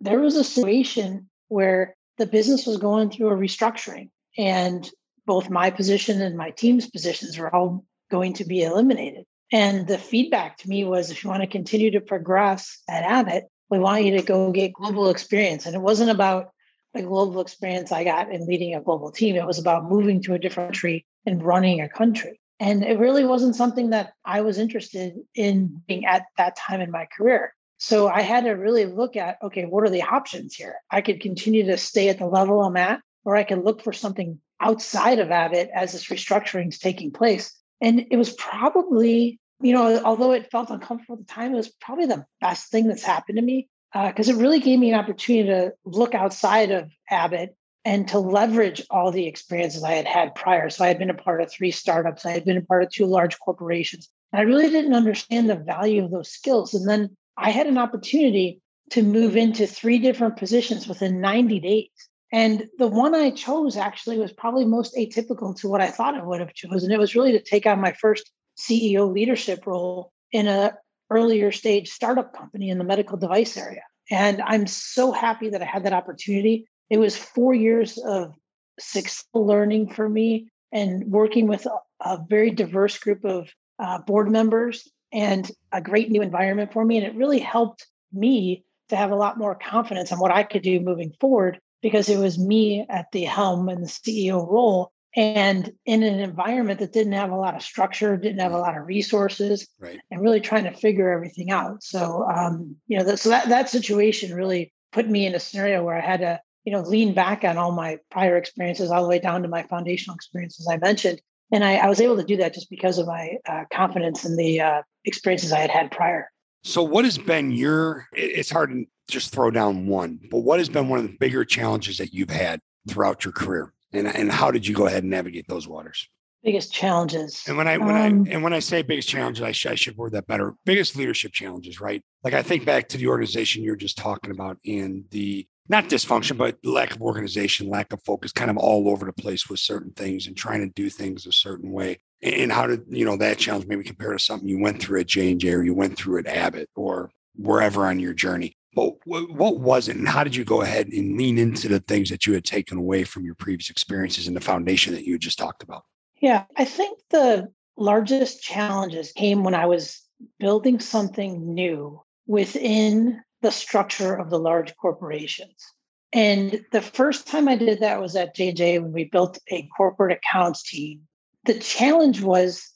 there 0.00 0.20
was 0.20 0.36
a 0.36 0.44
situation 0.44 1.28
where 1.48 1.94
the 2.16 2.26
business 2.26 2.66
was 2.66 2.78
going 2.78 3.10
through 3.10 3.28
a 3.28 3.36
restructuring, 3.36 4.08
and 4.38 4.88
both 5.26 5.50
my 5.50 5.70
position 5.70 6.22
and 6.22 6.36
my 6.36 6.50
team's 6.50 6.88
positions 6.88 7.38
were 7.38 7.54
all 7.54 7.84
going 8.10 8.32
to 8.34 8.44
be 8.44 8.62
eliminated. 8.62 9.24
And 9.52 9.86
the 9.86 9.98
feedback 9.98 10.58
to 10.58 10.68
me 10.68 10.84
was 10.84 11.10
if 11.10 11.22
you 11.22 11.30
want 11.30 11.42
to 11.42 11.48
continue 11.48 11.90
to 11.92 12.00
progress 12.00 12.78
at 12.88 13.02
Abbott, 13.02 13.44
we 13.70 13.78
want 13.78 14.04
you 14.04 14.16
to 14.16 14.22
go 14.22 14.50
get 14.52 14.72
global 14.72 15.10
experience. 15.10 15.66
And 15.66 15.74
it 15.74 15.80
wasn't 15.80 16.10
about 16.10 16.50
the 16.92 17.02
global 17.02 17.40
experience 17.40 17.92
I 17.92 18.04
got 18.04 18.32
in 18.32 18.46
leading 18.46 18.74
a 18.74 18.80
global 18.80 19.12
team. 19.12 19.36
It 19.36 19.46
was 19.46 19.58
about 19.58 19.88
moving 19.88 20.22
to 20.22 20.34
a 20.34 20.38
different 20.38 20.70
country 20.70 21.06
and 21.24 21.42
running 21.42 21.80
a 21.80 21.88
country. 21.88 22.40
And 22.58 22.84
it 22.84 22.98
really 22.98 23.24
wasn't 23.24 23.56
something 23.56 23.90
that 23.90 24.12
I 24.24 24.42
was 24.42 24.58
interested 24.58 25.14
in 25.34 25.82
being 25.86 26.04
at 26.04 26.24
that 26.36 26.56
time 26.56 26.80
in 26.80 26.90
my 26.90 27.06
career. 27.16 27.54
So 27.78 28.08
I 28.08 28.20
had 28.20 28.44
to 28.44 28.50
really 28.50 28.84
look 28.84 29.16
at 29.16 29.38
okay, 29.42 29.64
what 29.64 29.84
are 29.84 29.90
the 29.90 30.02
options 30.02 30.54
here? 30.54 30.74
I 30.90 31.00
could 31.00 31.20
continue 31.20 31.64
to 31.66 31.78
stay 31.78 32.10
at 32.10 32.18
the 32.18 32.26
level 32.26 32.60
I'm 32.62 32.76
at, 32.76 33.00
or 33.24 33.36
I 33.36 33.44
could 33.44 33.64
look 33.64 33.82
for 33.82 33.94
something 33.94 34.38
outside 34.60 35.18
of 35.18 35.30
Abbott 35.30 35.70
as 35.74 35.92
this 35.92 36.08
restructuring 36.08 36.68
is 36.68 36.78
taking 36.78 37.12
place. 37.12 37.56
And 37.80 38.06
it 38.10 38.16
was 38.16 38.34
probably 38.34 39.39
you 39.60 39.72
know, 39.74 40.02
although 40.04 40.32
it 40.32 40.50
felt 40.50 40.70
uncomfortable 40.70 41.18
at 41.20 41.26
the 41.26 41.32
time, 41.32 41.52
it 41.52 41.56
was 41.56 41.68
probably 41.68 42.06
the 42.06 42.24
best 42.40 42.70
thing 42.70 42.88
that's 42.88 43.02
happened 43.02 43.36
to 43.36 43.42
me 43.42 43.68
because 43.92 44.28
uh, 44.28 44.32
it 44.32 44.36
really 44.36 44.60
gave 44.60 44.78
me 44.78 44.92
an 44.92 44.98
opportunity 44.98 45.48
to 45.48 45.72
look 45.84 46.14
outside 46.14 46.70
of 46.70 46.90
Abbott 47.10 47.56
and 47.84 48.06
to 48.08 48.18
leverage 48.18 48.82
all 48.90 49.10
the 49.10 49.26
experiences 49.26 49.82
I 49.82 49.92
had 49.92 50.06
had 50.06 50.34
prior. 50.34 50.70
So 50.70 50.84
I 50.84 50.88
had 50.88 50.98
been 50.98 51.10
a 51.10 51.14
part 51.14 51.40
of 51.40 51.50
three 51.50 51.70
startups, 51.70 52.26
I 52.26 52.32
had 52.32 52.44
been 52.44 52.56
a 52.56 52.62
part 52.62 52.82
of 52.82 52.90
two 52.90 53.06
large 53.06 53.38
corporations. 53.38 54.08
And 54.32 54.40
I 54.40 54.44
really 54.44 54.70
didn't 54.70 54.94
understand 54.94 55.48
the 55.50 55.56
value 55.56 56.04
of 56.04 56.10
those 56.10 56.30
skills. 56.30 56.74
And 56.74 56.88
then 56.88 57.16
I 57.36 57.50
had 57.50 57.66
an 57.66 57.78
opportunity 57.78 58.60
to 58.90 59.02
move 59.02 59.36
into 59.36 59.66
three 59.66 59.98
different 59.98 60.36
positions 60.36 60.86
within 60.86 61.20
90 61.20 61.60
days. 61.60 61.88
And 62.32 62.68
the 62.78 62.86
one 62.86 63.14
I 63.14 63.30
chose 63.30 63.76
actually 63.76 64.18
was 64.18 64.32
probably 64.32 64.64
most 64.64 64.94
atypical 64.94 65.58
to 65.60 65.68
what 65.68 65.80
I 65.80 65.90
thought 65.90 66.14
I 66.14 66.22
would 66.22 66.40
have 66.40 66.54
chosen. 66.54 66.92
It 66.92 66.98
was 66.98 67.16
really 67.16 67.32
to 67.32 67.42
take 67.42 67.66
on 67.66 67.80
my 67.80 67.92
first 67.92 68.30
CEO 68.60 69.12
leadership 69.12 69.66
role 69.66 70.12
in 70.32 70.46
a 70.46 70.76
earlier 71.10 71.50
stage 71.50 71.90
startup 71.90 72.34
company 72.34 72.70
in 72.70 72.78
the 72.78 72.84
medical 72.84 73.16
device 73.16 73.56
area. 73.56 73.82
And 74.10 74.40
I'm 74.42 74.66
so 74.66 75.12
happy 75.12 75.50
that 75.50 75.62
I 75.62 75.64
had 75.64 75.84
that 75.84 75.92
opportunity. 75.92 76.66
It 76.88 76.98
was 76.98 77.16
four 77.16 77.54
years 77.54 77.98
of 77.98 78.34
successful 78.78 79.46
learning 79.46 79.92
for 79.92 80.08
me 80.08 80.50
and 80.72 81.10
working 81.10 81.46
with 81.46 81.66
a, 81.66 82.18
very 82.28 82.50
diverse 82.50 82.98
group 82.98 83.24
of 83.24 83.48
uh, 83.78 83.98
board 83.98 84.30
members 84.30 84.88
and 85.12 85.50
a 85.70 85.82
great 85.82 86.10
new 86.10 86.22
environment 86.22 86.72
for 86.72 86.84
me. 86.84 86.96
And 86.96 87.06
it 87.06 87.14
really 87.14 87.40
helped 87.40 87.86
me 88.12 88.64
to 88.88 88.96
have 88.96 89.10
a 89.10 89.16
lot 89.16 89.38
more 89.38 89.54
confidence 89.54 90.10
in 90.10 90.18
what 90.18 90.30
I 90.30 90.42
could 90.44 90.62
do 90.62 90.80
moving 90.80 91.12
forward 91.20 91.60
because 91.82 92.08
it 92.08 92.18
was 92.18 92.38
me 92.38 92.86
at 92.88 93.12
the 93.12 93.24
helm 93.24 93.68
and 93.68 93.82
the 93.82 93.88
CEO 93.88 94.48
role 94.48 94.92
and 95.16 95.72
in 95.84 96.02
an 96.02 96.20
environment 96.20 96.80
that 96.80 96.92
didn't 96.92 97.14
have 97.14 97.30
a 97.30 97.36
lot 97.36 97.56
of 97.56 97.62
structure, 97.62 98.16
didn't 98.16 98.40
have 98.40 98.52
a 98.52 98.58
lot 98.58 98.76
of 98.76 98.86
resources, 98.86 99.68
right. 99.78 99.98
and 100.10 100.22
really 100.22 100.40
trying 100.40 100.64
to 100.64 100.72
figure 100.72 101.10
everything 101.10 101.50
out. 101.50 101.82
So, 101.82 102.24
um, 102.32 102.76
you 102.86 102.98
know, 102.98 103.14
so 103.16 103.30
that 103.30 103.48
that 103.48 103.68
situation 103.68 104.34
really 104.34 104.72
put 104.92 105.08
me 105.08 105.26
in 105.26 105.34
a 105.34 105.40
scenario 105.40 105.84
where 105.84 105.96
I 105.96 106.00
had 106.00 106.20
to, 106.20 106.40
you 106.64 106.72
know, 106.72 106.82
lean 106.82 107.12
back 107.14 107.44
on 107.44 107.58
all 107.58 107.72
my 107.72 107.98
prior 108.10 108.36
experiences, 108.36 108.90
all 108.90 109.02
the 109.02 109.08
way 109.08 109.18
down 109.18 109.42
to 109.42 109.48
my 109.48 109.62
foundational 109.64 110.14
experiences 110.14 110.68
I 110.70 110.76
mentioned, 110.76 111.20
and 111.52 111.64
I, 111.64 111.76
I 111.76 111.88
was 111.88 112.00
able 112.00 112.16
to 112.16 112.24
do 112.24 112.36
that 112.36 112.54
just 112.54 112.70
because 112.70 112.98
of 112.98 113.06
my 113.06 113.34
uh, 113.48 113.64
confidence 113.72 114.24
in 114.24 114.36
the 114.36 114.60
uh, 114.60 114.82
experiences 115.04 115.52
I 115.52 115.60
had 115.60 115.70
had 115.70 115.90
prior. 115.90 116.30
So, 116.62 116.82
what 116.82 117.04
has 117.04 117.18
been 117.18 117.50
your? 117.50 118.06
It's 118.12 118.50
hard 118.50 118.70
to 118.70 118.84
just 119.08 119.32
throw 119.32 119.50
down 119.50 119.86
one, 119.86 120.20
but 120.30 120.40
what 120.40 120.60
has 120.60 120.68
been 120.68 120.88
one 120.88 121.00
of 121.00 121.06
the 121.06 121.16
bigger 121.18 121.44
challenges 121.44 121.98
that 121.98 122.12
you've 122.12 122.30
had 122.30 122.60
throughout 122.88 123.24
your 123.24 123.32
career, 123.32 123.72
and 123.92 124.06
and 124.06 124.30
how 124.30 124.50
did 124.50 124.66
you 124.66 124.74
go 124.74 124.86
ahead 124.86 125.02
and 125.02 125.10
navigate 125.10 125.48
those 125.48 125.68
waters? 125.68 126.08
Biggest 126.42 126.72
challenges. 126.72 127.42
And 127.46 127.56
when 127.56 127.68
I 127.68 127.76
when 127.76 127.90
um, 127.90 127.96
I 128.26 128.32
and 128.32 128.42
when 128.42 128.52
I 128.52 128.60
say 128.60 128.82
biggest 128.82 129.08
challenges, 129.08 129.42
I, 129.42 129.52
sh- 129.52 129.66
I 129.66 129.74
should 129.74 129.96
word 129.96 130.12
that 130.12 130.26
better. 130.26 130.54
Biggest 130.64 130.96
leadership 130.96 131.32
challenges, 131.32 131.80
right? 131.80 132.02
Like 132.24 132.34
I 132.34 132.42
think 132.42 132.64
back 132.64 132.88
to 132.88 132.98
the 132.98 133.08
organization 133.08 133.62
you're 133.62 133.76
just 133.76 133.98
talking 133.98 134.30
about, 134.30 134.56
and 134.64 135.04
the 135.10 135.46
not 135.68 135.84
dysfunction, 135.84 136.36
but 136.36 136.56
lack 136.64 136.94
of 136.94 137.00
organization, 137.00 137.68
lack 137.68 137.92
of 137.92 138.02
focus, 138.02 138.32
kind 138.32 138.50
of 138.50 138.56
all 138.56 138.88
over 138.88 139.06
the 139.06 139.12
place 139.12 139.48
with 139.48 139.60
certain 139.60 139.92
things 139.92 140.26
and 140.26 140.36
trying 140.36 140.60
to 140.60 140.74
do 140.74 140.90
things 140.90 141.26
a 141.26 141.32
certain 141.32 141.70
way. 141.70 142.00
And 142.22 142.50
how 142.50 142.66
did 142.66 142.84
you 142.88 143.04
know 143.04 143.16
that 143.18 143.38
challenge 143.38 143.66
maybe 143.66 143.84
compare 143.84 144.12
to 144.12 144.18
something 144.18 144.48
you 144.48 144.60
went 144.60 144.82
through 144.82 145.00
at 145.00 145.06
J 145.06 145.30
and 145.30 145.40
J 145.40 145.52
or 145.52 145.62
you 145.62 145.74
went 145.74 145.96
through 145.96 146.18
at 146.18 146.26
Abbott 146.26 146.68
or 146.74 147.10
wherever 147.36 147.86
on 147.86 148.00
your 148.00 148.14
journey? 148.14 148.56
But 148.74 148.94
what 149.04 149.58
was 149.58 149.88
it, 149.88 149.96
and 149.96 150.08
how 150.08 150.22
did 150.22 150.36
you 150.36 150.44
go 150.44 150.62
ahead 150.62 150.86
and 150.88 151.18
lean 151.18 151.38
into 151.38 151.68
the 151.68 151.80
things 151.80 152.08
that 152.10 152.26
you 152.26 152.34
had 152.34 152.44
taken 152.44 152.78
away 152.78 153.02
from 153.02 153.24
your 153.24 153.34
previous 153.34 153.68
experiences 153.68 154.28
and 154.28 154.36
the 154.36 154.40
foundation 154.40 154.94
that 154.94 155.04
you 155.04 155.18
just 155.18 155.38
talked 155.38 155.62
about? 155.62 155.84
Yeah, 156.20 156.44
I 156.56 156.64
think 156.64 157.00
the 157.10 157.50
largest 157.76 158.42
challenges 158.42 159.10
came 159.12 159.42
when 159.42 159.54
I 159.54 159.66
was 159.66 160.00
building 160.38 160.78
something 160.78 161.54
new 161.54 162.00
within 162.26 163.20
the 163.42 163.50
structure 163.50 164.14
of 164.14 164.30
the 164.30 164.38
large 164.38 164.76
corporations. 164.76 165.64
And 166.12 166.64
the 166.72 166.82
first 166.82 167.26
time 167.26 167.48
I 167.48 167.56
did 167.56 167.80
that 167.80 168.00
was 168.00 168.14
at 168.16 168.36
JJ 168.36 168.82
when 168.82 168.92
we 168.92 169.04
built 169.04 169.38
a 169.50 169.68
corporate 169.76 170.16
accounts 170.16 170.62
team. 170.62 171.02
The 171.44 171.58
challenge 171.58 172.20
was 172.20 172.68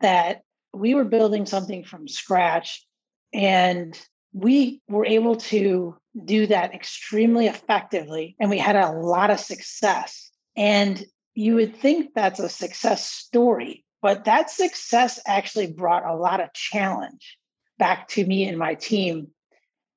that 0.00 0.42
we 0.74 0.94
were 0.94 1.04
building 1.04 1.46
something 1.46 1.84
from 1.84 2.08
scratch 2.08 2.86
and 3.32 3.98
we 4.32 4.80
were 4.88 5.06
able 5.06 5.36
to 5.36 5.96
do 6.24 6.46
that 6.46 6.74
extremely 6.74 7.46
effectively 7.46 8.36
and 8.40 8.50
we 8.50 8.58
had 8.58 8.76
a 8.76 8.92
lot 8.92 9.30
of 9.30 9.40
success. 9.40 10.30
And 10.56 11.04
you 11.34 11.54
would 11.54 11.76
think 11.76 12.10
that's 12.14 12.40
a 12.40 12.48
success 12.48 13.08
story, 13.08 13.84
but 14.00 14.24
that 14.24 14.50
success 14.50 15.20
actually 15.26 15.72
brought 15.72 16.06
a 16.06 16.16
lot 16.16 16.40
of 16.40 16.52
challenge 16.52 17.38
back 17.78 18.08
to 18.08 18.24
me 18.24 18.46
and 18.46 18.58
my 18.58 18.74
team 18.74 19.28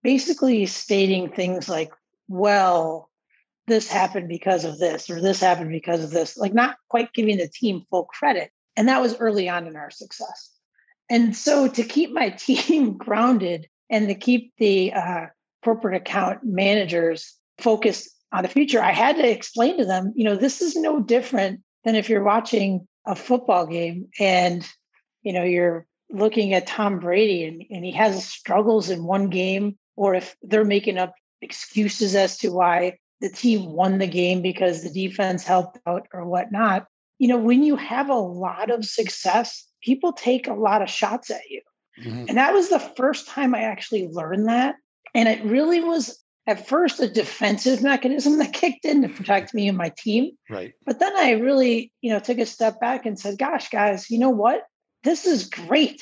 basically 0.03 0.65
stating 0.65 1.29
things 1.29 1.67
like, 1.67 1.91
well, 2.27 3.09
this 3.67 3.89
happened 3.89 4.29
because 4.29 4.63
of 4.63 4.77
this, 4.77 5.09
or 5.09 5.19
this 5.19 5.39
happened 5.39 5.71
because 5.71 6.03
of 6.03 6.11
this, 6.11 6.37
like 6.37 6.53
not 6.53 6.77
quite 6.89 7.11
giving 7.13 7.37
the 7.37 7.47
team 7.47 7.83
full 7.89 8.05
credit. 8.05 8.51
And 8.77 8.87
that 8.87 9.01
was 9.01 9.17
early 9.17 9.49
on 9.49 9.65
in 9.65 9.75
our 9.75 9.89
success. 9.89 10.51
And 11.09 11.35
so 11.35 11.67
to 11.67 11.83
keep 11.83 12.11
my 12.11 12.29
team 12.37 12.97
grounded 12.97 13.67
and 13.89 14.07
to 14.07 14.15
keep 14.15 14.53
the 14.57 14.93
uh, 14.93 15.25
corporate 15.63 15.95
account 15.95 16.39
managers 16.43 17.35
focused 17.57 18.09
on 18.31 18.43
the 18.43 18.49
future, 18.49 18.81
I 18.81 18.91
had 18.91 19.15
to 19.17 19.29
explain 19.29 19.77
to 19.77 19.85
them, 19.85 20.13
you 20.15 20.23
know, 20.23 20.35
this 20.35 20.61
is 20.61 20.75
no 20.75 20.99
different 20.99 21.61
than 21.83 21.95
if 21.95 22.09
you're 22.09 22.23
watching 22.23 22.87
a 23.05 23.15
football 23.15 23.67
game 23.67 24.09
and, 24.19 24.67
you 25.21 25.33
know, 25.33 25.43
you're 25.43 25.85
looking 26.09 26.53
at 26.53 26.67
Tom 26.67 26.99
Brady 26.99 27.45
and, 27.45 27.63
and 27.69 27.85
he 27.85 27.91
has 27.91 28.27
struggles 28.27 28.89
in 28.89 29.03
one 29.03 29.29
game 29.29 29.77
or 29.95 30.15
if 30.15 30.35
they're 30.41 30.65
making 30.65 30.97
up 30.97 31.13
excuses 31.41 32.15
as 32.15 32.37
to 32.37 32.49
why 32.49 32.97
the 33.21 33.29
team 33.29 33.71
won 33.71 33.97
the 33.97 34.07
game 34.07 34.41
because 34.41 34.83
the 34.83 34.89
defense 34.89 35.43
helped 35.43 35.79
out 35.87 36.07
or 36.13 36.25
whatnot. 36.25 36.85
You 37.17 37.29
know, 37.29 37.37
when 37.37 37.63
you 37.63 37.75
have 37.77 38.09
a 38.09 38.15
lot 38.15 38.69
of 38.69 38.83
success, 38.83 39.65
people 39.81 40.11
take 40.11 40.47
a 40.47 40.53
lot 40.53 40.81
of 40.81 40.89
shots 40.89 41.31
at 41.31 41.41
you. 41.49 41.61
Mm-hmm. 41.99 42.25
And 42.29 42.37
that 42.37 42.53
was 42.53 42.69
the 42.69 42.79
first 42.79 43.27
time 43.27 43.55
I 43.55 43.61
actually 43.61 44.07
learned 44.07 44.47
that. 44.47 44.75
And 45.13 45.29
it 45.29 45.43
really 45.43 45.79
was 45.79 46.21
at 46.47 46.67
first 46.67 46.99
a 46.99 47.07
defensive 47.07 47.81
mechanism 47.81 48.37
that 48.39 48.53
kicked 48.53 48.85
in 48.85 49.01
to 49.01 49.09
protect 49.09 49.53
me 49.53 49.67
and 49.67 49.77
my 49.77 49.91
team. 49.97 50.31
Right. 50.49 50.73
But 50.85 50.99
then 50.99 51.15
I 51.15 51.31
really, 51.33 51.91
you 52.01 52.11
know, 52.11 52.19
took 52.19 52.37
a 52.37 52.45
step 52.45 52.79
back 52.79 53.05
and 53.05 53.19
said, 53.19 53.37
gosh, 53.37 53.69
guys, 53.69 54.09
you 54.09 54.19
know 54.19 54.29
what? 54.29 54.63
This 55.03 55.25
is 55.25 55.49
great 55.49 56.01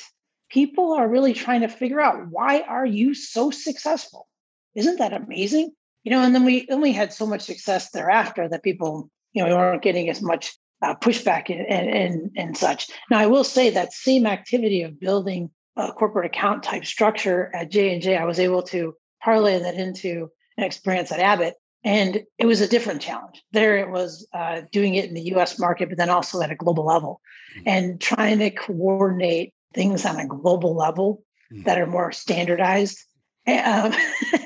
people 0.54 0.92
are 0.92 1.08
really 1.08 1.34
trying 1.34 1.62
to 1.62 1.68
figure 1.68 2.00
out 2.00 2.28
why 2.30 2.60
are 2.60 2.86
you 2.86 3.12
so 3.12 3.50
successful 3.50 4.28
isn't 4.74 4.98
that 4.98 5.12
amazing 5.12 5.70
you 6.04 6.10
know 6.12 6.20
and 6.20 6.34
then 6.34 6.44
we 6.44 6.64
then 6.66 6.80
we 6.80 6.92
had 6.92 7.12
so 7.12 7.26
much 7.26 7.42
success 7.42 7.90
thereafter 7.90 8.48
that 8.48 8.62
people 8.62 9.10
you 9.32 9.42
know 9.42 9.48
we 9.48 9.54
weren't 9.54 9.82
getting 9.82 10.08
as 10.08 10.22
much 10.22 10.56
uh, 10.82 10.94
pushback 10.94 11.50
and, 11.50 11.88
and 11.88 12.30
and 12.36 12.56
such 12.56 12.88
now 13.10 13.18
i 13.18 13.26
will 13.26 13.44
say 13.44 13.70
that 13.70 13.92
same 13.92 14.26
activity 14.26 14.82
of 14.82 15.00
building 15.00 15.50
a 15.76 15.92
corporate 15.92 16.26
account 16.26 16.62
type 16.62 16.84
structure 16.84 17.50
at 17.54 17.70
j&j 17.70 18.16
i 18.16 18.24
was 18.24 18.38
able 18.38 18.62
to 18.62 18.94
parlay 19.22 19.58
that 19.58 19.74
into 19.74 20.28
an 20.56 20.64
experience 20.64 21.10
at 21.12 21.20
abbott 21.20 21.54
and 21.84 22.22
it 22.38 22.46
was 22.46 22.60
a 22.60 22.68
different 22.68 23.02
challenge 23.02 23.42
there 23.52 23.76
it 23.76 23.90
was 23.90 24.26
uh, 24.32 24.62
doing 24.72 24.94
it 24.94 25.06
in 25.06 25.14
the 25.14 25.22
us 25.34 25.58
market 25.58 25.88
but 25.88 25.98
then 25.98 26.10
also 26.10 26.40
at 26.40 26.50
a 26.50 26.56
global 26.56 26.84
level 26.84 27.20
mm-hmm. 27.56 27.68
and 27.68 28.00
trying 28.00 28.38
to 28.38 28.50
coordinate 28.50 29.52
things 29.72 30.04
on 30.04 30.18
a 30.18 30.26
global 30.26 30.74
level 30.74 31.22
mm. 31.52 31.64
that 31.64 31.78
are 31.78 31.86
more 31.86 32.12
standardized 32.12 32.98
um, 33.46 33.92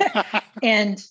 and 0.62 1.02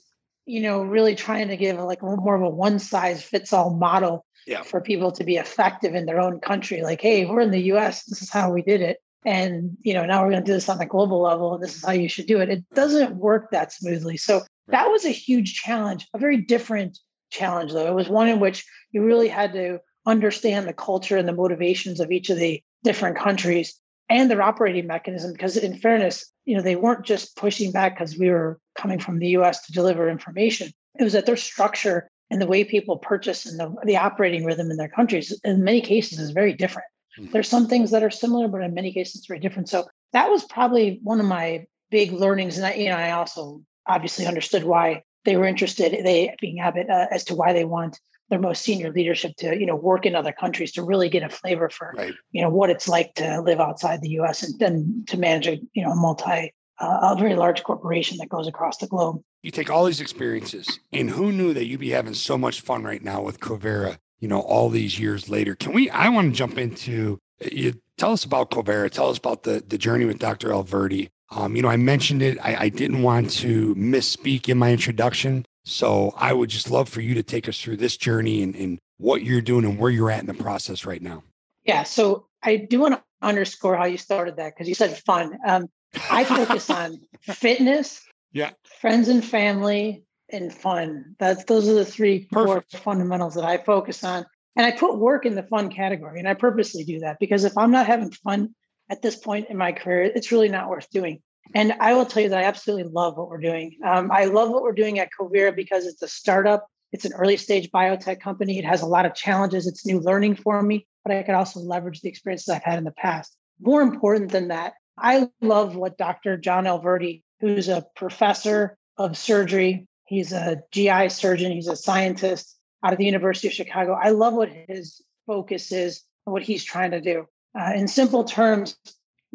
you 0.45 0.62
know 0.62 0.82
really 0.82 1.15
trying 1.15 1.47
to 1.47 1.58
give 1.58 1.77
like 1.80 2.01
more 2.01 2.36
of 2.36 2.41
a 2.41 2.49
one 2.49 2.80
size 2.80 3.21
fits 3.21 3.53
all 3.53 3.73
model 3.73 4.25
yeah. 4.45 4.63
for 4.63 4.82
people 4.82 5.12
to 5.12 5.23
be 5.23 5.36
effective 5.36 5.95
in 5.95 6.06
their 6.06 6.19
own 6.19 6.39
country 6.39 6.82
like 6.82 7.01
hey 7.01 7.25
we're 7.25 7.41
in 7.41 7.51
the 7.51 7.60
us 7.60 8.03
this 8.03 8.21
is 8.21 8.30
how 8.30 8.51
we 8.51 8.62
did 8.62 8.82
it 8.82 8.97
and 9.25 9.77
you 9.82 9.93
know 9.93 10.06
now 10.06 10.23
we're 10.23 10.32
going 10.32 10.43
to 10.43 10.45
do 10.45 10.53
this 10.53 10.69
on 10.69 10.82
a 10.82 10.86
global 10.86 11.21
level 11.21 11.53
and 11.53 11.63
this 11.63 11.75
is 11.75 11.86
how 11.86 11.91
you 11.91 12.10
should 12.10 12.27
do 12.27 12.39
it. 12.39 12.49
It 12.49 12.63
doesn't 12.73 13.15
work 13.15 13.51
that 13.51 13.73
smoothly. 13.73 14.17
So 14.17 14.41
that 14.67 14.89
was 14.89 15.06
a 15.06 15.10
huge 15.10 15.56
challenge 15.56 16.08
a 16.13 16.17
very 16.17 16.38
different 16.38 16.97
challenge 17.30 17.73
though. 17.73 17.88
It 17.88 17.95
was 17.95 18.10
one 18.10 18.27
in 18.27 18.39
which 18.39 18.65
you 18.91 19.03
really 19.03 19.27
had 19.27 19.53
to 19.53 19.80
understand 20.06 20.67
the 20.67 20.73
culture 20.73 21.17
and 21.17 21.27
the 21.27 21.34
motivations 21.34 21.99
of 21.99 22.12
each 22.12 22.30
of 22.30 22.38
the 22.38 22.62
different 22.84 23.17
countries 23.17 23.80
and 24.10 24.32
their 24.32 24.41
operating 24.41 24.88
mechanism 24.88 25.34
because 25.34 25.58
in 25.58 25.77
fairness 25.77 26.32
you 26.45 26.56
know 26.56 26.62
they 26.62 26.77
weren't 26.77 27.06
just 27.06 27.36
pushing 27.36 27.71
back 27.71 27.95
because 27.95 28.17
we 28.17 28.30
were 28.30 28.60
coming 28.77 28.99
from 28.99 29.19
the 29.19 29.27
us 29.30 29.65
to 29.65 29.73
deliver 29.73 30.10
information. 30.10 30.71
It 30.99 31.03
was 31.03 31.13
that 31.13 31.25
their 31.25 31.38
structure 31.38 32.10
and 32.30 32.41
the 32.41 32.47
way 32.47 32.63
people 32.63 32.97
purchase 32.97 33.45
and 33.45 33.60
the, 33.60 33.73
the 33.86 33.97
operating 33.97 34.45
rhythm 34.45 34.71
in 34.71 34.77
their 34.77 34.89
countries 34.89 35.38
in 35.43 35.63
many 35.63 35.82
cases 35.82 36.19
is 36.19 36.32
very 36.32 36.53
different 36.53 36.88
mm-hmm. 37.17 37.32
there's 37.32 37.47
some 37.47 37.67
things 37.67 37.91
that 37.91 38.03
are 38.03 38.10
similar 38.10 38.47
but 38.47 38.62
in 38.62 38.73
many 38.73 38.91
cases 38.91 39.25
very 39.25 39.39
different 39.39 39.69
so 39.69 39.86
that 40.13 40.30
was 40.30 40.43
probably 40.45 40.99
one 41.03 41.19
of 41.19 41.25
my 41.25 41.65
big 41.91 42.12
learnings 42.12 42.58
and 42.58 42.65
I, 42.65 42.73
you 42.73 42.89
know 42.89 42.95
i 42.95 43.12
also 43.12 43.62
obviously 43.88 44.25
understood 44.25 44.63
why 44.63 45.03
they 45.25 45.38
were 45.38 45.45
interested 45.45 45.93
they 46.06 46.36
being 46.39 46.60
abbott 46.60 46.89
uh, 46.89 47.08
as 47.12 47.23
to 47.25 47.36
why 47.36 47.53
they 47.53 47.65
want 47.65 47.99
their 48.30 48.39
most 48.39 48.62
senior 48.62 48.91
leadership 48.91 49.36
to 49.38 49.58
you 49.58 49.65
know 49.65 49.75
work 49.75 50.06
in 50.06 50.15
other 50.15 50.32
countries 50.32 50.71
to 50.73 50.84
really 50.84 51.10
get 51.10 51.23
a 51.23 51.30
flavor 51.30 51.69
for 51.69 51.93
right. 51.97 52.13
you 52.32 52.41
know 52.41 52.49
what 52.49 52.69
it's 52.69 52.88
like 52.88 53.13
to 53.15 53.41
live 53.41 53.60
outside 53.60 54.01
the 54.01 54.10
U.S. 54.10 54.43
and 54.43 54.58
then 54.60 55.03
to 55.08 55.17
manage 55.17 55.47
a 55.47 55.60
you 55.73 55.84
know 55.84 55.91
a 55.91 55.95
multi 55.95 56.53
uh, 56.80 57.15
a 57.15 57.15
very 57.17 57.36
large 57.36 57.63
corporation 57.63 58.17
that 58.17 58.30
goes 58.30 58.47
across 58.47 58.77
the 58.77 58.88
globe. 58.88 59.21
You 59.41 59.51
take 59.51 59.69
all 59.69 59.86
these 59.86 60.01
experiences, 60.01 60.80
and 60.91 61.10
who 61.10 61.32
knew 61.32 61.53
that 61.53 61.65
you'd 61.65 61.80
be 61.80 61.91
having 61.91 62.13
so 62.13 62.38
much 62.38 62.62
fun 62.62 62.84
right 62.84 63.03
now 63.03 63.21
with 63.21 63.39
Covira? 63.39 63.97
You 64.19 64.27
know, 64.27 64.41
all 64.41 64.69
these 64.69 64.99
years 64.99 65.30
later. 65.30 65.56
Can 65.56 65.73
we? 65.73 65.89
I 65.89 66.10
want 66.10 66.32
to 66.32 66.38
jump 66.38 66.58
into 66.58 67.19
you. 67.51 67.73
Tell 67.97 68.12
us 68.12 68.23
about 68.23 68.51
Covira. 68.51 68.89
Tell 68.89 69.10
us 69.10 69.17
about 69.17 69.43
the 69.43 69.63
the 69.65 69.77
journey 69.77 70.06
with 70.06 70.19
Dr. 70.19 70.49
Alverdy. 70.49 71.10
Um, 71.30 71.56
you 71.56 71.62
know, 71.62 71.67
I 71.67 71.77
mentioned 71.77 72.21
it. 72.21 72.38
I, 72.41 72.56
I 72.56 72.69
didn't 72.69 73.03
want 73.03 73.30
to 73.32 73.75
misspeak 73.75 74.47
in 74.47 74.58
my 74.58 74.71
introduction. 74.71 75.45
So 75.65 76.13
I 76.15 76.32
would 76.32 76.49
just 76.49 76.71
love 76.71 76.88
for 76.88 77.01
you 77.01 77.13
to 77.15 77.23
take 77.23 77.49
us 77.49 77.62
through 77.62 77.77
this 77.77 77.97
journey 77.97 78.41
and, 78.41 78.56
and 78.56 78.80
what 78.97 79.23
you're 79.23 79.41
doing 79.41 79.65
and 79.65 79.77
where 79.77 79.91
you're 79.91 80.10
at 80.10 80.21
in 80.21 80.27
the 80.27 80.34
process 80.34 80.86
right 80.86 81.01
now. 81.01 81.23
Yeah. 81.65 81.84
So 81.84 82.27
I 82.41 82.56
do 82.56 82.80
want 82.80 82.95
to 82.95 83.03
underscore 83.21 83.75
how 83.75 83.86
you 83.86 83.97
started 83.97 84.38
that 84.38 84.56
because 84.56 84.69
you 84.69 84.75
said 84.75 84.97
fun. 84.97 85.38
Um, 85.45 85.67
I 86.10 86.23
focus 86.23 86.69
on 86.69 86.99
fitness, 87.21 88.01
yeah, 88.32 88.51
friends 88.80 89.08
and 89.08 89.23
family, 89.23 90.03
and 90.30 90.54
fun. 90.54 91.16
That's 91.20 91.44
those 91.46 91.68
are 91.68 91.74
the 91.74 91.86
three 91.86 92.28
Perfect. 92.32 92.72
core 92.72 92.82
fundamentals 92.82 93.36
that 93.36 93.46
I 93.46 93.58
focus 93.58 94.04
on. 94.04 94.26
And 94.56 94.66
I 94.66 94.72
put 94.72 94.98
work 94.98 95.26
in 95.26 95.36
the 95.36 95.44
fun 95.44 95.70
category, 95.70 96.20
and 96.20 96.28
I 96.28 96.34
purposely 96.34 96.84
do 96.84 97.00
that 97.00 97.18
because 97.20 97.44
if 97.44 97.56
I'm 97.58 97.72
not 97.72 97.86
having 97.86 98.12
fun 98.12 98.56
at 98.90 99.02
this 99.02 99.16
point 99.16 99.50
in 99.50 99.58
my 99.58 99.72
career, 99.72 100.04
it's 100.04 100.32
really 100.32 100.50
not 100.50 100.70
worth 100.70 100.90
doing. 100.90 101.22
And 101.54 101.74
I 101.80 101.94
will 101.94 102.06
tell 102.06 102.24
you 102.24 102.30
that 102.30 102.40
I 102.40 102.48
absolutely 102.48 102.92
love 102.92 103.18
what 103.18 103.30
we're 103.30 103.38
doing. 103.38 103.78
Um, 103.86 104.12
I 104.12 104.26
love 104.26 104.50
what 104.50 104.63
we're 104.63 104.74
doing 104.74 105.00
at 105.00 105.10
Covira 105.18 105.56
because 105.56 105.86
it's 105.86 106.02
a 106.02 106.08
startup. 106.08 106.68
It's 106.92 107.06
an 107.06 107.13
early 107.13 107.38
stage 107.38 107.70
biotech 107.72 108.20
company. 108.20 108.58
It 108.58 108.66
has 108.66 108.82
a 108.82 108.88
lot 108.88 109.06
of 109.06 109.13
challenges. 109.13 109.68
It's 109.68 109.86
new 109.86 110.00
learning 110.00 110.36
for 110.36 110.62
me, 110.62 110.88
but 111.06 111.16
I 111.16 111.24
could 111.24 111.36
also 111.36 111.60
leverage 111.60 112.02
the 112.02 112.10
experiences 112.10 112.50
I've 112.50 112.63
had 112.63 112.78
in 112.78 112.84
the 112.84 112.92
past. 112.92 113.36
More 113.60 113.82
important 113.82 114.32
than 114.32 114.50
that, 114.50 114.74
I 114.98 115.30
love 115.42 115.76
what 115.76 115.98
Dr. 115.98 116.38
John 116.38 116.66
Alverdy, 116.66 117.24
who's 117.40 117.70
a 117.70 117.86
professor 117.96 118.78
of 118.98 119.18
surgery, 119.18 119.88
he's 120.08 120.34
a 120.34 120.62
GI 120.72 121.10
surgeon, 121.10 121.52
he's 121.52 121.67
a 121.67 121.76
scientist 121.76 122.58
out 122.84 122.93
of 122.93 123.00
the 123.00 123.06
University 123.06 123.48
of 123.48 123.54
Chicago. 123.54 123.93
I 124.02 124.10
love 124.10 124.34
what 124.34 124.50
his 124.67 125.02
focus 125.26 125.72
is 125.72 126.04
and 126.26 126.34
what 126.34 126.43
he's 126.43 126.63
trying 126.63 126.91
to 126.91 127.02
do. 127.02 127.26
Uh, 127.58 127.74
in 127.76 127.88
simple 127.88 128.24
terms, 128.24 128.78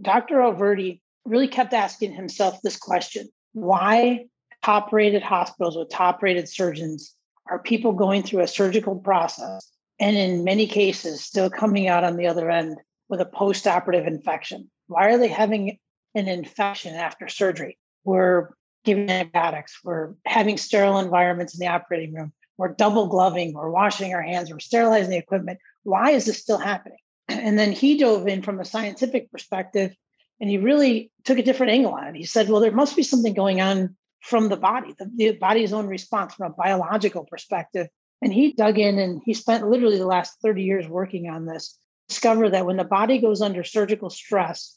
Dr. 0.01 0.37
Alverdy 0.37 1.01
really 1.25 1.49
kept 1.49 1.73
asking 1.73 2.13
himself 2.13 2.61
this 2.63 2.77
question 2.77 3.29
why 3.53 4.25
top 4.65 4.93
rated 4.93 5.23
hospitals 5.23 5.77
with 5.77 5.91
top 5.91 6.23
rated 6.23 6.49
surgeons 6.49 7.15
are 7.49 7.59
people 7.59 7.93
going 7.93 8.23
through 8.23 8.41
a 8.41 8.49
surgical 8.49 8.97
process 8.97 9.71
and 10.01 10.17
in 10.17 10.45
many 10.45 10.67
cases 10.67 11.23
still 11.23 11.51
coming 11.51 11.89
out 11.89 12.05
on 12.05 12.17
the 12.17 12.27
other 12.27 12.51
end 12.51 12.79
with 13.09 13.21
a 13.21 13.27
post 13.27 13.67
operative 13.67 14.07
infection? 14.07 14.71
Why 14.87 15.11
are 15.11 15.19
they 15.19 15.29
having 15.29 15.79
an 16.15 16.29
infection 16.29 16.95
after 16.95 17.29
surgery? 17.29 17.79
We're 18.05 18.51
giving 18.85 19.11
antibiotics, 19.11 19.79
we're 19.85 20.15
having 20.27 20.59
sterile 20.59 20.99
environments 20.99 21.55
in 21.55 21.61
the 21.61 21.73
operating 21.73 22.15
room, 22.15 22.33
we're 22.57 22.75
double 22.75 23.07
gloving, 23.07 23.55
we're 23.55 23.71
washing 23.71 24.15
our 24.15 24.23
hands, 24.23 24.51
we're 24.51 24.59
sterilizing 24.59 25.11
the 25.11 25.17
equipment. 25.17 25.59
Why 25.85 26.11
is 26.11 26.27
this 26.27 26.39
still 26.39 26.59
happening? 26.59 26.99
And 27.29 27.59
then 27.59 27.73
he 27.73 27.97
dove 27.97 28.29
in 28.29 28.43
from 28.43 28.61
a 28.61 28.65
scientific 28.65 29.31
perspective 29.31 29.95
and 30.41 30.51
he 30.51 30.59
really 30.59 31.11
took 31.25 31.39
a 31.39 31.43
different 31.43 31.73
angle 31.73 31.93
on 31.93 32.09
it. 32.09 32.17
He 32.17 32.25
said, 32.25 32.49
well, 32.49 32.61
there 32.61 32.73
must 32.73 32.97
be 32.97 33.05
something 33.05 33.33
going 33.33 33.61
on 33.61 33.97
from 34.21 34.49
the 34.49 34.57
body, 34.57 34.95
the, 34.99 35.11
the 35.15 35.33
body's 35.33 35.73
own 35.73 35.87
response 35.87 36.35
from 36.35 36.51
a 36.51 36.55
biological 36.55 37.25
perspective. 37.25 37.89
And 38.21 38.33
he 38.33 38.53
dug 38.53 38.79
in 38.79 38.99
and 38.99 39.21
he 39.25 39.35
spent 39.35 39.69
literally 39.69 39.99
the 39.99 40.07
last 40.07 40.37
30 40.43 40.63
years 40.63 40.89
working 40.89 41.29
on 41.29 41.47
this, 41.47 41.77
discover 42.09 42.51
that 42.51 42.67
when 42.67 42.77
the 42.77 42.85
body 42.85 43.19
goes 43.19 43.41
under 43.41 43.65
surgical 43.65 44.11
stress, 44.11 44.77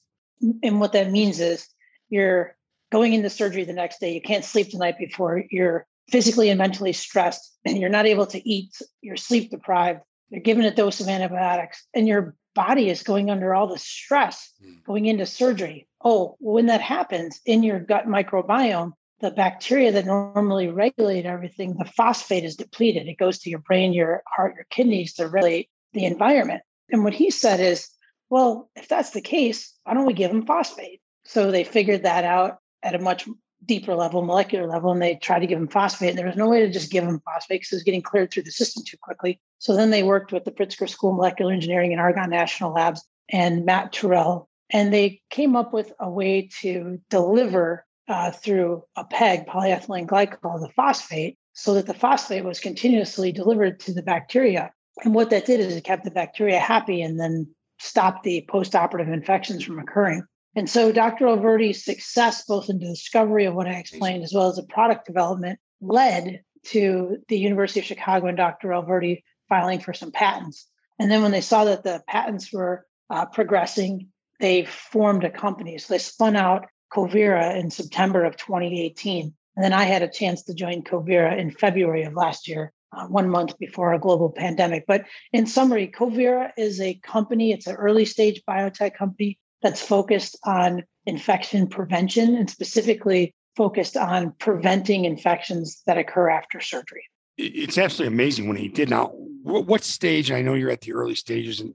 and 0.63 0.79
what 0.79 0.93
that 0.93 1.11
means 1.11 1.39
is 1.39 1.67
you're 2.09 2.55
going 2.95 3.11
into 3.11 3.29
surgery 3.29 3.65
the 3.65 3.73
next 3.73 3.99
day, 3.99 4.13
you 4.13 4.21
can't 4.21 4.45
sleep 4.45 4.71
the 4.71 4.77
night 4.77 4.97
before, 4.97 5.43
you're 5.51 5.85
physically 6.09 6.49
and 6.49 6.57
mentally 6.57 6.93
stressed, 6.93 7.53
and 7.65 7.77
you're 7.77 7.89
not 7.89 8.05
able 8.05 8.25
to 8.25 8.49
eat, 8.49 8.71
you're 9.01 9.17
sleep 9.17 9.51
deprived, 9.51 9.99
you're 10.29 10.41
given 10.41 10.63
a 10.63 10.73
dose 10.73 11.01
of 11.01 11.09
antibiotics, 11.09 11.85
and 11.93 12.07
your 12.07 12.35
body 12.53 12.89
is 12.89 13.03
going 13.03 13.29
under 13.29 13.53
all 13.53 13.67
the 13.67 13.77
stress 13.77 14.49
hmm. 14.63 14.75
going 14.85 15.07
into 15.07 15.25
surgery. 15.25 15.89
Oh, 16.05 16.37
when 16.39 16.67
that 16.67 16.79
happens 16.79 17.41
in 17.45 17.63
your 17.63 17.81
gut 17.81 18.07
microbiome, 18.07 18.93
the 19.19 19.31
bacteria 19.31 19.91
that 19.91 20.05
normally 20.05 20.69
regulate 20.69 21.25
everything, 21.25 21.75
the 21.77 21.91
phosphate 21.97 22.45
is 22.45 22.55
depleted. 22.55 23.07
It 23.07 23.17
goes 23.17 23.39
to 23.39 23.49
your 23.49 23.59
brain, 23.59 23.91
your 23.91 24.23
heart, 24.25 24.55
your 24.55 24.67
kidneys 24.69 25.15
to 25.15 25.27
regulate 25.27 25.69
the 25.91 26.05
environment. 26.05 26.61
And 26.89 27.03
what 27.03 27.13
he 27.13 27.29
said 27.29 27.59
is, 27.59 27.89
well, 28.29 28.69
if 28.77 28.87
that's 28.87 29.09
the 29.09 29.21
case, 29.21 29.73
why 29.83 29.95
don't 29.95 30.05
we 30.05 30.13
give 30.13 30.31
them 30.31 30.45
phosphate? 30.45 31.01
So 31.25 31.51
they 31.51 31.63
figured 31.65 32.03
that 32.03 32.23
out 32.23 32.59
at 32.85 32.95
a 32.95 32.99
much 32.99 33.27
deeper 33.65 33.95
level, 33.95 34.21
molecular 34.21 34.67
level, 34.67 34.91
and 34.91 35.01
they 35.01 35.15
tried 35.15 35.39
to 35.39 35.47
give 35.47 35.57
them 35.57 35.67
phosphate. 35.67 36.09
And 36.09 36.17
there 36.17 36.27
was 36.27 36.35
no 36.35 36.47
way 36.47 36.61
to 36.61 36.71
just 36.71 36.91
give 36.91 37.03
them 37.03 37.21
phosphate 37.25 37.61
because 37.61 37.73
it 37.73 37.77
was 37.77 37.83
getting 37.83 38.01
cleared 38.01 38.31
through 38.31 38.43
the 38.43 38.51
system 38.51 38.83
too 38.85 38.97
quickly. 39.01 39.41
So 39.57 39.75
then 39.75 39.89
they 39.89 40.03
worked 40.03 40.31
with 40.31 40.45
the 40.45 40.51
Pritzker 40.51 40.87
School 40.87 41.09
of 41.09 41.15
Molecular 41.17 41.51
Engineering 41.51 41.91
and 41.91 41.99
Argonne 41.99 42.29
National 42.29 42.73
Labs 42.73 43.03
and 43.29 43.65
Matt 43.65 43.91
Tirrell, 43.91 44.45
and 44.69 44.93
they 44.93 45.21
came 45.31 45.55
up 45.55 45.73
with 45.73 45.91
a 45.99 46.09
way 46.09 46.49
to 46.61 47.01
deliver 47.09 47.85
uh, 48.07 48.29
through 48.31 48.83
a 48.95 49.03
PEG, 49.03 49.47
polyethylene 49.47 50.05
glycol, 50.05 50.61
the 50.61 50.69
phosphate, 50.75 51.37
so 51.53 51.73
that 51.73 51.87
the 51.87 51.93
phosphate 51.93 52.43
was 52.43 52.59
continuously 52.59 53.31
delivered 53.31 53.79
to 53.79 53.93
the 53.93 54.03
bacteria. 54.03 54.71
And 55.03 55.15
what 55.15 55.31
that 55.31 55.45
did 55.45 55.59
is 55.59 55.75
it 55.75 55.83
kept 55.83 56.03
the 56.03 56.11
bacteria 56.11 56.59
happy 56.59 57.01
and 57.01 57.19
then 57.19 57.47
stopped 57.79 58.23
the 58.23 58.45
post-operative 58.47 59.11
infections 59.11 59.63
from 59.63 59.79
occurring. 59.79 60.23
And 60.55 60.69
so 60.69 60.91
Dr. 60.91 61.27
Alverdy's 61.27 61.83
success, 61.83 62.45
both 62.45 62.69
in 62.69 62.79
the 62.79 62.85
discovery 62.85 63.45
of 63.45 63.53
what 63.53 63.67
I 63.67 63.73
explained, 63.73 64.23
as 64.23 64.33
well 64.33 64.49
as 64.49 64.55
the 64.55 64.63
product 64.63 65.05
development, 65.05 65.59
led 65.81 66.41
to 66.67 67.17
the 67.27 67.37
University 67.37 67.81
of 67.81 67.85
Chicago 67.85 68.27
and 68.27 68.37
Dr. 68.37 68.69
Alverdy 68.69 69.23
filing 69.49 69.79
for 69.79 69.93
some 69.93 70.11
patents. 70.11 70.67
And 70.97 71.11
then 71.11 71.21
when 71.21 71.31
they 71.31 71.41
saw 71.41 71.65
that 71.65 71.83
the 71.83 72.01
patents 72.07 72.53
were 72.53 72.85
uh, 73.09 73.25
progressing, 73.25 74.07
they 74.39 74.65
formed 74.65 75.25
a 75.25 75.29
company. 75.29 75.77
So 75.77 75.93
they 75.93 75.99
spun 75.99 76.37
out 76.37 76.67
Covira 76.91 77.59
in 77.59 77.69
September 77.69 78.23
of 78.23 78.37
2018. 78.37 79.33
And 79.55 79.63
then 79.63 79.73
I 79.73 79.83
had 79.83 80.03
a 80.03 80.09
chance 80.09 80.43
to 80.43 80.53
join 80.53 80.83
Covira 80.83 81.37
in 81.37 81.51
February 81.51 82.03
of 82.03 82.13
last 82.13 82.47
year, 82.47 82.71
uh, 82.93 83.07
one 83.07 83.29
month 83.29 83.57
before 83.59 83.93
a 83.93 83.99
global 83.99 84.31
pandemic. 84.31 84.85
But 84.87 85.05
in 85.33 85.47
summary, 85.47 85.87
Covira 85.87 86.51
is 86.57 86.79
a 86.79 86.95
company, 86.95 87.51
it's 87.51 87.67
an 87.67 87.75
early 87.75 88.05
stage 88.05 88.41
biotech 88.47 88.95
company 88.95 89.37
that's 89.65 89.81
focused 89.81 90.37
on 90.43 90.83
infection 91.07 91.65
prevention 91.65 92.35
and 92.35 92.47
specifically 92.47 93.33
focused 93.57 93.97
on 93.97 94.31
preventing 94.37 95.05
infections 95.05 95.81
that 95.87 95.97
occur 95.97 96.29
after 96.29 96.61
surgery. 96.61 97.03
It's 97.39 97.79
absolutely 97.79 98.13
amazing 98.13 98.47
when 98.47 98.57
he 98.57 98.67
did. 98.67 98.91
Now, 98.91 99.07
what 99.07 99.83
stage? 99.83 100.31
I 100.31 100.43
know 100.43 100.53
you're 100.53 100.69
at 100.69 100.81
the 100.81 100.93
early 100.93 101.15
stages 101.15 101.61
and 101.61 101.73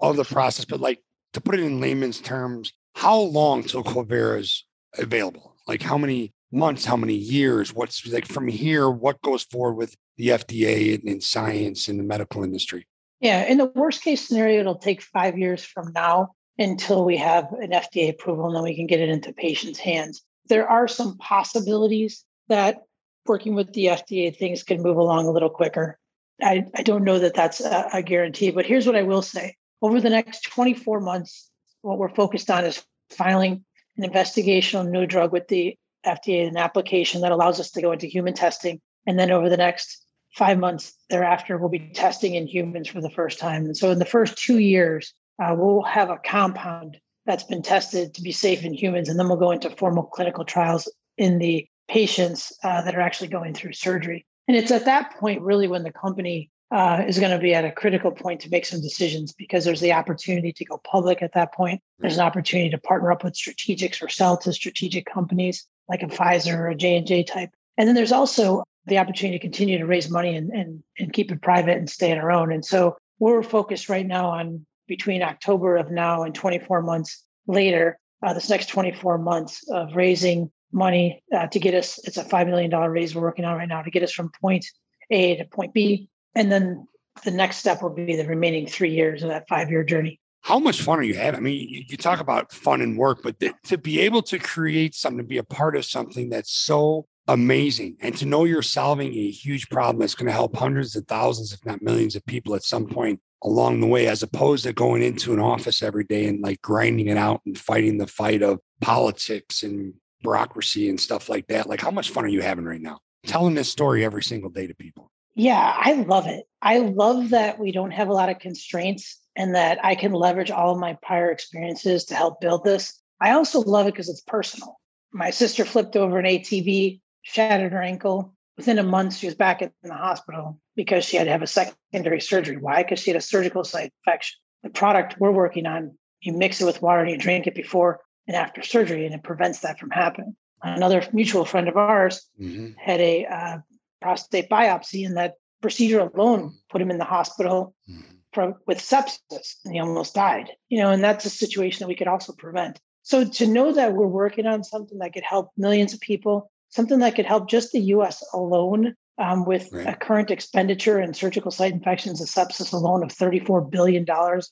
of 0.00 0.16
the 0.16 0.22
process, 0.22 0.64
but 0.64 0.78
like 0.78 1.02
to 1.32 1.40
put 1.40 1.56
it 1.56 1.64
in 1.64 1.80
layman's 1.80 2.20
terms, 2.20 2.72
how 2.94 3.18
long 3.18 3.64
till 3.64 3.82
Covira 3.82 4.38
is 4.38 4.64
available? 4.96 5.56
Like 5.66 5.82
how 5.82 5.98
many 5.98 6.32
months, 6.52 6.84
how 6.84 6.96
many 6.96 7.14
years? 7.14 7.74
What's 7.74 8.06
like 8.06 8.28
from 8.28 8.46
here? 8.46 8.88
What 8.88 9.20
goes 9.20 9.42
forward 9.42 9.74
with 9.74 9.96
the 10.16 10.28
FDA 10.28 10.94
and 10.94 11.08
in 11.08 11.20
science 11.20 11.88
and 11.88 11.98
the 11.98 12.04
medical 12.04 12.44
industry? 12.44 12.86
Yeah, 13.18 13.42
in 13.46 13.58
the 13.58 13.66
worst 13.66 14.04
case 14.04 14.28
scenario, 14.28 14.60
it'll 14.60 14.76
take 14.76 15.02
five 15.02 15.36
years 15.36 15.64
from 15.64 15.92
now 15.92 16.30
until 16.62 17.04
we 17.04 17.16
have 17.16 17.52
an 17.52 17.70
FDA 17.70 18.10
approval 18.10 18.46
and 18.46 18.56
then 18.56 18.62
we 18.62 18.76
can 18.76 18.86
get 18.86 19.00
it 19.00 19.08
into 19.08 19.32
patients' 19.32 19.78
hands. 19.78 20.22
There 20.48 20.68
are 20.68 20.88
some 20.88 21.18
possibilities 21.18 22.24
that 22.48 22.82
working 23.26 23.54
with 23.54 23.72
the 23.72 23.86
FDA, 23.86 24.36
things 24.36 24.62
can 24.62 24.82
move 24.82 24.96
along 24.96 25.26
a 25.26 25.30
little 25.30 25.50
quicker. 25.50 25.98
I, 26.42 26.66
I 26.74 26.82
don't 26.82 27.04
know 27.04 27.18
that 27.18 27.34
that's 27.34 27.60
a, 27.60 27.88
a 27.92 28.02
guarantee, 28.02 28.50
but 28.50 28.66
here's 28.66 28.86
what 28.86 28.96
I 28.96 29.02
will 29.02 29.22
say. 29.22 29.56
Over 29.80 30.00
the 30.00 30.10
next 30.10 30.42
24 30.44 31.00
months, 31.00 31.50
what 31.82 31.98
we're 31.98 32.14
focused 32.14 32.50
on 32.50 32.64
is 32.64 32.84
filing 33.10 33.64
an 33.96 34.10
investigational 34.10 34.88
new 34.88 35.06
drug 35.06 35.32
with 35.32 35.48
the 35.48 35.76
FDA, 36.04 36.48
an 36.48 36.56
application 36.56 37.20
that 37.20 37.32
allows 37.32 37.60
us 37.60 37.70
to 37.72 37.82
go 37.82 37.92
into 37.92 38.06
human 38.06 38.34
testing. 38.34 38.80
And 39.06 39.18
then 39.18 39.30
over 39.30 39.48
the 39.48 39.56
next 39.56 40.04
five 40.34 40.58
months 40.58 40.94
thereafter, 41.10 41.58
we'll 41.58 41.68
be 41.68 41.90
testing 41.94 42.34
in 42.34 42.46
humans 42.46 42.88
for 42.88 43.00
the 43.00 43.10
first 43.10 43.38
time. 43.38 43.64
And 43.66 43.76
so 43.76 43.90
in 43.90 43.98
the 43.98 44.04
first 44.04 44.36
two 44.36 44.58
years, 44.58 45.12
uh, 45.42 45.54
we'll 45.54 45.82
have 45.82 46.10
a 46.10 46.18
compound 46.24 46.98
that's 47.26 47.44
been 47.44 47.62
tested 47.62 48.14
to 48.14 48.22
be 48.22 48.32
safe 48.32 48.64
in 48.64 48.72
humans, 48.72 49.08
and 49.08 49.18
then 49.18 49.28
we'll 49.28 49.36
go 49.36 49.50
into 49.50 49.70
formal 49.70 50.04
clinical 50.04 50.44
trials 50.44 50.90
in 51.16 51.38
the 51.38 51.66
patients 51.88 52.52
uh, 52.64 52.82
that 52.82 52.94
are 52.94 53.00
actually 53.00 53.28
going 53.28 53.54
through 53.54 53.72
surgery. 53.72 54.26
And 54.48 54.56
it's 54.56 54.70
at 54.70 54.86
that 54.86 55.14
point, 55.18 55.42
really, 55.42 55.68
when 55.68 55.82
the 55.82 55.92
company 55.92 56.50
uh, 56.72 57.04
is 57.06 57.18
going 57.18 57.30
to 57.30 57.38
be 57.38 57.54
at 57.54 57.64
a 57.64 57.70
critical 57.70 58.10
point 58.10 58.40
to 58.40 58.50
make 58.50 58.64
some 58.64 58.80
decisions 58.80 59.32
because 59.32 59.64
there's 59.64 59.80
the 59.80 59.92
opportunity 59.92 60.52
to 60.52 60.64
go 60.64 60.80
public 60.90 61.22
at 61.22 61.34
that 61.34 61.52
point. 61.52 61.80
There's 61.98 62.16
an 62.16 62.24
opportunity 62.24 62.70
to 62.70 62.78
partner 62.78 63.12
up 63.12 63.24
with 63.24 63.34
strategics 63.34 64.02
or 64.02 64.08
sell 64.08 64.38
to 64.38 64.52
strategic 64.52 65.06
companies 65.06 65.66
like 65.88 66.02
a 66.02 66.06
Pfizer 66.06 66.56
or 66.56 66.68
a 66.68 66.74
J&J 66.74 67.24
type. 67.24 67.50
And 67.76 67.86
then 67.86 67.94
there's 67.94 68.12
also 68.12 68.64
the 68.86 68.98
opportunity 68.98 69.38
to 69.38 69.42
continue 69.42 69.78
to 69.78 69.86
raise 69.86 70.10
money 70.10 70.34
and, 70.34 70.50
and, 70.50 70.82
and 70.98 71.12
keep 71.12 71.30
it 71.30 71.42
private 71.42 71.76
and 71.76 71.90
stay 71.90 72.10
on 72.10 72.18
our 72.18 72.32
own. 72.32 72.52
And 72.52 72.64
so 72.64 72.96
we're 73.18 73.42
focused 73.42 73.88
right 73.88 74.06
now 74.06 74.30
on 74.30 74.66
between 74.96 75.22
October 75.22 75.78
of 75.78 75.90
now 75.90 76.22
and 76.22 76.34
24 76.34 76.82
months 76.82 77.24
later, 77.46 77.98
uh, 78.22 78.34
this 78.34 78.50
next 78.50 78.66
24 78.66 79.16
months 79.16 79.66
of 79.70 79.96
raising 79.96 80.50
money 80.70 81.22
uh, 81.34 81.46
to 81.46 81.58
get 81.58 81.72
us, 81.72 81.98
it's 82.04 82.18
a 82.18 82.24
$5 82.24 82.46
million 82.46 82.70
raise 82.70 83.14
we're 83.14 83.22
working 83.22 83.46
on 83.46 83.56
right 83.56 83.68
now 83.68 83.80
to 83.80 83.90
get 83.90 84.02
us 84.02 84.12
from 84.12 84.30
point 84.38 84.66
A 85.10 85.36
to 85.36 85.46
point 85.46 85.72
B. 85.72 86.10
And 86.34 86.52
then 86.52 86.86
the 87.24 87.30
next 87.30 87.56
step 87.56 87.80
will 87.80 87.94
be 87.94 88.16
the 88.16 88.26
remaining 88.26 88.66
three 88.66 88.90
years 88.90 89.22
of 89.22 89.30
that 89.30 89.48
five 89.48 89.70
year 89.70 89.82
journey. 89.82 90.20
how 90.42 90.58
much 90.58 90.82
fun 90.82 90.98
are 90.98 91.04
you 91.10 91.14
having? 91.14 91.38
I 91.38 91.42
mean, 91.42 91.68
you, 91.70 91.84
you 91.88 91.96
talk 91.96 92.20
about 92.20 92.52
fun 92.52 92.82
and 92.82 92.98
work, 92.98 93.22
but 93.22 93.40
th- 93.40 93.54
to 93.64 93.78
be 93.78 93.98
able 94.00 94.20
to 94.24 94.38
create 94.38 94.94
something, 94.94 95.24
to 95.24 95.24
be 95.24 95.38
a 95.38 95.42
part 95.42 95.74
of 95.74 95.86
something 95.86 96.28
that's 96.28 96.52
so 96.52 97.06
amazing 97.28 97.96
and 98.02 98.14
to 98.18 98.26
know 98.26 98.44
you're 98.44 98.60
solving 98.60 99.14
a 99.14 99.30
huge 99.30 99.70
problem 99.70 100.00
that's 100.00 100.14
going 100.14 100.26
to 100.26 100.32
help 100.32 100.54
hundreds 100.54 100.96
of 100.96 101.06
thousands, 101.06 101.54
if 101.54 101.64
not 101.64 101.80
millions 101.80 102.14
of 102.14 102.26
people 102.26 102.54
at 102.54 102.62
some 102.62 102.86
point 102.86 103.20
along 103.44 103.80
the 103.80 103.86
way, 103.86 104.06
as 104.06 104.22
opposed 104.22 104.64
to 104.64 104.72
going 104.72 105.02
into 105.02 105.32
an 105.32 105.40
office 105.40 105.82
every 105.82 106.04
day 106.04 106.26
and 106.26 106.40
like 106.40 106.62
grinding 106.62 107.08
it 107.08 107.16
out 107.16 107.40
and 107.44 107.58
fighting 107.58 107.98
the 107.98 108.06
fight 108.06 108.42
of 108.42 108.60
politics 108.80 109.62
and 109.62 109.94
bureaucracy 110.22 110.88
and 110.88 111.00
stuff 111.00 111.28
like 111.28 111.46
that. 111.48 111.68
Like, 111.68 111.80
how 111.80 111.90
much 111.90 112.10
fun 112.10 112.24
are 112.24 112.28
you 112.28 112.42
having 112.42 112.64
right 112.64 112.80
now? 112.80 113.00
Telling 113.26 113.54
this 113.54 113.68
story 113.68 114.04
every 114.04 114.22
single 114.22 114.50
day 114.50 114.66
to 114.66 114.74
people. 114.74 115.10
Yeah, 115.34 115.74
I 115.76 115.94
love 115.94 116.26
it. 116.26 116.44
I 116.60 116.78
love 116.78 117.30
that 117.30 117.58
we 117.58 117.72
don't 117.72 117.90
have 117.92 118.08
a 118.08 118.12
lot 118.12 118.28
of 118.28 118.38
constraints 118.38 119.18
and 119.34 119.54
that 119.54 119.82
I 119.82 119.94
can 119.94 120.12
leverage 120.12 120.50
all 120.50 120.72
of 120.72 120.78
my 120.78 120.98
prior 121.02 121.30
experiences 121.30 122.04
to 122.06 122.14
help 122.14 122.40
build 122.40 122.64
this. 122.64 123.00
I 123.20 123.32
also 123.32 123.60
love 123.60 123.86
it 123.86 123.92
because 123.92 124.08
it's 124.08 124.20
personal. 124.20 124.78
My 125.12 125.30
sister 125.30 125.64
flipped 125.64 125.96
over 125.96 126.18
an 126.18 126.26
ATV, 126.26 127.00
shattered 127.22 127.72
her 127.72 127.82
ankle. 127.82 128.34
Within 128.62 128.78
a 128.78 128.84
month, 128.84 129.16
she 129.16 129.26
was 129.26 129.34
back 129.34 129.60
in 129.60 129.72
the 129.82 129.92
hospital 129.92 130.56
because 130.76 131.04
she 131.04 131.16
had 131.16 131.24
to 131.24 131.32
have 131.32 131.42
a 131.42 131.48
secondary 131.48 132.20
surgery. 132.20 132.58
Why? 132.58 132.84
Because 132.84 133.00
she 133.00 133.10
had 133.10 133.16
a 133.16 133.20
surgical 133.20 133.64
site 133.64 133.92
infection. 134.06 134.38
The 134.62 134.70
product 134.70 135.16
we're 135.18 135.32
working 135.32 135.66
on, 135.66 135.98
you 136.20 136.32
mix 136.32 136.60
it 136.60 136.64
with 136.64 136.80
water 136.80 137.00
and 137.00 137.10
you 137.10 137.18
drink 137.18 137.48
it 137.48 137.56
before 137.56 138.02
and 138.28 138.36
after 138.36 138.62
surgery, 138.62 139.04
and 139.04 139.16
it 139.16 139.24
prevents 139.24 139.58
that 139.62 139.80
from 139.80 139.90
happening. 139.90 140.36
Another 140.62 141.04
mutual 141.12 141.44
friend 141.44 141.66
of 141.66 141.76
ours 141.76 142.24
mm-hmm. 142.40 142.68
had 142.78 143.00
a 143.00 143.26
uh, 143.26 143.58
prostate 144.00 144.48
biopsy, 144.48 145.04
and 145.04 145.16
that 145.16 145.34
procedure 145.60 145.98
alone 145.98 146.54
put 146.70 146.80
him 146.80 146.92
in 146.92 146.98
the 146.98 147.04
hospital 147.04 147.74
mm-hmm. 147.90 148.00
for, 148.32 148.60
with 148.68 148.78
sepsis, 148.78 149.56
and 149.64 149.74
he 149.74 149.80
almost 149.80 150.14
died. 150.14 150.50
You 150.68 150.78
know, 150.78 150.90
and 150.92 151.02
that's 151.02 151.24
a 151.24 151.30
situation 151.30 151.80
that 151.80 151.88
we 151.88 151.96
could 151.96 152.06
also 152.06 152.32
prevent. 152.32 152.78
So 153.02 153.28
to 153.28 153.46
know 153.48 153.72
that 153.72 153.94
we're 153.94 154.06
working 154.06 154.46
on 154.46 154.62
something 154.62 154.98
that 154.98 155.14
could 155.14 155.24
help 155.24 155.50
millions 155.56 155.94
of 155.94 156.00
people, 156.00 156.52
something 156.72 156.98
that 156.98 157.14
could 157.14 157.26
help 157.26 157.48
just 157.48 157.72
the 157.72 157.80
U.S. 157.80 158.24
alone 158.32 158.94
um, 159.18 159.44
with 159.44 159.68
right. 159.72 159.86
a 159.86 159.94
current 159.94 160.30
expenditure 160.30 160.98
in 161.00 161.14
surgical 161.14 161.50
site 161.50 161.72
infections 161.72 162.20
and 162.20 162.28
sepsis 162.28 162.72
alone 162.72 163.02
of 163.02 163.10
$34 163.10 163.70
billion 163.70 164.06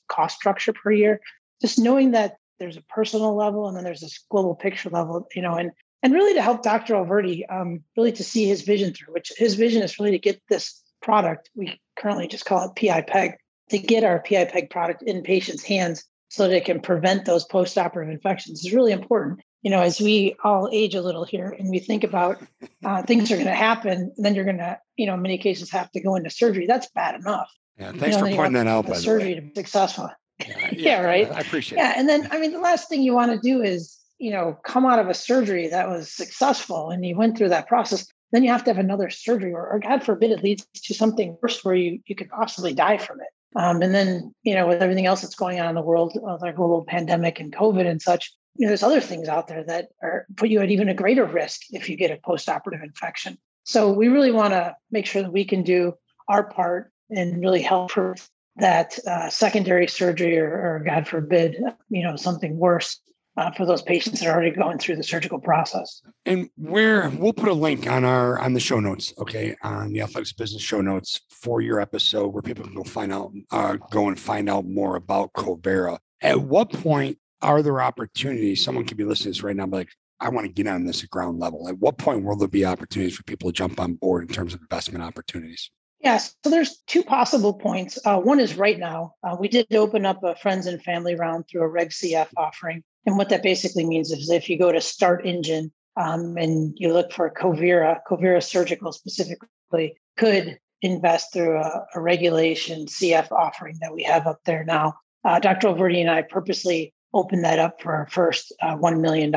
cost 0.07 0.35
structure 0.35 0.71
per 0.71 0.91
year. 0.91 1.19
Just 1.61 1.79
knowing 1.79 2.11
that 2.11 2.35
there's 2.59 2.77
a 2.77 2.83
personal 2.83 3.35
level 3.35 3.67
and 3.67 3.75
then 3.75 3.83
there's 3.83 4.01
this 4.01 4.23
global 4.29 4.55
picture 4.55 4.89
level, 4.89 5.27
you 5.35 5.41
know, 5.41 5.55
and 5.55 5.71
and 6.03 6.13
really 6.13 6.33
to 6.33 6.41
help 6.41 6.63
Dr. 6.63 6.95
Alverdy 6.95 7.43
um, 7.49 7.83
really 7.95 8.11
to 8.13 8.23
see 8.23 8.47
his 8.47 8.63
vision 8.63 8.93
through, 8.93 9.13
which 9.13 9.31
his 9.37 9.53
vision 9.53 9.83
is 9.83 9.99
really 9.99 10.11
to 10.11 10.19
get 10.19 10.41
this 10.49 10.81
product, 11.01 11.49
we 11.55 11.79
currently 11.95 12.27
just 12.27 12.45
call 12.45 12.67
it 12.67 12.75
PI 12.75 13.01
PEG, 13.01 13.35
to 13.69 13.77
get 13.77 14.03
our 14.03 14.19
PI 14.19 14.45
PEG 14.45 14.69
product 14.71 15.03
in 15.03 15.21
patients' 15.21 15.63
hands 15.63 16.03
so 16.29 16.47
that 16.47 16.55
it 16.55 16.65
can 16.65 16.79
prevent 16.79 17.25
those 17.25 17.45
post-operative 17.45 18.11
infections 18.11 18.65
is 18.65 18.73
really 18.73 18.91
important. 18.91 19.41
You 19.61 19.69
know, 19.69 19.81
as 19.81 19.99
we 20.01 20.35
all 20.43 20.69
age 20.71 20.95
a 20.95 21.01
little 21.01 21.23
here 21.23 21.55
and 21.57 21.69
we 21.69 21.79
think 21.79 22.03
about 22.03 22.41
uh, 22.83 23.03
things 23.03 23.31
are 23.31 23.35
going 23.35 23.47
to 23.47 23.53
happen, 23.53 24.11
then 24.17 24.33
you're 24.33 24.45
going 24.45 24.57
to, 24.57 24.79
you 24.97 25.05
know, 25.05 25.13
in 25.13 25.21
many 25.21 25.37
cases 25.37 25.69
have 25.69 25.91
to 25.91 26.01
go 26.01 26.15
into 26.15 26.29
surgery. 26.31 26.65
That's 26.65 26.89
bad 26.89 27.15
enough. 27.15 27.49
Yeah, 27.77 27.91
thanks 27.91 28.17
you 28.17 28.23
know, 28.23 28.29
for 28.29 28.35
pointing 28.35 28.53
that 28.53 28.67
out. 28.67 28.87
By 28.87 28.93
surgery 28.93 29.35
to 29.35 29.41
be 29.41 29.51
successful. 29.55 30.09
Yeah, 30.39 30.57
yeah, 30.59 30.69
yeah, 30.71 31.01
right. 31.01 31.31
I 31.31 31.39
appreciate. 31.39 31.77
Yeah, 31.77 31.91
it. 31.91 31.97
and 31.97 32.09
then 32.09 32.27
I 32.31 32.39
mean, 32.39 32.51
the 32.51 32.59
last 32.59 32.89
thing 32.89 33.01
you 33.01 33.13
want 33.13 33.31
to 33.31 33.39
do 33.39 33.61
is 33.61 33.97
you 34.19 34.31
know 34.31 34.57
come 34.65 34.85
out 34.85 34.99
of 34.99 35.09
a 35.09 35.13
surgery 35.13 35.67
that 35.67 35.89
was 35.89 36.11
successful 36.11 36.89
and 36.89 37.05
you 37.05 37.15
went 37.15 37.37
through 37.37 37.49
that 37.49 37.67
process. 37.67 38.07
Then 38.31 38.43
you 38.43 38.49
have 38.49 38.63
to 38.63 38.69
have 38.69 38.77
another 38.77 39.09
surgery, 39.09 39.51
or, 39.51 39.67
or 39.67 39.79
God 39.79 40.03
forbid, 40.03 40.31
it 40.31 40.41
leads 40.41 40.65
to 40.73 40.93
something 40.93 41.37
worse 41.41 41.63
where 41.65 41.75
you 41.75 41.99
you 42.05 42.15
could 42.15 42.29
possibly 42.29 42.73
die 42.73 42.97
from 42.97 43.19
it. 43.19 43.27
Um, 43.55 43.81
and 43.81 43.93
then 43.93 44.33
you 44.43 44.55
know 44.55 44.67
with 44.67 44.81
everything 44.81 45.05
else 45.05 45.21
that's 45.21 45.35
going 45.35 45.59
on 45.59 45.69
in 45.69 45.75
the 45.75 45.81
world, 45.81 46.17
uh, 46.17 46.37
like 46.41 46.55
global 46.55 46.85
pandemic 46.85 47.39
and 47.39 47.51
COVID 47.51 47.87
and 47.87 48.01
such, 48.01 48.33
you 48.55 48.65
know 48.65 48.69
there's 48.69 48.83
other 48.83 49.01
things 49.01 49.27
out 49.27 49.47
there 49.47 49.63
that 49.63 49.89
are 50.01 50.25
put 50.35 50.49
you 50.49 50.61
at 50.61 50.71
even 50.71 50.89
a 50.89 50.93
greater 50.93 51.25
risk 51.25 51.61
if 51.71 51.89
you 51.89 51.97
get 51.97 52.11
a 52.11 52.17
post-operative 52.17 52.83
infection. 52.83 53.37
So 53.63 53.91
we 53.91 54.07
really 54.07 54.31
want 54.31 54.53
to 54.53 54.75
make 54.91 55.05
sure 55.05 55.21
that 55.21 55.31
we 55.31 55.45
can 55.45 55.63
do 55.63 55.93
our 56.27 56.43
part 56.43 56.91
and 57.09 57.41
really 57.41 57.61
help 57.61 57.91
for 57.91 58.15
that 58.57 58.97
uh, 59.07 59.29
secondary 59.29 59.87
surgery 59.87 60.37
or, 60.37 60.47
or, 60.47 60.83
God 60.85 61.07
forbid, 61.07 61.57
you 61.89 62.03
know, 62.03 62.15
something 62.15 62.57
worse 62.57 62.99
uh, 63.37 63.51
for 63.51 63.65
those 63.65 63.81
patients 63.81 64.19
that 64.19 64.27
are 64.27 64.33
already 64.33 64.51
going 64.51 64.77
through 64.77 64.97
the 64.97 65.03
surgical 65.03 65.39
process. 65.39 66.01
And 66.25 66.49
where 66.57 67.09
we'll 67.09 67.33
put 67.33 67.49
a 67.49 67.53
link 67.53 67.87
on 67.87 68.03
our 68.03 68.39
on 68.39 68.53
the 68.53 68.59
show 68.59 68.79
notes, 68.79 69.13
okay, 69.17 69.55
on 69.63 69.93
the 69.93 70.01
athletics 70.01 70.33
business 70.33 70.61
show 70.61 70.81
notes 70.81 71.21
for 71.29 71.61
your 71.61 71.79
episode 71.79 72.27
where 72.33 72.41
people 72.41 72.65
can 72.65 72.75
go 72.75 72.83
find 72.83 73.13
out, 73.13 73.31
uh, 73.51 73.77
go 73.89 74.07
and 74.07 74.19
find 74.19 74.49
out 74.49 74.65
more 74.65 74.95
about 74.95 75.31
Covira. 75.33 75.99
At 76.21 76.41
what 76.41 76.71
point 76.71 77.17
are 77.41 77.61
there 77.61 77.81
opportunities? 77.81 78.63
Someone 78.63 78.85
could 78.85 78.97
be 78.97 79.03
listening 79.03 79.33
to 79.33 79.37
this 79.39 79.43
right 79.43 79.55
now, 79.55 79.65
like, 79.65 79.89
I 80.19 80.29
want 80.29 80.45
to 80.45 80.53
get 80.53 80.67
on 80.67 80.85
this 80.85 81.03
at 81.03 81.09
ground 81.09 81.39
level. 81.39 81.67
At 81.67 81.79
what 81.79 81.97
point 81.97 82.23
will 82.23 82.35
there 82.35 82.47
be 82.47 82.63
opportunities 82.63 83.17
for 83.17 83.23
people 83.23 83.49
to 83.49 83.53
jump 83.53 83.79
on 83.79 83.95
board 83.95 84.27
in 84.27 84.33
terms 84.33 84.53
of 84.53 84.61
investment 84.61 85.03
opportunities? 85.03 85.71
Yes. 85.99 86.35
So 86.43 86.49
there's 86.49 86.77
two 86.87 87.03
possible 87.03 87.53
points. 87.53 87.97
Uh, 88.05 88.19
one 88.19 88.39
is 88.39 88.55
right 88.55 88.77
now. 88.77 89.15
Uh, 89.23 89.35
we 89.39 89.47
did 89.47 89.73
open 89.73 90.05
up 90.05 90.23
a 90.23 90.35
friends 90.35 90.67
and 90.67 90.81
family 90.83 91.15
round 91.15 91.45
through 91.47 91.63
a 91.63 91.67
Reg 91.67 91.89
CF 91.89 92.27
offering. 92.37 92.83
And 93.05 93.17
what 93.17 93.29
that 93.29 93.43
basically 93.43 93.85
means 93.85 94.11
is 94.11 94.29
if 94.29 94.49
you 94.49 94.59
go 94.59 94.71
to 94.71 94.79
StartEngine 94.79 95.71
um, 95.97 96.37
and 96.37 96.73
you 96.77 96.93
look 96.93 97.11
for 97.11 97.29
Covira, 97.31 97.99
Covira 98.07 98.43
Surgical 98.43 98.91
specifically, 98.91 99.97
could 100.17 100.59
invest 100.81 101.33
through 101.33 101.57
a, 101.57 101.85
a 101.95 102.01
regulation 102.01 102.85
CF 102.85 103.31
offering 103.31 103.77
that 103.81 103.93
we 103.93 104.03
have 104.03 104.27
up 104.27 104.39
there 104.45 104.63
now. 104.63 104.95
Uh, 105.23 105.39
Dr. 105.39 105.67
Alverdy 105.67 106.01
and 106.01 106.09
I 106.09 106.23
purposely 106.23 106.93
opened 107.13 107.43
that 107.43 107.59
up 107.59 107.81
for 107.81 107.93
our 107.93 108.07
first 108.07 108.53
uh, 108.61 108.75
$1 108.75 108.99
million. 108.99 109.33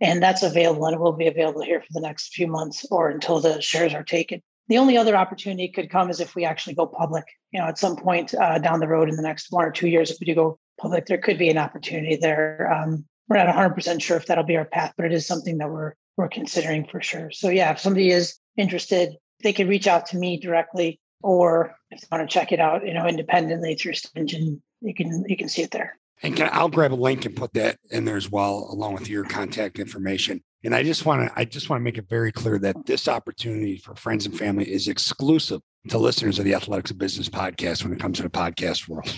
And 0.00 0.22
that's 0.22 0.42
available 0.42 0.86
and 0.86 0.94
it 0.94 1.00
will 1.00 1.12
be 1.12 1.26
available 1.26 1.62
here 1.62 1.80
for 1.80 1.92
the 1.92 2.00
next 2.00 2.32
few 2.34 2.46
months 2.46 2.86
or 2.90 3.10
until 3.10 3.40
the 3.40 3.60
shares 3.60 3.92
are 3.94 4.04
taken. 4.04 4.42
The 4.68 4.78
only 4.78 4.96
other 4.96 5.16
opportunity 5.16 5.68
could 5.68 5.90
come 5.90 6.10
is 6.10 6.20
if 6.20 6.34
we 6.34 6.44
actually 6.44 6.74
go 6.74 6.86
public. 6.86 7.24
You 7.50 7.60
know, 7.60 7.66
at 7.66 7.78
some 7.78 7.96
point 7.96 8.32
uh, 8.34 8.58
down 8.58 8.80
the 8.80 8.88
road 8.88 9.08
in 9.08 9.16
the 9.16 9.22
next 9.22 9.48
one 9.50 9.64
or 9.64 9.72
two 9.72 9.88
years, 9.88 10.10
if 10.10 10.18
we 10.20 10.26
do 10.26 10.34
go 10.34 10.58
public, 10.80 11.06
there 11.06 11.18
could 11.18 11.38
be 11.38 11.50
an 11.50 11.58
opportunity 11.58 12.16
there. 12.16 12.72
Um, 12.72 13.04
we're 13.28 13.44
not 13.44 13.54
100% 13.54 14.00
sure 14.00 14.16
if 14.16 14.26
that'll 14.26 14.44
be 14.44 14.56
our 14.56 14.64
path, 14.64 14.94
but 14.96 15.06
it 15.06 15.12
is 15.12 15.26
something 15.26 15.58
that 15.58 15.70
we're 15.70 15.94
we're 16.16 16.28
considering 16.28 16.86
for 16.86 17.00
sure. 17.00 17.30
So 17.30 17.48
yeah, 17.48 17.72
if 17.72 17.78
somebody 17.78 18.10
is 18.10 18.38
interested, 18.56 19.16
they 19.42 19.52
can 19.52 19.68
reach 19.68 19.86
out 19.86 20.06
to 20.06 20.18
me 20.18 20.38
directly, 20.38 21.00
or 21.22 21.74
if 21.90 22.00
they 22.00 22.06
want 22.10 22.28
to 22.28 22.32
check 22.32 22.52
it 22.52 22.60
out, 22.60 22.86
you 22.86 22.92
know, 22.92 23.06
independently 23.06 23.74
through 23.74 23.94
Engine, 24.14 24.62
you 24.80 24.94
can 24.94 25.24
you 25.28 25.36
can 25.36 25.48
see 25.48 25.62
it 25.62 25.70
there. 25.70 25.98
And 26.22 26.36
can, 26.36 26.50
I'll 26.52 26.68
grab 26.68 26.92
a 26.92 26.94
link 26.94 27.24
and 27.24 27.34
put 27.34 27.54
that 27.54 27.78
in 27.90 28.04
there 28.04 28.16
as 28.16 28.30
well, 28.30 28.68
along 28.70 28.94
with 28.94 29.08
your 29.08 29.24
contact 29.24 29.78
information. 29.78 30.42
And 30.62 30.74
I 30.74 30.82
just 30.82 31.06
want 31.06 31.26
to 31.26 31.38
I 31.38 31.46
just 31.46 31.70
want 31.70 31.80
to 31.80 31.84
make 31.84 31.96
it 31.96 32.08
very 32.08 32.30
clear 32.32 32.58
that 32.58 32.84
this 32.84 33.08
opportunity 33.08 33.78
for 33.78 33.94
friends 33.94 34.26
and 34.26 34.38
family 34.38 34.70
is 34.70 34.88
exclusive 34.88 35.62
to 35.88 35.98
listeners 35.98 36.38
of 36.38 36.44
the 36.44 36.54
Athletics 36.54 36.90
of 36.90 36.98
Business 36.98 37.30
podcast 37.30 37.82
when 37.82 37.94
it 37.94 38.00
comes 38.00 38.18
to 38.18 38.22
the 38.22 38.30
podcast 38.30 38.86
world. 38.86 39.10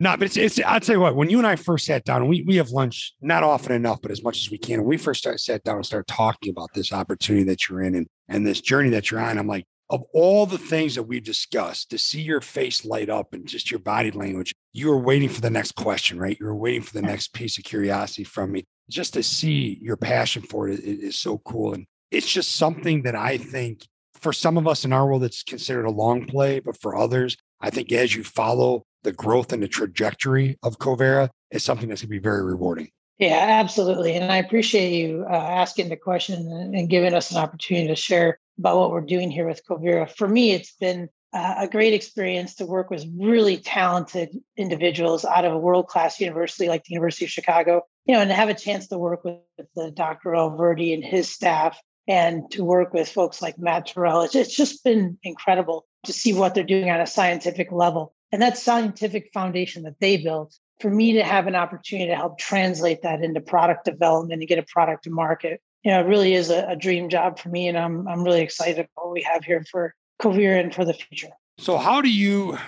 No, 0.00 0.16
but 0.16 0.26
it's, 0.26 0.36
it's 0.36 0.60
I'll 0.64 0.80
tell 0.80 0.96
you 0.96 1.00
what, 1.00 1.14
when 1.16 1.30
you 1.30 1.38
and 1.38 1.46
I 1.46 1.56
first 1.56 1.86
sat 1.86 2.04
down, 2.04 2.28
we 2.28 2.42
we 2.42 2.56
have 2.56 2.70
lunch 2.70 3.14
not 3.20 3.42
often 3.42 3.72
enough, 3.72 4.00
but 4.02 4.10
as 4.10 4.22
much 4.22 4.38
as 4.38 4.50
we 4.50 4.58
can. 4.58 4.84
We 4.84 4.96
first 4.96 5.20
start, 5.20 5.40
sat 5.40 5.64
down 5.64 5.76
and 5.76 5.86
started 5.86 6.06
talking 6.06 6.50
about 6.50 6.74
this 6.74 6.92
opportunity 6.92 7.44
that 7.44 7.68
you're 7.68 7.82
in 7.82 7.94
and, 7.94 8.06
and 8.28 8.46
this 8.46 8.60
journey 8.60 8.90
that 8.90 9.10
you're 9.10 9.20
on, 9.20 9.38
I'm 9.38 9.46
like, 9.46 9.64
of 9.90 10.02
all 10.12 10.46
the 10.46 10.58
things 10.58 10.94
that 10.94 11.02
we've 11.02 11.24
discussed, 11.24 11.90
to 11.90 11.98
see 11.98 12.22
your 12.22 12.40
face 12.40 12.84
light 12.84 13.10
up 13.10 13.32
and 13.32 13.46
just 13.46 13.70
your 13.70 13.80
body 13.80 14.10
language, 14.10 14.54
you 14.72 14.88
were 14.88 14.98
waiting 14.98 15.28
for 15.28 15.40
the 15.40 15.50
next 15.50 15.72
question, 15.72 16.18
right? 16.18 16.36
You 16.40 16.46
were 16.46 16.56
waiting 16.56 16.82
for 16.82 16.94
the 16.94 17.02
next 17.02 17.32
piece 17.32 17.58
of 17.58 17.64
curiosity 17.64 18.24
from 18.24 18.52
me. 18.52 18.64
Just 18.90 19.14
to 19.14 19.22
see 19.22 19.78
your 19.80 19.96
passion 19.96 20.42
for 20.42 20.68
it 20.68 20.80
is, 20.80 21.00
is 21.00 21.16
so 21.16 21.38
cool. 21.38 21.74
And 21.74 21.86
it's 22.10 22.30
just 22.30 22.56
something 22.56 23.02
that 23.02 23.14
I 23.14 23.36
think 23.36 23.86
for 24.20 24.32
some 24.32 24.56
of 24.56 24.66
us 24.66 24.84
in 24.84 24.92
our 24.92 25.06
world, 25.06 25.24
it's 25.24 25.42
considered 25.42 25.84
a 25.84 25.90
long 25.90 26.26
play, 26.26 26.60
but 26.60 26.80
for 26.80 26.96
others, 26.96 27.36
I 27.60 27.70
think 27.70 27.92
as 27.92 28.14
you 28.14 28.24
follow 28.24 28.84
the 29.02 29.12
growth 29.12 29.52
and 29.52 29.62
the 29.62 29.68
trajectory 29.68 30.58
of 30.62 30.78
Covira, 30.78 31.28
it's 31.50 31.64
something 31.64 31.88
that's 31.88 32.00
going 32.00 32.08
to 32.08 32.16
be 32.16 32.18
very 32.18 32.42
rewarding. 32.44 32.90
Yeah, 33.18 33.46
absolutely. 33.60 34.16
And 34.16 34.32
I 34.32 34.38
appreciate 34.38 34.92
you 34.92 35.24
uh, 35.28 35.34
asking 35.34 35.88
the 35.88 35.96
question 35.96 36.50
and, 36.50 36.74
and, 36.74 36.90
giving 36.90 37.14
us 37.14 37.30
an 37.30 37.36
opportunity 37.36 37.86
to 37.86 37.94
share 37.94 38.40
about 38.58 38.78
what 38.78 38.90
we're 38.90 39.00
doing 39.00 39.30
here 39.30 39.46
with 39.46 39.66
Covira. 39.66 40.08
For 40.10 40.28
me, 40.28 40.52
it's 40.52 40.72
been 40.72 41.08
a 41.34 41.68
great 41.68 41.94
experience 41.94 42.54
to 42.54 42.66
work 42.66 42.90
with 42.90 43.04
really 43.18 43.56
talented 43.56 44.38
individuals 44.56 45.24
out 45.24 45.44
of 45.44 45.52
a 45.52 45.58
world 45.58 45.88
class 45.88 46.20
university 46.20 46.68
like 46.68 46.84
the 46.84 46.94
University 46.94 47.24
of 47.24 47.30
Chicago, 47.30 47.82
you 48.06 48.14
know, 48.14 48.20
and 48.20 48.30
to 48.30 48.34
have 48.34 48.48
a 48.48 48.54
chance 48.54 48.86
to 48.88 48.98
work 48.98 49.24
with, 49.24 49.38
with 49.58 49.66
the 49.74 49.90
Dr. 49.90 50.30
Alverdy 50.30 50.94
and 50.94 51.04
his 51.04 51.28
staff 51.28 51.80
and 52.06 52.48
to 52.52 52.62
work 52.62 52.94
with 52.94 53.08
folks 53.08 53.42
like 53.42 53.58
Matt 53.58 53.88
Tirrell. 53.88 54.24
It's, 54.24 54.36
it's 54.36 54.54
just 54.54 54.84
been 54.84 55.18
incredible 55.24 55.86
to 56.04 56.12
see 56.12 56.32
what 56.32 56.54
they're 56.54 56.62
doing 56.62 56.90
on 56.90 57.00
a 57.00 57.06
scientific 57.06 57.72
level. 57.72 58.14
And 58.30 58.40
that 58.42 58.58
scientific 58.58 59.30
foundation 59.32 59.84
that 59.84 59.98
they 60.00 60.18
built 60.18 60.56
for 60.80 60.90
me 60.90 61.14
to 61.14 61.24
have 61.24 61.46
an 61.46 61.54
opportunity 61.54 62.10
to 62.10 62.16
help 62.16 62.38
translate 62.38 63.02
that 63.02 63.22
into 63.22 63.40
product 63.40 63.84
development 63.84 64.40
and 64.40 64.48
get 64.48 64.58
a 64.58 64.64
product 64.64 65.04
to 65.04 65.10
market, 65.10 65.60
you 65.84 65.90
know, 65.90 66.00
it 66.00 66.06
really 66.06 66.34
is 66.34 66.50
a, 66.50 66.66
a 66.68 66.76
dream 66.76 67.08
job 67.08 67.38
for 67.38 67.50
me. 67.50 67.68
And 67.68 67.78
I'm, 67.78 68.08
I'm 68.08 68.24
really 68.24 68.40
excited 68.40 68.78
about 68.78 69.06
what 69.06 69.12
we 69.12 69.22
have 69.22 69.44
here 69.44 69.64
for 69.70 69.94
Covira 70.20 70.60
and 70.60 70.74
for 70.74 70.84
the 70.84 70.94
future. 70.94 71.28
So 71.58 71.76
how 71.76 72.00
do 72.00 72.10
you, 72.10 72.58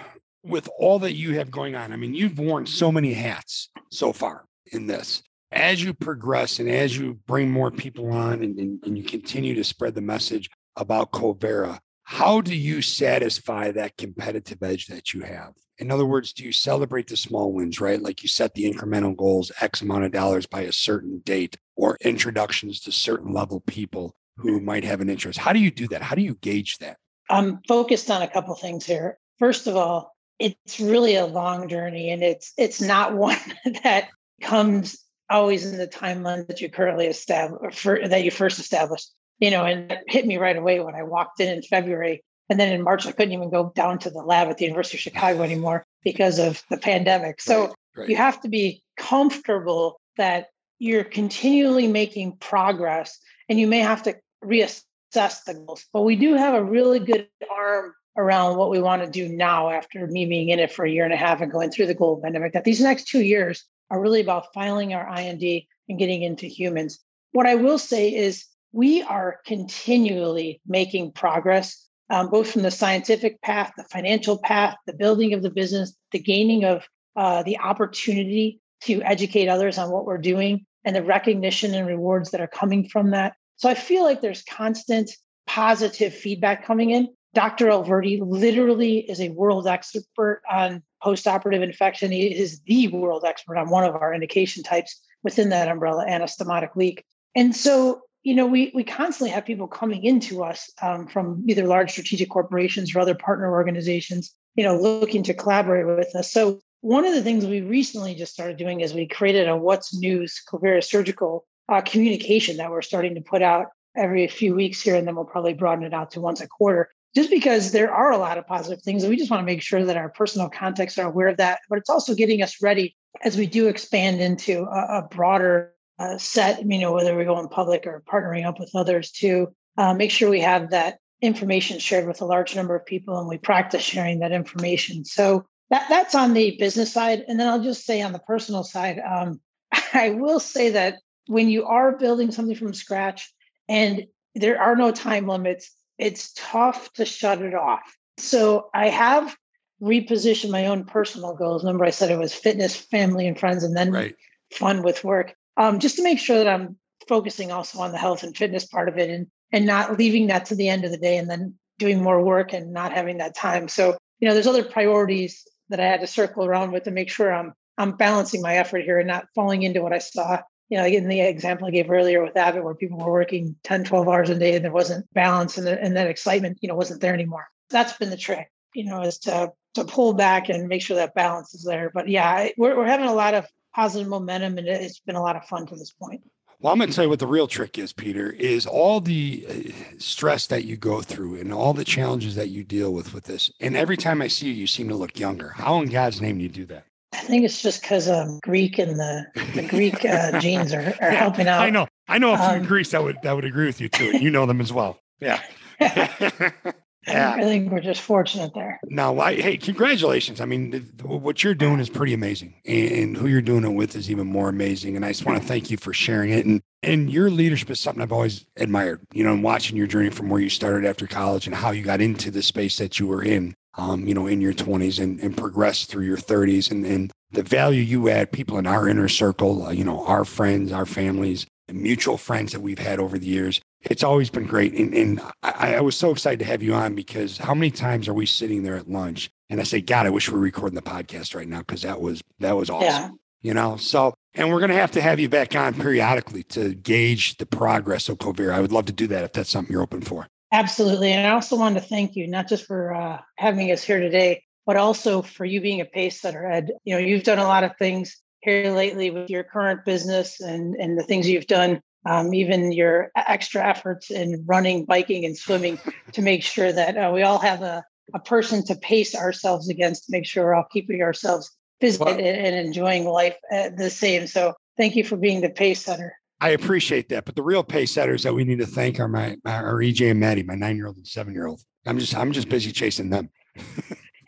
with 0.44 0.68
all 0.78 0.98
that 1.00 1.14
you 1.14 1.38
have 1.38 1.50
going 1.50 1.74
on, 1.74 1.92
I 1.92 1.96
mean, 1.96 2.14
you've 2.14 2.38
worn 2.38 2.66
so 2.66 2.92
many 2.92 3.14
hats 3.14 3.70
so 3.90 4.12
far 4.12 4.44
in 4.70 4.86
this. 4.86 5.22
As 5.50 5.82
you 5.82 5.94
progress 5.94 6.58
and 6.58 6.68
as 6.68 6.96
you 6.96 7.18
bring 7.26 7.50
more 7.50 7.70
people 7.70 8.12
on 8.12 8.42
and, 8.42 8.58
and, 8.58 8.84
and 8.84 8.98
you 8.98 9.04
continue 9.04 9.54
to 9.54 9.64
spread 9.64 9.94
the 9.94 10.02
message 10.02 10.50
about 10.76 11.12
Covira, 11.12 11.78
how 12.02 12.40
do 12.40 12.54
you 12.54 12.82
satisfy 12.82 13.70
that 13.72 13.96
competitive 13.96 14.62
edge 14.62 14.86
that 14.86 15.14
you 15.14 15.22
have? 15.22 15.54
In 15.78 15.90
other 15.90 16.06
words, 16.06 16.32
do 16.32 16.42
you 16.42 16.52
celebrate 16.52 17.08
the 17.08 17.16
small 17.16 17.52
wins, 17.52 17.80
right? 17.80 18.00
Like 18.00 18.22
you 18.22 18.28
set 18.28 18.54
the 18.54 18.70
incremental 18.70 19.16
goals, 19.16 19.52
X 19.60 19.82
amount 19.82 20.04
of 20.04 20.12
dollars 20.12 20.46
by 20.46 20.62
a 20.62 20.72
certain 20.72 21.18
date, 21.18 21.58
or 21.76 21.98
introductions 22.00 22.80
to 22.80 22.92
certain 22.92 23.32
level 23.32 23.60
people 23.60 24.14
who 24.38 24.60
might 24.60 24.84
have 24.84 25.00
an 25.00 25.10
interest. 25.10 25.38
How 25.38 25.52
do 25.52 25.58
you 25.58 25.70
do 25.70 25.88
that? 25.88 26.02
How 26.02 26.14
do 26.14 26.22
you 26.22 26.34
gauge 26.36 26.78
that? 26.78 26.96
I'm 27.28 27.60
focused 27.68 28.10
on 28.10 28.22
a 28.22 28.28
couple 28.28 28.54
things 28.54 28.86
here. 28.86 29.18
First 29.38 29.66
of 29.66 29.76
all, 29.76 30.16
it's 30.38 30.80
really 30.80 31.16
a 31.16 31.26
long 31.26 31.68
journey 31.68 32.10
and 32.10 32.22
it's 32.22 32.52
it's 32.58 32.80
not 32.80 33.14
one 33.16 33.38
that 33.82 34.08
comes 34.40 34.98
always 35.30 35.64
in 35.66 35.78
the 35.78 35.88
timeline 35.88 36.46
that 36.46 36.60
you 36.60 36.70
currently 36.70 37.06
established 37.06 37.84
that 37.84 38.22
you 38.22 38.30
first 38.30 38.58
established 38.58 39.10
you 39.38 39.50
know 39.50 39.64
and 39.64 39.90
it 39.90 40.04
hit 40.06 40.26
me 40.26 40.36
right 40.36 40.56
away 40.56 40.78
when 40.78 40.94
i 40.94 41.02
walked 41.02 41.40
in 41.40 41.48
in 41.48 41.62
february 41.62 42.22
and 42.48 42.58
then 42.58 42.72
in 42.72 42.82
march 42.82 43.06
i 43.06 43.12
couldn't 43.12 43.32
even 43.32 43.50
go 43.50 43.72
down 43.74 43.98
to 43.98 44.10
the 44.10 44.22
lab 44.22 44.48
at 44.48 44.58
the 44.58 44.64
university 44.64 44.96
of 44.96 45.02
chicago 45.02 45.42
anymore 45.42 45.84
because 46.04 46.38
of 46.38 46.62
the 46.70 46.76
pandemic 46.76 47.40
so 47.40 47.62
right, 47.62 47.74
right. 47.96 48.08
you 48.08 48.16
have 48.16 48.40
to 48.40 48.48
be 48.48 48.82
comfortable 48.96 50.00
that 50.16 50.48
you're 50.78 51.04
continually 51.04 51.86
making 51.86 52.36
progress 52.36 53.18
and 53.48 53.58
you 53.58 53.66
may 53.66 53.80
have 53.80 54.02
to 54.02 54.14
reassess 54.44 55.44
the 55.46 55.62
goals 55.66 55.84
but 55.92 56.02
we 56.02 56.16
do 56.16 56.34
have 56.34 56.54
a 56.54 56.64
really 56.64 56.98
good 56.98 57.28
arm 57.50 57.92
around 58.18 58.56
what 58.56 58.70
we 58.70 58.80
want 58.80 59.02
to 59.02 59.10
do 59.10 59.28
now 59.28 59.68
after 59.68 60.06
me 60.06 60.24
being 60.24 60.48
in 60.48 60.58
it 60.58 60.72
for 60.72 60.84
a 60.84 60.90
year 60.90 61.04
and 61.04 61.12
a 61.12 61.16
half 61.16 61.40
and 61.40 61.52
going 61.52 61.70
through 61.70 61.86
the 61.86 61.94
global 61.94 62.20
pandemic 62.22 62.52
that 62.52 62.64
these 62.64 62.80
next 62.80 63.08
two 63.08 63.22
years 63.22 63.64
are 63.90 64.00
really 64.00 64.20
about 64.20 64.52
filing 64.52 64.94
our 64.94 65.06
IND 65.18 65.62
and 65.88 65.98
getting 65.98 66.22
into 66.22 66.46
humans. 66.46 66.98
What 67.32 67.46
I 67.46 67.54
will 67.54 67.78
say 67.78 68.14
is 68.14 68.44
we 68.72 69.02
are 69.02 69.40
continually 69.46 70.60
making 70.66 71.12
progress, 71.12 71.86
um, 72.10 72.28
both 72.30 72.50
from 72.50 72.62
the 72.62 72.70
scientific 72.70 73.40
path, 73.42 73.72
the 73.76 73.84
financial 73.84 74.38
path, 74.38 74.76
the 74.86 74.92
building 74.92 75.34
of 75.34 75.42
the 75.42 75.50
business, 75.50 75.94
the 76.12 76.18
gaining 76.18 76.64
of 76.64 76.84
uh, 77.16 77.42
the 77.42 77.58
opportunity 77.58 78.60
to 78.82 79.02
educate 79.02 79.48
others 79.48 79.78
on 79.78 79.90
what 79.90 80.04
we're 80.04 80.18
doing, 80.18 80.66
and 80.84 80.94
the 80.94 81.02
recognition 81.02 81.74
and 81.74 81.86
rewards 81.86 82.30
that 82.30 82.40
are 82.40 82.46
coming 82.46 82.88
from 82.88 83.10
that. 83.10 83.34
So 83.56 83.68
I 83.68 83.74
feel 83.74 84.04
like 84.04 84.20
there's 84.20 84.44
constant 84.44 85.10
positive 85.46 86.14
feedback 86.14 86.64
coming 86.64 86.90
in. 86.90 87.08
Dr. 87.34 87.66
Alverdy 87.66 88.18
literally 88.22 88.98
is 88.98 89.20
a 89.20 89.30
world 89.30 89.66
expert 89.66 90.42
on 90.50 90.82
postoperative 91.04 91.62
infection. 91.62 92.10
He 92.10 92.34
is 92.34 92.60
the 92.66 92.88
world 92.88 93.24
expert 93.26 93.56
on 93.56 93.68
one 93.68 93.84
of 93.84 93.94
our 93.94 94.14
indication 94.14 94.62
types 94.62 95.00
within 95.22 95.50
that 95.50 95.68
umbrella, 95.68 96.06
anastomotic 96.08 96.76
leak. 96.76 97.04
And 97.34 97.54
so, 97.54 98.00
you 98.26 98.34
know, 98.34 98.44
we 98.44 98.72
we 98.74 98.82
constantly 98.82 99.30
have 99.30 99.46
people 99.46 99.68
coming 99.68 100.02
into 100.02 100.42
us 100.42 100.68
um, 100.82 101.06
from 101.06 101.44
either 101.46 101.64
large 101.64 101.92
strategic 101.92 102.28
corporations 102.28 102.92
or 102.92 102.98
other 102.98 103.14
partner 103.14 103.52
organizations, 103.52 104.34
you 104.56 104.64
know, 104.64 104.76
looking 104.76 105.22
to 105.22 105.32
collaborate 105.32 105.86
with 105.86 106.12
us. 106.16 106.32
So 106.32 106.58
one 106.80 107.04
of 107.04 107.14
the 107.14 107.22
things 107.22 107.46
we 107.46 107.60
recently 107.60 108.16
just 108.16 108.32
started 108.32 108.56
doing 108.56 108.80
is 108.80 108.92
we 108.92 109.06
created 109.06 109.46
a 109.46 109.56
What's 109.56 109.96
News 109.96 110.42
Covira 110.50 110.82
Surgical 110.82 111.46
uh, 111.68 111.82
communication 111.82 112.56
that 112.56 112.68
we're 112.68 112.82
starting 112.82 113.14
to 113.14 113.20
put 113.20 113.42
out 113.42 113.66
every 113.96 114.26
few 114.26 114.56
weeks 114.56 114.82
here, 114.82 114.96
and 114.96 115.06
then 115.06 115.14
we'll 115.14 115.24
probably 115.24 115.54
broaden 115.54 115.84
it 115.84 115.94
out 115.94 116.10
to 116.10 116.20
once 116.20 116.40
a 116.40 116.48
quarter 116.48 116.90
just 117.14 117.30
because 117.30 117.70
there 117.70 117.94
are 117.94 118.10
a 118.10 118.18
lot 118.18 118.38
of 118.38 118.46
positive 118.48 118.82
things. 118.82 119.04
And 119.04 119.10
we 119.10 119.16
just 119.16 119.30
want 119.30 119.40
to 119.40 119.46
make 119.46 119.62
sure 119.62 119.84
that 119.84 119.96
our 119.96 120.08
personal 120.08 120.48
contacts 120.48 120.98
are 120.98 121.06
aware 121.06 121.28
of 121.28 121.36
that. 121.36 121.60
But 121.68 121.78
it's 121.78 121.90
also 121.90 122.12
getting 122.12 122.42
us 122.42 122.60
ready 122.60 122.96
as 123.22 123.36
we 123.36 123.46
do 123.46 123.68
expand 123.68 124.20
into 124.20 124.64
a, 124.64 124.98
a 124.98 125.08
broader 125.08 125.75
uh, 125.98 126.18
set, 126.18 126.64
you 126.64 126.78
know, 126.78 126.92
whether 126.92 127.16
we 127.16 127.24
go 127.24 127.38
in 127.38 127.48
public 127.48 127.86
or 127.86 128.02
partnering 128.06 128.44
up 128.44 128.58
with 128.58 128.70
others 128.74 129.10
to 129.10 129.48
uh, 129.78 129.94
make 129.94 130.10
sure 130.10 130.28
we 130.28 130.40
have 130.40 130.70
that 130.70 130.98
information 131.22 131.78
shared 131.78 132.06
with 132.06 132.20
a 132.20 132.26
large 132.26 132.54
number 132.54 132.76
of 132.76 132.84
people 132.84 133.18
and 133.18 133.28
we 133.28 133.38
practice 133.38 133.82
sharing 133.82 134.18
that 134.20 134.32
information. 134.32 135.04
So 135.04 135.46
that, 135.70 135.86
that's 135.88 136.14
on 136.14 136.34
the 136.34 136.56
business 136.58 136.92
side. 136.92 137.24
And 137.26 137.40
then 137.40 137.48
I'll 137.48 137.62
just 137.62 137.84
say 137.84 138.02
on 138.02 138.12
the 138.12 138.18
personal 138.18 138.62
side, 138.62 138.98
um, 138.98 139.40
I 139.94 140.10
will 140.10 140.40
say 140.40 140.70
that 140.70 140.98
when 141.26 141.48
you 141.48 141.64
are 141.64 141.96
building 141.96 142.30
something 142.30 142.56
from 142.56 142.74
scratch 142.74 143.32
and 143.68 144.04
there 144.34 144.60
are 144.60 144.76
no 144.76 144.92
time 144.92 145.26
limits, 145.26 145.70
it's 145.98 146.32
tough 146.36 146.92
to 146.94 147.04
shut 147.04 147.40
it 147.40 147.54
off. 147.54 147.96
So 148.18 148.68
I 148.74 148.88
have 148.88 149.34
repositioned 149.82 150.50
my 150.50 150.66
own 150.66 150.84
personal 150.84 151.34
goals. 151.34 151.64
Remember, 151.64 151.84
I 151.84 151.90
said 151.90 152.10
it 152.10 152.18
was 152.18 152.34
fitness, 152.34 152.76
family, 152.76 153.26
and 153.26 153.38
friends, 153.38 153.64
and 153.64 153.76
then 153.76 153.92
right. 153.92 154.14
fun 154.52 154.82
with 154.82 155.04
work. 155.04 155.34
Um, 155.56 155.78
just 155.78 155.96
to 155.96 156.02
make 156.02 156.18
sure 156.18 156.38
that 156.38 156.48
I'm 156.48 156.76
focusing 157.08 157.52
also 157.52 157.80
on 157.80 157.92
the 157.92 157.98
health 157.98 158.22
and 158.22 158.36
fitness 158.36 158.66
part 158.66 158.88
of 158.88 158.98
it 158.98 159.10
and 159.10 159.26
and 159.52 159.64
not 159.64 159.96
leaving 159.96 160.26
that 160.26 160.46
to 160.46 160.56
the 160.56 160.68
end 160.68 160.84
of 160.84 160.90
the 160.90 160.98
day 160.98 161.18
and 161.18 161.30
then 161.30 161.54
doing 161.78 162.02
more 162.02 162.22
work 162.22 162.52
and 162.52 162.72
not 162.72 162.92
having 162.92 163.18
that 163.18 163.36
time. 163.36 163.68
So, 163.68 163.96
you 164.18 164.26
know, 164.26 164.34
there's 164.34 164.48
other 164.48 164.64
priorities 164.64 165.46
that 165.68 165.78
I 165.78 165.86
had 165.86 166.00
to 166.00 166.06
circle 166.06 166.44
around 166.44 166.72
with 166.72 166.84
to 166.84 166.90
make 166.90 167.10
sure 167.10 167.32
I'm 167.32 167.52
I'm 167.78 167.92
balancing 167.92 168.42
my 168.42 168.56
effort 168.56 168.82
here 168.82 168.98
and 168.98 169.06
not 169.06 169.28
falling 169.34 169.62
into 169.62 169.82
what 169.82 169.92
I 169.92 169.98
saw 169.98 170.40
you 170.68 170.78
know, 170.78 170.84
in 170.84 171.08
the 171.08 171.20
example 171.20 171.68
I 171.68 171.70
gave 171.70 171.90
earlier 171.90 172.22
with 172.22 172.36
Abbott, 172.36 172.64
where 172.64 172.74
people 172.74 172.98
were 172.98 173.12
working 173.12 173.56
10, 173.64 173.84
12 173.84 174.08
hours 174.08 174.30
a 174.30 174.38
day 174.38 174.56
and 174.56 174.64
there 174.64 174.72
wasn't 174.72 175.12
balance 175.14 175.58
and, 175.58 175.68
and 175.68 175.96
that 175.96 176.08
excitement, 176.08 176.58
you 176.60 176.68
know, 176.68 176.74
wasn't 176.74 177.00
there 177.00 177.14
anymore. 177.14 177.46
That's 177.70 177.92
been 177.96 178.10
the 178.10 178.16
trick, 178.16 178.50
you 178.74 178.84
know, 178.84 179.02
is 179.02 179.18
to, 179.20 179.52
to 179.74 179.84
pull 179.84 180.14
back 180.14 180.48
and 180.48 180.68
make 180.68 180.82
sure 180.82 180.96
that 180.96 181.14
balance 181.14 181.54
is 181.54 181.62
there. 181.62 181.90
But 181.94 182.08
yeah, 182.08 182.48
we're, 182.56 182.76
we're 182.76 182.86
having 182.86 183.06
a 183.06 183.14
lot 183.14 183.34
of 183.34 183.46
positive 183.76 184.08
momentum 184.08 184.56
and 184.56 184.66
it's 184.66 185.00
been 185.00 185.16
a 185.16 185.22
lot 185.22 185.36
of 185.36 185.44
fun 185.44 185.66
to 185.66 185.76
this 185.76 185.92
point. 185.92 186.22
Well, 186.58 186.72
I'm 186.72 186.78
going 186.78 186.88
to 186.88 186.96
tell 186.96 187.04
you 187.04 187.10
what 187.10 187.18
the 187.18 187.26
real 187.26 187.46
trick 187.46 187.78
is, 187.78 187.92
Peter, 187.92 188.30
is 188.30 188.66
all 188.66 189.02
the 189.02 189.46
uh, 189.46 189.72
stress 189.98 190.46
that 190.46 190.64
you 190.64 190.78
go 190.78 191.02
through 191.02 191.38
and 191.38 191.52
all 191.52 191.74
the 191.74 191.84
challenges 191.84 192.34
that 192.36 192.48
you 192.48 192.64
deal 192.64 192.94
with 192.94 193.12
with 193.12 193.24
this. 193.24 193.52
And 193.60 193.76
every 193.76 193.98
time 193.98 194.22
I 194.22 194.28
see 194.28 194.46
you, 194.46 194.54
you 194.54 194.66
seem 194.66 194.88
to 194.88 194.94
look 194.94 195.18
younger. 195.18 195.50
How 195.50 195.82
in 195.82 195.90
God's 195.90 196.22
name 196.22 196.38
do 196.38 196.44
you 196.44 196.48
do 196.48 196.64
that? 196.66 196.84
I 197.12 197.18
think 197.18 197.44
it's 197.44 197.60
just 197.60 197.82
because 197.82 198.08
um, 198.08 198.40
Greek 198.42 198.78
and 198.78 198.98
the 198.98 199.26
the 199.54 199.66
Greek 199.68 200.04
uh, 200.04 200.40
genes 200.40 200.72
are, 200.72 200.80
are 200.80 201.12
yeah, 201.12 201.14
helping 201.14 201.46
out. 201.46 201.60
I 201.60 201.70
know. 201.70 201.86
I 202.08 202.18
know 202.18 202.34
a 202.34 202.38
few 202.38 202.46
um, 202.46 202.62
Greeks 202.64 202.90
that 202.90 203.02
would 203.02 203.18
that 203.22 203.34
would 203.34 203.44
agree 203.44 203.66
with 203.66 203.80
you 203.80 203.88
too. 203.88 204.18
You 204.18 204.30
know 204.30 204.46
them 204.46 204.60
as 204.60 204.72
well. 204.72 204.98
Yeah. 205.20 205.40
yeah. 207.06 207.34
I 207.36 207.42
think 207.42 207.70
we're 207.70 207.80
just 207.80 208.00
fortunate 208.00 208.52
there. 208.54 208.80
No, 208.84 209.20
I, 209.20 209.34
hey, 209.34 209.56
congratulations. 209.56 210.40
I 210.40 210.44
mean, 210.44 210.90
what 211.02 211.44
you're 211.44 211.54
doing 211.54 211.80
is 211.80 211.88
pretty 211.88 212.14
amazing, 212.14 212.54
and 212.64 213.16
who 213.16 213.26
you're 213.26 213.42
doing 213.42 213.64
it 213.64 213.74
with 213.74 213.96
is 213.96 214.10
even 214.10 214.26
more 214.26 214.48
amazing. 214.48 214.96
And 214.96 215.04
I 215.04 215.08
just 215.08 215.24
want 215.24 215.40
to 215.40 215.46
thank 215.46 215.70
you 215.70 215.76
for 215.76 215.92
sharing 215.92 216.30
it. 216.30 216.44
And 216.46 216.62
and 216.82 217.10
your 217.10 217.30
leadership 217.30 217.70
is 217.70 217.80
something 217.80 218.02
I've 218.02 218.12
always 218.12 218.46
admired. 218.56 219.00
You 219.12 219.24
know, 219.24 219.32
and 219.32 219.42
watching 219.42 219.76
your 219.76 219.86
journey 219.86 220.10
from 220.10 220.28
where 220.28 220.40
you 220.40 220.50
started 220.50 220.88
after 220.88 221.06
college 221.06 221.46
and 221.46 221.54
how 221.54 221.70
you 221.70 221.82
got 221.82 222.00
into 222.00 222.30
the 222.30 222.42
space 222.42 222.78
that 222.78 222.98
you 222.98 223.06
were 223.06 223.22
in 223.22 223.54
um, 223.78 224.06
you 224.06 224.14
know, 224.14 224.26
in 224.26 224.40
your 224.40 224.52
20s 224.52 225.02
and, 225.02 225.20
and 225.20 225.36
progress 225.36 225.84
through 225.84 226.04
your 226.04 226.16
30s 226.16 226.70
and, 226.70 226.84
and 226.86 227.12
the 227.30 227.42
value 227.42 227.82
you 227.82 228.08
add, 228.08 228.32
people 228.32 228.58
in 228.58 228.66
our 228.66 228.88
inner 228.88 229.08
circle, 229.08 229.66
uh, 229.66 229.70
you 229.70 229.84
know, 229.84 230.04
our 230.06 230.24
friends, 230.24 230.72
our 230.72 230.86
families, 230.86 231.46
mutual 231.70 232.16
friends 232.16 232.52
that 232.52 232.60
we've 232.60 232.78
had 232.78 232.98
over 232.98 233.18
the 233.18 233.26
years. 233.26 233.60
It's 233.90 234.02
always 234.02 234.30
been 234.30 234.46
great. 234.46 234.74
And, 234.74 234.94
and 234.94 235.20
I, 235.42 235.76
I, 235.76 235.80
was 235.80 235.96
so 235.96 236.10
excited 236.10 236.40
to 236.40 236.44
have 236.44 236.62
you 236.62 236.74
on 236.74 236.94
because 236.94 237.38
how 237.38 237.54
many 237.54 237.70
times 237.70 238.08
are 238.08 238.14
we 238.14 238.26
sitting 238.26 238.62
there 238.62 238.76
at 238.76 238.90
lunch 238.90 239.30
and 239.48 239.60
I 239.60 239.64
say, 239.64 239.80
God, 239.80 240.06
I 240.06 240.10
wish 240.10 240.28
we 240.28 240.34
were 240.34 240.40
recording 240.40 240.74
the 240.74 240.82
podcast 240.82 241.34
right 241.34 241.48
now 241.48 241.58
because 241.58 241.82
that 241.82 242.00
was 242.00 242.22
that 242.40 242.56
was 242.56 242.68
awesome. 242.70 242.88
Yeah. 242.88 243.10
You 243.42 243.54
know, 243.54 243.76
so 243.76 244.14
and 244.34 244.50
we're 244.50 244.60
gonna 244.60 244.74
have 244.74 244.90
to 244.92 245.00
have 245.00 245.20
you 245.20 245.28
back 245.28 245.54
on 245.54 245.74
periodically 245.74 246.42
to 246.44 246.74
gauge 246.74 247.36
the 247.36 247.46
progress 247.46 248.08
of 248.08 248.18
Covera. 248.18 248.52
I 248.52 248.60
would 248.60 248.72
love 248.72 248.86
to 248.86 248.92
do 248.92 249.06
that 249.08 249.24
if 249.24 249.32
that's 249.32 249.50
something 249.50 249.72
you're 249.72 249.82
open 249.82 250.00
for. 250.00 250.26
Absolutely. 250.52 251.12
And 251.12 251.26
I 251.26 251.30
also 251.30 251.56
want 251.56 251.76
to 251.76 251.80
thank 251.80 252.16
you, 252.16 252.26
not 252.26 252.48
just 252.48 252.66
for 252.66 252.94
uh, 252.94 253.20
having 253.36 253.70
us 253.72 253.82
here 253.82 254.00
today, 254.00 254.42
but 254.64 254.76
also 254.76 255.22
for 255.22 255.44
you 255.44 255.60
being 255.60 255.80
a 255.80 255.84
pace 255.84 256.20
setter, 256.20 256.46
Ed. 256.46 256.70
You 256.84 256.94
know, 256.94 257.00
you've 257.00 257.24
done 257.24 257.38
a 257.38 257.44
lot 257.44 257.64
of 257.64 257.72
things 257.78 258.16
here 258.40 258.70
lately 258.70 259.10
with 259.10 259.28
your 259.28 259.44
current 259.44 259.84
business 259.84 260.40
and, 260.40 260.74
and 260.76 260.98
the 260.98 261.02
things 261.02 261.28
you've 261.28 261.46
done, 261.46 261.80
um, 262.08 262.32
even 262.34 262.72
your 262.72 263.10
extra 263.16 263.66
efforts 263.66 264.10
in 264.10 264.44
running, 264.46 264.84
biking, 264.84 265.24
and 265.24 265.36
swimming 265.36 265.78
to 266.12 266.22
make 266.22 266.42
sure 266.42 266.72
that 266.72 266.96
uh, 266.96 267.10
we 267.12 267.22
all 267.22 267.38
have 267.38 267.62
a, 267.62 267.84
a 268.14 268.20
person 268.20 268.64
to 268.66 268.74
pace 268.76 269.14
ourselves 269.14 269.68
against 269.68 270.06
to 270.06 270.12
make 270.12 270.26
sure 270.26 270.44
we're 270.44 270.54
all 270.54 270.66
keeping 270.70 271.02
ourselves 271.02 271.50
busy 271.80 272.02
well, 272.02 272.14
and, 272.14 272.20
and 272.20 272.54
enjoying 272.54 273.04
life 273.04 273.36
uh, 273.52 273.70
the 273.76 273.90
same. 273.90 274.26
So 274.26 274.54
thank 274.76 274.96
you 274.96 275.04
for 275.04 275.16
being 275.16 275.40
the 275.40 275.50
pace 275.50 275.84
setter. 275.84 276.14
I 276.40 276.50
appreciate 276.50 277.08
that, 277.08 277.24
but 277.24 277.34
the 277.34 277.42
real 277.42 277.64
pace 277.64 277.92
setters 277.92 278.22
that 278.22 278.34
we 278.34 278.44
need 278.44 278.58
to 278.58 278.66
thank 278.66 279.00
are 279.00 279.08
my, 279.08 279.36
my 279.42 279.56
are 279.56 279.76
EJ 279.76 280.10
and 280.10 280.20
Maddie, 280.20 280.42
my 280.42 280.54
nine 280.54 280.76
year 280.76 280.86
old 280.86 280.96
and 280.96 281.06
seven 281.06 281.32
year 281.32 281.46
old. 281.46 281.62
I'm 281.86 281.98
just 281.98 282.14
I'm 282.14 282.32
just 282.32 282.48
busy 282.48 282.72
chasing 282.72 283.10
them. 283.10 283.30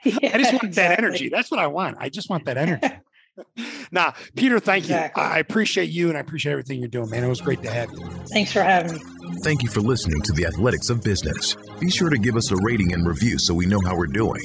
yeah, 0.04 0.30
I 0.34 0.38
just 0.38 0.52
want 0.52 0.64
exactly. 0.64 0.72
that 0.72 0.98
energy. 0.98 1.28
That's 1.28 1.50
what 1.50 1.60
I 1.60 1.66
want. 1.66 1.96
I 1.98 2.08
just 2.08 2.30
want 2.30 2.44
that 2.44 2.56
energy. 2.56 2.86
now, 3.92 4.14
Peter, 4.36 4.60
thank 4.60 4.84
exactly. 4.84 5.22
you. 5.22 5.28
I 5.28 5.38
appreciate 5.38 5.90
you 5.90 6.08
and 6.08 6.16
I 6.16 6.20
appreciate 6.20 6.52
everything 6.52 6.80
you're 6.80 6.88
doing, 6.88 7.10
man. 7.10 7.24
It 7.24 7.28
was 7.28 7.40
great 7.40 7.62
to 7.62 7.70
have 7.70 7.90
you. 7.92 8.06
Thanks 8.32 8.52
for 8.52 8.62
having 8.62 8.94
me. 8.94 9.00
Thank 9.42 9.62
you 9.62 9.68
for 9.68 9.80
listening 9.80 10.20
to 10.22 10.32
the 10.32 10.46
Athletics 10.46 10.90
of 10.90 11.02
Business. 11.02 11.56
Be 11.80 11.90
sure 11.90 12.10
to 12.10 12.18
give 12.18 12.36
us 12.36 12.50
a 12.50 12.56
rating 12.62 12.92
and 12.92 13.06
review 13.06 13.38
so 13.38 13.54
we 13.54 13.66
know 13.66 13.80
how 13.84 13.96
we're 13.96 14.06
doing. 14.06 14.42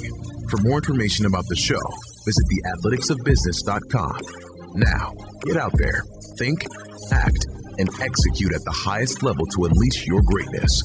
For 0.50 0.58
more 0.62 0.78
information 0.78 1.26
about 1.26 1.46
the 1.48 1.56
show, 1.56 1.80
visit 2.26 2.44
theathleticsofbusiness.com. 2.52 4.22
Now, 4.76 5.14
get 5.44 5.58
out 5.58 5.74
there, 5.76 6.04
think, 6.38 6.66
act, 7.12 7.46
and 7.78 7.90
execute 8.02 8.54
at 8.54 8.64
the 8.66 8.72
highest 8.72 9.24
level 9.24 9.46
to 9.46 9.66
unleash 9.66 10.06
your 10.06 10.22
greatness. 10.22 10.82